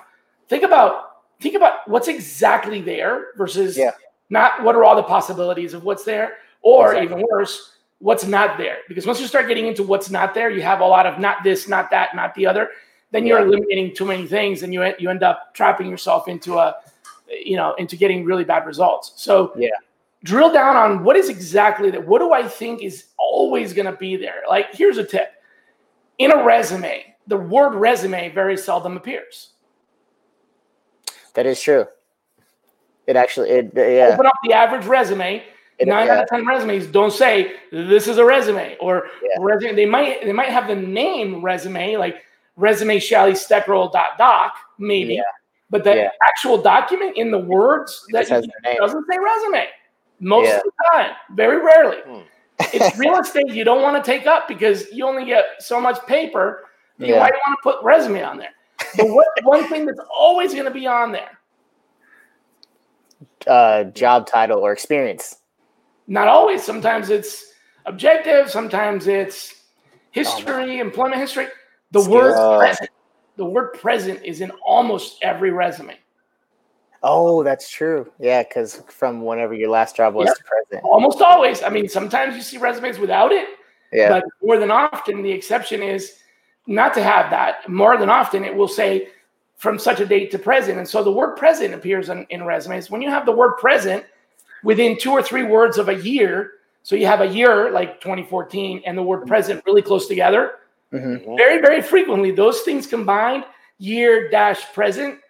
think 0.49 0.63
about 0.63 1.11
think 1.41 1.57
about 1.57 1.89
what's 1.89 2.07
exactly 2.07 2.81
there 2.81 3.29
versus 3.37 3.77
yeah. 3.77 3.91
not 4.31 4.63
what 4.63 4.77
are 4.77 4.85
all 4.85 4.95
the 4.95 5.03
possibilities 5.03 5.75
of 5.75 5.83
what's 5.83 6.05
there, 6.05 6.35
or 6.63 6.95
exactly. 6.95 7.19
even 7.19 7.27
worse, 7.29 7.73
what's 7.99 8.25
not 8.25 8.59
there. 8.59 8.79
Because 8.87 9.05
once 9.05 9.21
you 9.21 9.27
start 9.27 9.49
getting 9.49 9.67
into 9.67 9.83
what's 9.83 10.11
not 10.11 10.33
there, 10.33 10.49
you 10.49 10.63
have 10.63 10.81
a 10.81 10.87
lot 10.87 11.07
of 11.07 11.19
not 11.19 11.43
this, 11.43 11.67
not 11.67 11.91
that, 11.91 12.15
not 12.15 12.35
the 12.37 12.47
other. 12.47 12.69
Then 13.11 13.27
you're 13.27 13.41
yeah. 13.41 13.47
eliminating 13.47 13.97
too 13.97 14.05
many 14.05 14.27
things, 14.27 14.63
and 14.63 14.73
you 14.73 14.95
you 14.99 15.11
end 15.11 15.25
up 15.25 15.55
trapping 15.55 15.91
yourself 15.91 16.29
into 16.29 16.59
a 16.59 16.77
you 17.29 17.57
know 17.57 17.75
into 17.75 17.97
getting 17.97 18.25
really 18.25 18.45
bad 18.45 18.65
results. 18.65 19.13
So 19.17 19.53
yeah 19.57 19.71
drill 20.25 20.53
down 20.53 20.77
on 20.77 21.03
what 21.03 21.17
is 21.17 21.29
exactly 21.29 21.91
that. 21.91 22.07
What 22.07 22.21
do 22.21 22.33
I 22.33 22.47
think 22.47 22.83
is 22.83 23.07
always 23.19 23.73
going 23.73 23.87
to 23.87 23.97
be 23.97 24.17
there? 24.17 24.43
Like, 24.49 24.67
here's 24.73 24.99
a 24.99 25.05
tip 25.05 25.33
in 26.19 26.31
a 26.31 26.45
resume, 26.45 27.12
the 27.27 27.37
word 27.37 27.75
resume 27.75 28.33
very 28.33 28.57
seldom 28.57 28.97
appears. 28.97 29.51
That 31.35 31.47
is 31.47 31.61
true. 31.61 31.87
It 33.07 33.17
actually, 33.17 33.51
it, 33.51 33.73
yeah. 33.75 34.11
Open 34.13 34.27
up 34.27 34.35
the 34.45 34.53
average 34.53 34.87
resume. 34.87 35.43
It, 35.79 35.89
Nine 35.89 36.07
yeah. 36.07 36.15
out 36.15 36.23
of 36.23 36.29
ten 36.29 36.47
resumes 36.47 36.87
don't 36.87 37.13
say 37.13 37.55
this 37.73 38.07
is 38.07 38.19
a 38.19 38.25
resume 38.25 38.77
or 38.81 39.09
yeah. 39.23 39.43
resume. 39.43 39.75
They 39.75 39.87
might 39.87 40.25
they 40.25 40.33
might 40.33 40.51
have 40.51 40.69
the 40.69 40.77
name 40.77 41.43
resume 41.43 41.97
like 41.97 42.23
resume 42.57 42.99
Shally 42.99 43.33
Steckerl 43.33 43.91
dot 43.91 44.19
doc 44.19 44.55
maybe, 44.79 45.15
yeah. 45.15 45.23
but 45.71 45.83
the 45.83 46.11
actual 46.29 46.61
document 46.61 47.17
in 47.17 47.31
the 47.31 47.39
words 47.39 48.05
that 48.13 48.29
doesn't 48.29 48.53
say 48.65 48.79
resume 49.19 49.67
most 50.21 50.55
of 50.55 50.63
the 50.63 50.73
time. 50.93 51.13
Very 51.35 51.61
rarely. 51.61 51.99
Hmm 52.07 52.23
it's 52.73 52.99
real 52.99 53.19
estate 53.19 53.49
you 53.49 53.65
don't 53.65 53.83
want 53.83 54.03
to 54.03 54.11
take 54.11 54.27
up 54.27 54.49
because 54.49 54.91
you 54.93 55.07
only 55.07 55.25
get 55.25 55.45
so 55.61 55.81
much 55.81 56.05
paper. 56.07 56.65
Yeah. 56.99 57.07
You 57.07 57.15
might 57.15 57.33
want 57.33 57.59
to 57.59 57.63
put 57.63 57.85
resume 57.85 58.23
on 58.23 58.39
there. 58.39 58.53
But 58.97 59.09
what 59.09 59.27
one 59.43 59.69
thing 59.69 59.87
that's 59.87 60.01
always 60.15 60.53
going 60.53 60.67
to 60.67 60.71
be 60.71 60.87
on 60.87 61.13
there? 61.13 61.39
Uh, 63.47 63.85
job 63.85 64.27
title 64.27 64.61
or 64.61 64.73
experience. 64.73 65.37
Not 66.07 66.29
always. 66.29 66.63
Sometimes 66.63 67.11
it's 67.11 67.53
objective. 67.87 68.51
Sometimes 68.51 69.07
it's 69.07 69.63
history, 70.11 70.79
oh, 70.79 70.83
employment 70.83 71.21
history. 71.21 71.47
The 71.91 72.03
Skill. 72.03 72.15
word 72.15 72.59
present. 72.59 72.91
The 73.37 73.45
word 73.45 73.73
present 73.75 74.23
is 74.25 74.41
in 74.41 74.51
almost 74.65 75.19
every 75.23 75.51
resume. 75.51 75.97
Oh, 77.03 77.43
that's 77.43 77.69
true. 77.69 78.11
Yeah, 78.21 78.43
because 78.45 78.83
from 78.89 79.25
whenever 79.25 79.55
your 79.55 79.71
last 79.71 79.97
job 79.97 80.15
was 80.15 80.29
to 80.29 80.45
present. 80.45 80.85
Almost 80.85 81.21
always. 81.21 81.63
I 81.63 81.69
mean, 81.69 81.89
sometimes 81.89 82.37
you 82.37 82.43
see 82.43 82.59
resumes 82.59 82.99
without 82.99 83.33
it. 83.33 83.49
Yeah. 83.93 84.09
But 84.09 84.25
more 84.43 84.59
than 84.59 84.71
often, 84.71 85.23
the 85.23 85.33
exception 85.33 85.83
is 85.83 86.19
not 86.67 86.95
to 86.95 87.03
have 87.03 87.31
that. 87.31 87.69
More 87.69 87.97
than 87.97 88.09
often, 88.09 88.45
it 88.45 88.55
will 88.55 88.69
say 88.69 89.09
from 89.57 89.79
such 89.79 90.01
a 90.01 90.07
date 90.07 90.31
to 90.33 90.39
present. 90.39 90.79
And 90.79 90.89
so 90.89 91.05
the 91.05 91.13
word 91.13 91.37
present 91.37 91.75
appears 91.75 92.09
in, 92.09 92.27
in 92.31 92.45
resumes. 92.45 92.91
When 92.91 93.03
you 93.03 93.11
have 93.11 93.27
the 93.27 93.33
word 93.33 93.59
present 93.59 94.05
within 94.65 94.99
two 94.99 95.13
or 95.13 95.23
three 95.23 95.45
words 95.45 95.79
of 95.79 95.89
a 95.89 95.95
year, 95.95 96.53
so 96.83 96.97
you 96.97 97.07
have 97.07 97.21
a 97.21 97.27
year 97.27 97.71
like 97.71 98.01
2014 98.01 98.83
and 98.85 98.99
the 98.99 99.03
word 99.03 99.27
present 99.27 99.63
really 99.67 99.83
close 99.83 100.09
together, 100.09 100.57
mm-hmm. 100.93 101.37
very, 101.37 101.61
very 101.61 101.81
frequently, 101.81 102.33
those 102.33 102.63
things 102.63 102.87
combined, 102.87 103.45
year 103.79 104.29
dash 104.31 104.73
present, 104.73 105.21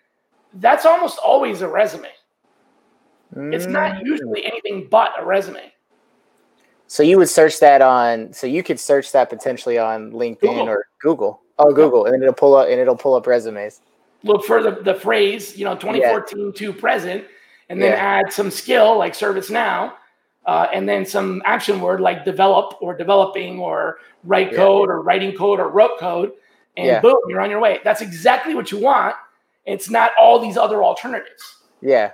that's 0.55 0.87
almost 0.87 1.19
always 1.19 1.61
a 1.61 1.69
resume. 1.69 2.09
Mm. 3.35 3.55
It's 3.55 3.67
not 3.67 3.97
mm. 3.97 4.05
usually 4.05 4.45
anything 4.45 4.89
but 4.91 5.13
a 5.19 5.25
resume. 5.25 5.73
So 6.93 7.03
you 7.03 7.17
would 7.17 7.31
search 7.31 7.59
that 7.61 7.81
on. 7.81 8.35
So 8.35 8.47
you 8.47 8.63
could 8.63 8.79
search 8.79 9.13
that 9.13 9.31
potentially 9.31 9.79
on 9.79 10.13
LinkedIn 10.13 10.41
Google. 10.41 10.69
or 10.69 10.87
Google. 11.01 11.41
Oh, 11.59 11.73
Google, 11.73 12.05
and 12.05 12.23
it'll 12.23 12.35
pull 12.35 12.55
up 12.55 12.69
and 12.69 12.79
it'll 12.79 12.97
pull 12.97 13.15
up 13.15 13.27
resumes. 13.27 13.81
Look 14.25 14.45
for 14.45 14.63
the, 14.63 14.73
the 14.83 14.95
phrase, 14.95 15.57
you 15.57 15.65
know, 15.65 15.75
2014 15.75 16.39
yeah. 16.39 16.53
to 16.53 16.73
present, 16.73 17.25
and 17.71 17.81
then 17.81 17.93
yeah. 17.93 17.97
add 17.97 18.33
some 18.33 18.51
skill 18.51 18.99
like 18.99 19.15
ServiceNow, 19.15 19.93
uh, 20.45 20.67
and 20.73 20.87
then 20.87 21.07
some 21.07 21.41
action 21.47 21.81
word 21.81 22.01
like 22.01 22.27
develop 22.27 22.77
or 22.83 22.95
developing 22.95 23.59
or 23.59 23.99
write 24.25 24.55
code 24.55 24.89
yeah. 24.89 24.95
or 24.95 25.03
writing 25.03 25.37
code 25.37 25.61
or 25.61 25.69
wrote 25.69 25.99
code, 25.99 26.33
and 26.77 27.01
boom, 27.01 27.19
you're 27.29 27.41
on 27.41 27.51
your 27.51 27.61
way. 27.61 27.81
That's 27.85 28.03
exactly 28.03 28.55
what 28.55 28.71
you 28.71 28.79
want 28.79 29.15
it's 29.65 29.89
not 29.89 30.11
all 30.21 30.39
these 30.39 30.57
other 30.57 30.83
alternatives. 30.83 31.59
Yeah. 31.81 32.13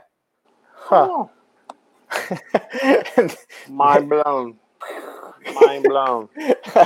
Huh. 0.74 1.26
Mind 3.68 4.08
blown. 4.08 4.58
Mind 5.54 5.84
blown. 5.84 6.28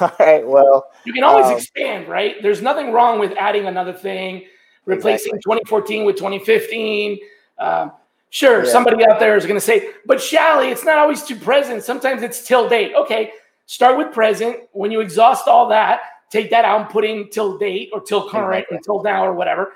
all 0.00 0.12
right. 0.18 0.46
Well, 0.46 0.90
you 1.04 1.12
can 1.12 1.24
always 1.24 1.46
um, 1.46 1.56
expand, 1.56 2.08
right? 2.08 2.36
There's 2.42 2.62
nothing 2.62 2.92
wrong 2.92 3.18
with 3.18 3.32
adding 3.38 3.66
another 3.66 3.92
thing, 3.92 4.44
replacing 4.84 5.34
exactly. 5.34 5.60
2014 5.60 6.04
with 6.04 6.16
2015. 6.16 7.18
Um, 7.58 7.92
sure, 8.30 8.64
yeah. 8.64 8.70
somebody 8.70 9.04
out 9.06 9.18
there 9.18 9.36
is 9.36 9.44
going 9.44 9.56
to 9.56 9.64
say, 9.64 9.90
but 10.06 10.20
Shally, 10.20 10.68
it's 10.68 10.84
not 10.84 10.98
always 10.98 11.22
to 11.24 11.36
present. 11.36 11.82
Sometimes 11.82 12.22
it's 12.22 12.46
till 12.46 12.68
date. 12.68 12.92
Okay, 12.94 13.32
start 13.66 13.98
with 13.98 14.12
present. 14.12 14.56
When 14.72 14.90
you 14.90 15.00
exhaust 15.00 15.48
all 15.48 15.68
that, 15.68 16.00
take 16.30 16.50
that 16.50 16.64
out 16.64 16.80
and 16.80 16.90
put 16.90 17.04
in 17.04 17.30
till 17.30 17.58
date 17.58 17.90
or 17.92 18.00
till 18.00 18.28
current 18.28 18.60
exactly. 18.60 18.76
until 18.78 19.02
now 19.02 19.24
or 19.24 19.32
whatever. 19.32 19.72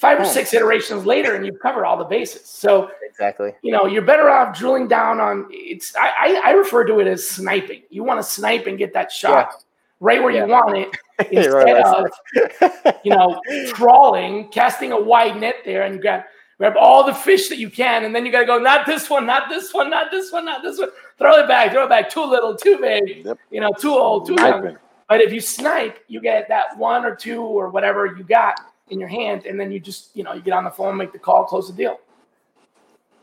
Five 0.00 0.18
or 0.18 0.24
six 0.24 0.54
iterations 0.54 1.04
later, 1.04 1.34
and 1.34 1.44
you've 1.44 1.60
covered 1.60 1.84
all 1.84 1.98
the 1.98 2.06
bases. 2.06 2.46
So 2.46 2.90
exactly, 3.06 3.52
you 3.60 3.70
know, 3.70 3.84
you're 3.84 4.00
better 4.00 4.30
off 4.30 4.56
drilling 4.56 4.88
down 4.88 5.20
on 5.20 5.46
it's. 5.50 5.94
I 5.94 6.08
I, 6.08 6.42
I 6.46 6.50
refer 6.52 6.86
to 6.86 7.00
it 7.00 7.06
as 7.06 7.28
sniping. 7.28 7.82
You 7.90 8.02
want 8.02 8.18
to 8.18 8.22
snipe 8.22 8.66
and 8.66 8.78
get 8.78 8.94
that 8.94 9.12
shot 9.12 9.50
yeah. 9.50 9.56
right 10.00 10.22
where 10.22 10.32
yeah. 10.32 10.46
you 10.46 10.50
want 10.50 10.78
it, 10.78 10.88
instead 11.30 11.52
right, 11.52 11.84
of 11.84 12.96
you 13.04 13.14
know 13.14 13.42
trawling, 13.74 14.48
casting 14.48 14.92
a 14.92 14.98
wide 14.98 15.38
net 15.38 15.56
there, 15.66 15.82
and 15.82 16.00
grab 16.00 16.22
grab 16.56 16.76
all 16.78 17.04
the 17.04 17.12
fish 17.12 17.50
that 17.50 17.58
you 17.58 17.68
can, 17.68 18.04
and 18.04 18.16
then 18.16 18.24
you 18.24 18.32
got 18.32 18.40
to 18.40 18.46
go, 18.46 18.58
not 18.58 18.86
this 18.86 19.10
one, 19.10 19.26
not 19.26 19.50
this 19.50 19.74
one, 19.74 19.90
not 19.90 20.10
this 20.10 20.32
one, 20.32 20.46
not 20.46 20.62
this 20.62 20.78
one. 20.78 20.88
Throw 21.18 21.44
it 21.44 21.46
back, 21.46 21.72
throw 21.72 21.84
it 21.84 21.90
back. 21.90 22.08
Too 22.08 22.24
little, 22.24 22.56
too 22.56 22.78
big. 22.78 23.26
Yep. 23.26 23.38
You 23.50 23.60
know, 23.60 23.72
too 23.78 23.92
old, 23.92 24.26
too 24.26 24.36
young. 24.38 24.78
But 25.10 25.20
if 25.20 25.30
you 25.30 25.40
snipe, 25.40 25.98
you 26.08 26.22
get 26.22 26.48
that 26.48 26.78
one 26.78 27.04
or 27.04 27.14
two 27.14 27.42
or 27.42 27.68
whatever 27.68 28.06
you 28.06 28.24
got 28.24 28.60
in 28.90 29.00
your 29.00 29.08
hand, 29.08 29.46
and 29.46 29.58
then 29.58 29.72
you 29.72 29.80
just, 29.80 30.14
you 30.16 30.22
know, 30.22 30.32
you 30.32 30.40
get 30.40 30.52
on 30.52 30.64
the 30.64 30.70
phone, 30.70 30.96
make 30.96 31.12
the 31.12 31.18
call, 31.18 31.44
close 31.44 31.68
the 31.68 31.74
deal. 31.74 32.00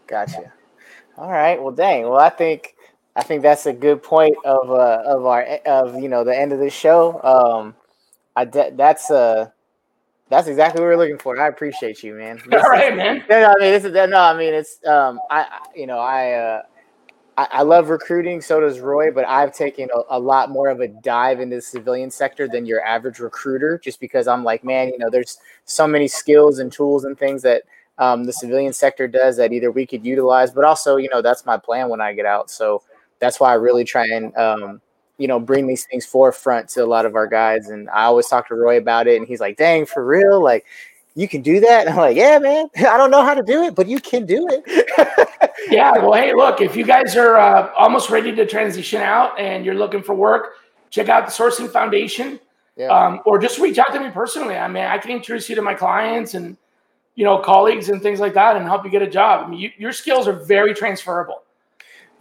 Gotcha. 0.08 0.54
All 1.18 1.32
right. 1.32 1.62
Well, 1.62 1.74
dang. 1.74 2.04
Well, 2.04 2.20
I 2.20 2.30
think 2.30 2.76
I 3.16 3.24
think 3.24 3.42
that's 3.42 3.66
a 3.66 3.74
good 3.74 4.04
point 4.04 4.36
of 4.46 4.70
uh, 4.72 5.04
of 5.06 5.26
our 5.26 5.44
of 5.66 5.96
you 6.02 6.08
know 6.08 6.24
the 6.24 6.38
end 6.38 6.54
of 6.54 6.60
the 6.60 6.70
show. 6.70 7.22
Um, 7.24 7.76
I 8.36 8.46
de- 8.46 8.72
that's 8.76 9.10
uh 9.10 9.50
that's 10.30 10.48
exactly 10.48 10.82
what 10.82 10.88
we're 10.88 10.98
looking 10.98 11.18
for. 11.18 11.40
I 11.40 11.48
appreciate 11.48 12.04
you, 12.04 12.14
man. 12.14 12.42
This 12.48 12.64
All 12.64 12.70
right, 12.70 12.92
is, 12.92 12.98
man. 12.98 13.24
No, 13.30 13.46
I 13.46 13.54
mean 13.60 13.72
this 13.72 13.86
is 13.86 13.94
no, 13.94 14.20
I 14.20 14.38
mean 14.38 14.54
it's 14.54 14.86
um 14.86 15.20
I 15.30 15.46
you 15.76 15.88
know 15.88 15.98
I 15.98 16.34
uh 16.34 16.62
I, 17.38 17.47
I 17.52 17.62
love 17.62 17.89
recruiting, 17.89 18.41
so 18.41 18.60
does 18.60 18.80
Roy, 18.80 19.12
but 19.12 19.26
I've 19.28 19.54
taken 19.54 19.89
a, 19.95 20.17
a, 20.17 20.19
lot 20.19 20.50
more 20.50 20.67
of 20.69 20.82
a 20.82 20.88
dive 20.88 21.39
into 21.39 21.58
the 21.58 21.62
civilian 21.62 22.10
sector 22.10 22.47
than 22.47 22.65
your 22.65 22.84
average 22.84 23.19
recruiter, 23.19 23.78
just 23.78 24.00
because 24.00 24.28
I'm 24.28 24.43
like, 24.43 24.63
man, 24.63 24.89
you 24.89 24.97
know, 24.97 25.10
there's 25.10 25.38
so 25.65 25.88
many 25.88 26.08
skills 26.08 26.60
and 26.60 26.71
tools 26.71 27.06
and 27.06 27.17
things 27.17 27.43
that 27.43 27.63
um, 28.00 28.26
the 28.26 28.34
civilian 28.34 28.73
sector 28.73 29.08
does 29.08 29.38
that 29.38 29.54
either 29.54 29.71
we 29.71 29.86
could 29.86 30.06
utilize, 30.06 30.52
but 30.52 30.65
also, 30.65 30.97
you 30.97 31.10
know, 31.10 31.21
that's 31.21 31.45
my 31.45 31.58
plan 31.58 31.89
when 31.89 32.02
I 32.02 32.13
get 32.13 32.26
out. 32.26 32.50
So 32.50 32.82
that's 33.19 33.39
why 33.39 33.52
I 33.52 33.56
really 33.56 33.84
try 33.84 34.06
and, 34.08 34.36
um, 34.36 34.82
you 35.17 35.28
know, 35.28 35.39
bring 35.39 35.67
these 35.67 35.86
things 35.86 36.06
forefront 36.06 36.69
to 36.69 36.84
a 36.84 36.86
lot 36.86 37.06
of 37.06 37.15
our 37.15 37.28
guys. 37.28 37.69
And 37.69 37.89
I 37.89 38.04
always 38.04 38.28
talk 38.28 38.47
to 38.50 38.56
Roy 38.56 38.78
about 38.78 39.08
it, 39.08 39.17
and 39.17 39.28
he's 39.28 39.39
like, 39.39 39.58
dang, 39.58 39.86
for 39.86 40.06
real? 40.06 40.41
Like, 40.43 40.65
you 41.15 41.28
can 41.28 41.41
do 41.41 41.60
that? 41.60 41.88
And 41.88 41.89
I'm 41.93 41.97
like, 41.97 42.17
yeah, 42.17 42.39
man, 42.39 42.67
I 42.78 42.97
don't 42.97 43.12
know 43.12 43.23
how 43.23 43.34
to 43.34 43.43
do 43.43 43.63
it, 43.63 43.76
but 43.76 43.88
you 43.88 44.00
can 44.00 44.26
do 44.26 44.47
it. 44.50 45.38
yeah. 45.70 45.92
Well, 45.94 46.14
hey, 46.14 46.34
look, 46.34 46.62
if 46.62 46.76
you 46.76 46.86
guys 46.86 47.16
are 47.16 47.38
uh, 47.38 47.72
almost 47.78 48.10
ready 48.10 48.34
to 48.36 48.46
transition 48.46 49.02
out 49.02 49.40
and 49.40 49.66
you're 49.66 49.76
looking 49.76 50.04
for 50.04 50.16
work, 50.16 50.54
check 50.90 51.10
out 51.10 51.26
the 51.26 51.32
Sourcing 51.32 51.70
Foundation. 51.70 52.40
Yeah. 52.76 52.88
Um, 52.88 53.22
or 53.26 53.40
just 53.40 53.58
reach 53.60 53.80
out 53.80 53.92
to 53.94 54.00
me 54.00 54.12
personally. 54.12 54.56
I 54.56 54.68
mean, 54.68 54.84
I 54.84 54.98
can 55.00 55.12
introduce 55.12 55.50
you 55.50 55.56
to 55.56 55.62
my 55.63 55.74
clients 55.74 56.36
and 56.36 56.58
you 57.15 57.24
know 57.24 57.40
colleagues 57.40 57.90
and 57.90 58.02
things 58.02 58.20
like 58.20 58.36
that, 58.36 58.56
and 58.56 58.65
help 58.65 58.86
you 58.86 58.92
get 58.92 59.02
a 59.02 59.10
job. 59.10 59.46
I 59.46 59.50
mean, 59.50 59.60
you, 59.60 59.72
your 59.78 59.92
skills 59.92 60.28
are 60.28 60.34
very 60.34 60.76
transferable. 60.76 61.44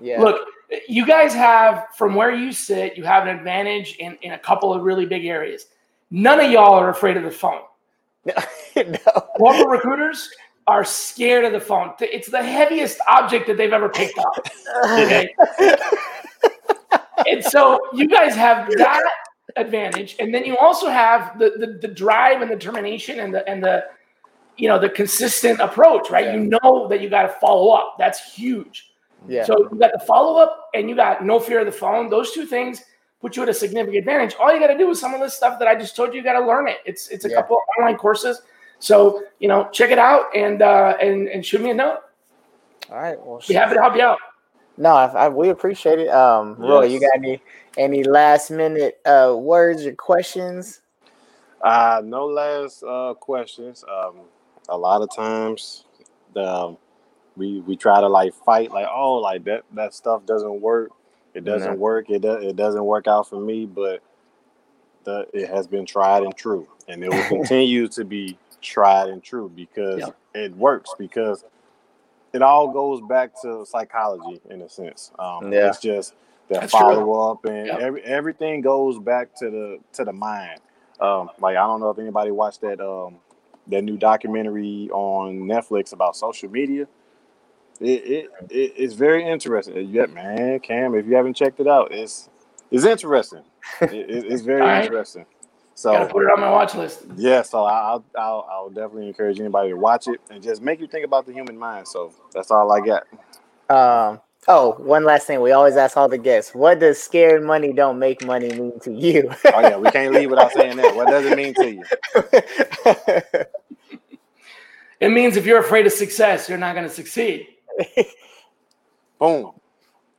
Yeah. 0.01 0.20
Look, 0.20 0.49
you 0.88 1.07
guys 1.07 1.34
have 1.34 1.88
from 1.94 2.14
where 2.14 2.34
you 2.34 2.53
sit, 2.53 2.97
you 2.97 3.05
have 3.05 3.26
an 3.26 3.36
advantage 3.36 3.97
in 3.97 4.16
in 4.22 4.32
a 4.32 4.38
couple 4.38 4.72
of 4.72 4.82
really 4.82 5.05
big 5.05 5.26
areas. 5.26 5.66
None 6.11 6.40
of 6.40 6.51
y'all 6.51 6.74
are 6.74 6.88
afraid 6.88 7.16
of 7.18 7.24
the 7.24 7.30
phone. 7.30 7.61
no. 8.24 8.99
Corporate 9.36 9.68
recruiters 9.68 10.30
are 10.66 10.84
scared 10.84 11.44
of 11.44 11.52
the 11.52 11.60
phone. 11.60 11.92
It's 12.00 12.28
the 12.28 12.42
heaviest 12.42 12.98
object 13.08 13.46
that 13.46 13.56
they've 13.56 13.72
ever 13.72 13.88
picked 13.88 14.18
up. 14.18 14.46
Okay. 14.84 15.28
and 17.26 17.44
so 17.44 17.80
you 17.92 18.08
guys 18.08 18.34
have 18.34 18.68
that 18.76 19.02
advantage, 19.56 20.16
and 20.18 20.34
then 20.34 20.44
you 20.44 20.56
also 20.58 20.88
have 20.88 21.38
the, 21.38 21.52
the, 21.58 21.78
the 21.86 21.88
drive 21.94 22.42
and 22.42 22.50
the 22.50 22.56
determination 22.56 23.20
and 23.20 23.32
the 23.32 23.48
and 23.48 23.62
the 23.62 23.84
you 24.56 24.68
know 24.68 24.78
the 24.78 24.88
consistent 24.88 25.60
approach, 25.60 26.10
right? 26.10 26.26
Yeah. 26.26 26.34
You 26.36 26.58
know 26.62 26.88
that 26.88 27.00
you 27.00 27.08
got 27.08 27.22
to 27.22 27.28
follow 27.28 27.70
up. 27.72 27.96
That's 27.98 28.34
huge. 28.34 28.90
Yeah. 29.28 29.44
So 29.44 29.68
you 29.70 29.78
got 29.78 29.92
the 29.92 30.04
follow 30.06 30.40
up 30.40 30.68
and 30.74 30.88
you 30.88 30.96
got 30.96 31.24
no 31.24 31.38
fear 31.40 31.60
of 31.60 31.66
the 31.66 31.72
phone. 31.72 32.08
Those 32.10 32.32
two 32.32 32.46
things 32.46 32.82
put 33.20 33.36
you 33.36 33.42
at 33.42 33.48
a 33.48 33.54
significant 33.54 33.98
advantage. 33.98 34.34
All 34.40 34.52
you 34.52 34.60
got 34.60 34.68
to 34.68 34.78
do 34.78 34.88
is 34.90 35.00
some 35.00 35.14
of 35.14 35.20
this 35.20 35.34
stuff 35.34 35.58
that 35.58 35.66
I 35.68 35.74
just 35.74 35.96
told 35.96 36.10
you. 36.10 36.16
You 36.18 36.22
got 36.24 36.38
to 36.38 36.46
learn 36.46 36.68
it. 36.68 36.78
It's 36.84 37.08
it's 37.08 37.24
a 37.24 37.30
Yeah. 37.30 37.36
couple 37.36 37.58
online 37.78 37.96
courses. 37.96 38.42
So 38.78 39.22
you 39.38 39.48
know, 39.48 39.68
check 39.72 39.90
it 39.90 39.98
out 39.98 40.34
and 40.34 40.62
uh, 40.62 40.96
and 41.00 41.28
and 41.28 41.44
shoot 41.44 41.60
me 41.60 41.70
a 41.70 41.74
note. 41.74 41.98
All 42.90 42.96
right. 42.98 43.18
Well, 43.20 43.42
Be 43.46 43.54
happy 43.54 43.74
to 43.74 43.80
help 43.80 43.96
you 43.96 44.02
out. 44.02 44.18
no, 44.76 44.90
I, 44.90 45.06
I, 45.06 45.28
we 45.28 45.48
appreciate 45.48 45.98
it. 45.98 46.08
Um, 46.08 46.54
Roy, 46.56 46.84
you 46.84 47.00
got 47.00 47.10
any 47.16 47.42
any 47.76 48.04
last 48.04 48.50
minute 48.50 49.00
uh 49.04 49.34
words 49.36 49.84
or 49.86 49.92
questions? 49.94 50.80
Uh, 51.62 52.00
no 52.04 52.26
last 52.26 52.82
uh, 52.84 53.14
questions. 53.14 53.84
Um, 53.90 54.20
a 54.68 54.76
lot 54.76 55.02
of 55.02 55.14
times, 55.14 55.84
the 56.34 56.44
um, 56.44 56.76
we 57.36 57.60
we 57.60 57.76
try 57.76 58.00
to 58.00 58.08
like 58.08 58.34
fight, 58.34 58.70
like 58.70 58.86
oh, 58.92 59.14
like 59.14 59.44
that 59.44 59.64
that 59.74 59.94
stuff 59.94 60.24
doesn't 60.26 60.60
work. 60.60 60.90
It 61.34 61.44
doesn't 61.44 61.72
No. 61.72 61.76
work. 61.78 62.08
It 62.10 62.20
does. 62.22 62.44
It 62.44 62.56
doesn't 62.56 62.84
work 62.84 63.06
out 63.08 63.28
for 63.28 63.40
me. 63.40 63.66
But 63.66 64.02
the 65.04 65.26
it 65.32 65.48
has 65.48 65.66
been 65.66 65.86
tried 65.86 66.22
and 66.22 66.36
true, 66.36 66.68
and 66.88 67.02
it 67.02 67.10
will 67.10 67.24
continue 67.28 67.88
to 67.88 68.04
be 68.04 68.38
tried 68.66 69.08
and 69.08 69.22
true 69.22 69.50
because 69.54 70.00
Yep. 70.00 70.16
it 70.34 70.56
works. 70.56 70.90
Because 70.98 71.44
it 72.32 72.42
all 72.42 72.68
goes 72.72 73.00
back 73.08 73.30
to 73.42 73.64
psychology 73.66 74.40
in 74.50 74.62
a 74.62 74.68
sense. 74.68 75.10
Um, 75.18 75.52
Yeah. 75.52 75.68
It's 75.68 75.80
just 75.80 76.14
the 76.48 76.60
That's 76.60 76.72
true. 76.72 76.80
follow 76.80 77.30
up 77.32 77.44
and 77.46 77.66
Yep. 77.68 77.80
every, 77.80 78.02
everything 78.04 78.60
goes 78.60 78.98
back 78.98 79.34
to 79.36 79.50
the 79.50 79.78
to 79.94 80.04
the 80.04 80.12
mind. 80.12 80.60
Um, 81.00 81.30
like 81.40 81.56
I 81.56 81.66
don't 81.66 81.80
know 81.80 81.90
if 81.90 81.98
anybody 81.98 82.30
watched 82.30 82.60
that 82.62 82.80
um 82.80 83.16
that 83.68 83.82
new 83.82 83.96
documentary 83.96 84.88
on 84.92 85.40
Netflix 85.40 85.92
about 85.92 86.16
social 86.16 86.50
media. 86.50 86.86
It 87.80 87.86
it, 87.86 88.30
it 88.50 88.72
it's 88.76 88.94
very 88.94 89.26
interesting. 89.26 89.88
Yeah, 89.88 90.06
man, 90.06 90.60
Cam, 90.60 90.94
if 90.94 91.06
you 91.06 91.14
haven't 91.16 91.34
checked 91.34 91.60
it 91.60 91.66
out, 91.68 91.92
it's 91.92 92.28
it's 92.70 92.84
interesting. 92.84 93.42
it, 93.82 93.92
it- 93.92 94.24
it's 94.32 94.42
very 94.42 94.62
All 94.62 94.68
right. 94.68 94.84
interesting. 94.84 95.26
Got 95.84 95.98
to 95.98 96.06
So 96.06 96.12
put 96.12 96.22
it 96.24 96.30
on 96.30 96.40
my 96.40 96.50
watch 96.50 96.74
list. 96.74 97.02
yeah, 97.16 97.42
so 97.42 97.64
I- 97.64 97.80
I'll, 97.90 98.04
I'll 98.18 98.48
I'll 98.50 98.70
definitely 98.70 99.08
encourage 99.08 99.38
anybody 99.40 99.70
to 99.70 99.76
watch 99.76 100.08
it 100.08 100.20
and 100.30 100.42
just 100.42 100.62
make 100.62 100.80
you 100.80 100.86
think 100.86 101.04
about 101.04 101.26
the 101.26 101.32
human 101.32 101.56
mind. 101.58 101.86
So 101.86 102.12
that's 102.32 102.50
all 102.50 102.70
I 102.72 102.80
got. 102.80 103.04
Um. 103.68 104.20
Oh, 104.48 104.74
one 104.78 105.04
last 105.04 105.26
thing. 105.26 105.40
We 105.40 105.50
always 105.50 105.76
ask 105.76 105.96
all 105.96 106.08
the 106.08 106.18
guests, 106.18 106.54
what 106.54 106.78
does 106.78 107.02
scared 107.02 107.42
money 107.42 107.72
don't 107.72 107.98
make 107.98 108.24
money 108.24 108.48
mean 108.52 108.78
to 108.80 108.92
you? 108.92 109.28
Oh 109.52 109.60
yeah, 109.60 109.76
we 109.76 109.90
can't 109.90 110.14
leave 110.14 110.30
without 110.30 110.52
saying 110.52 110.76
that. 110.76 110.94
What 110.94 111.08
does 111.08 111.26
it 111.26 111.36
mean 111.36 111.52
to 111.54 111.70
you? 111.70 111.82
It 115.00 115.10
means 115.10 115.36
if 115.36 115.44
you're 115.46 115.58
afraid 115.60 115.84
of 115.86 115.92
success, 115.92 116.48
you're 116.48 116.58
not 116.58 116.74
going 116.74 116.88
to 116.88 116.94
succeed. 116.94 117.48
Boom. 119.18 119.52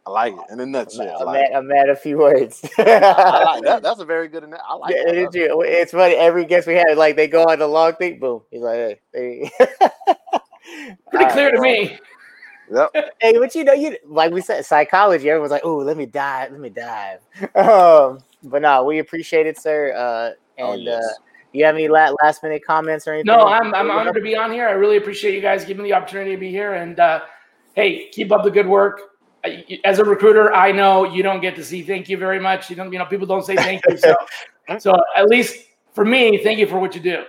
I 0.07 0.09
like 0.09 0.33
it 0.33 0.53
in 0.53 0.59
a 0.61 0.65
nutshell. 0.65 1.17
I 1.19 1.21
I'm, 1.21 1.25
like 1.25 1.41
at. 1.41 1.55
I'm 1.55 1.71
at 1.71 1.89
a 1.89 1.95
few 1.95 2.17
words. 2.17 2.61
I 2.77 3.43
like 3.43 3.63
that. 3.63 3.83
That's 3.83 3.99
a 3.99 4.05
very 4.05 4.29
good. 4.29 4.43
ana- 4.43 4.61
I 4.65 4.75
like 4.75 4.95
Yeah, 4.95 5.03
that. 5.05 5.31
did 5.31 5.33
you? 5.33 5.61
It's 5.63 5.91
funny. 5.91 6.15
Every 6.15 6.45
guest 6.45 6.65
we 6.65 6.75
had, 6.75 6.97
like 6.97 7.17
they 7.17 7.27
go 7.27 7.43
on 7.43 7.59
the 7.59 7.67
long 7.67 7.93
thing, 7.95 8.17
boom. 8.17 8.41
He's 8.49 8.61
like, 8.61 9.01
hey, 9.13 9.51
hey. 9.51 9.51
Pretty 11.09 11.25
All 11.25 11.31
clear 11.31 11.47
right, 11.47 11.55
to 11.55 11.61
me. 11.61 11.99
Yep. 12.71 12.91
hey, 13.21 13.37
but 13.37 13.53
you 13.53 13.65
know, 13.65 13.73
you 13.73 13.97
like 14.05 14.31
we 14.31 14.39
said, 14.39 14.65
psychology. 14.65 15.29
Everyone's 15.29 15.51
like, 15.51 15.65
oh, 15.65 15.77
let 15.79 15.97
me 15.97 16.05
dive, 16.05 16.51
let 16.51 16.61
me 16.61 16.69
dive. 16.69 17.19
Um, 17.53 18.19
but 18.43 18.61
no, 18.61 18.85
we 18.85 18.99
appreciate 18.99 19.45
it, 19.45 19.59
sir. 19.59 19.93
Uh, 19.93 20.39
Oh, 20.59 20.71
and 20.73 20.83
yes. 20.85 21.03
uh, 21.03 21.21
you 21.53 21.65
have 21.65 21.75
any 21.75 21.87
la- 21.87 22.15
last 22.23 22.41
minute 22.41 22.63
comments 22.65 23.07
or 23.07 23.13
anything? 23.13 23.27
No, 23.27 23.41
I'm, 23.41 23.75
I'm 23.75 23.91
honored 23.91 24.15
to 24.15 24.21
be 24.21 24.35
on 24.35 24.51
here. 24.51 24.67
I 24.67 24.71
really 24.71 24.97
appreciate 24.97 25.35
you 25.35 25.41
guys 25.41 25.65
giving 25.65 25.83
me 25.83 25.89
the 25.89 25.95
opportunity 25.95 26.31
to 26.31 26.37
be 26.37 26.49
here. 26.49 26.73
And 26.73 26.99
uh, 26.99 27.21
hey, 27.75 28.09
keep 28.09 28.31
up 28.31 28.43
the 28.43 28.49
good 28.49 28.67
work. 28.67 29.01
I- 29.47 29.79
As 29.85 29.99
a 29.99 30.03
recruiter, 30.05 30.53
I 30.53 30.71
know 30.71 31.05
you 31.05 31.23
don't 31.23 31.41
get 31.41 31.55
to 31.55 31.63
see 31.63 31.81
thank 31.81 32.09
you 32.09 32.17
very 32.17 32.39
much. 32.39 32.69
You 32.69 32.75
don't, 32.75 32.91
you 32.91 32.99
know, 32.99 33.05
people 33.05 33.27
don't 33.27 33.45
say 33.45 33.55
thank 33.55 33.81
you. 33.89 33.97
So, 33.97 34.15
so 34.79 34.95
at 35.15 35.27
least 35.27 35.65
for 35.93 36.05
me, 36.05 36.43
thank 36.43 36.59
you 36.59 36.67
for 36.67 36.79
what 36.79 36.93
you 36.95 37.01
do. 37.01 37.23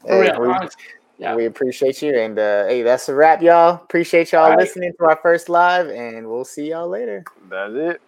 For 0.00 0.08
Hey, 0.08 0.30
real, 0.30 0.40
we- 0.40 0.48
honestly. 0.48 0.82
Yeah. 1.18 1.36
We 1.36 1.44
appreciate 1.44 2.02
you. 2.02 2.18
And 2.18 2.36
uh, 2.36 2.66
hey, 2.66 2.82
that's 2.82 3.08
a 3.08 3.14
wrap, 3.14 3.42
y'all. 3.42 3.76
Appreciate 3.76 4.32
y'all 4.32 4.44
All 4.44 4.50
right. 4.50 4.58
listening 4.58 4.92
to 4.98 5.04
our 5.04 5.20
first 5.22 5.48
live, 5.48 5.88
and 5.88 6.26
we'll 6.26 6.44
see 6.44 6.70
y'all 6.70 6.88
later. 6.88 7.22
That's 7.48 7.74
it. 7.74 8.02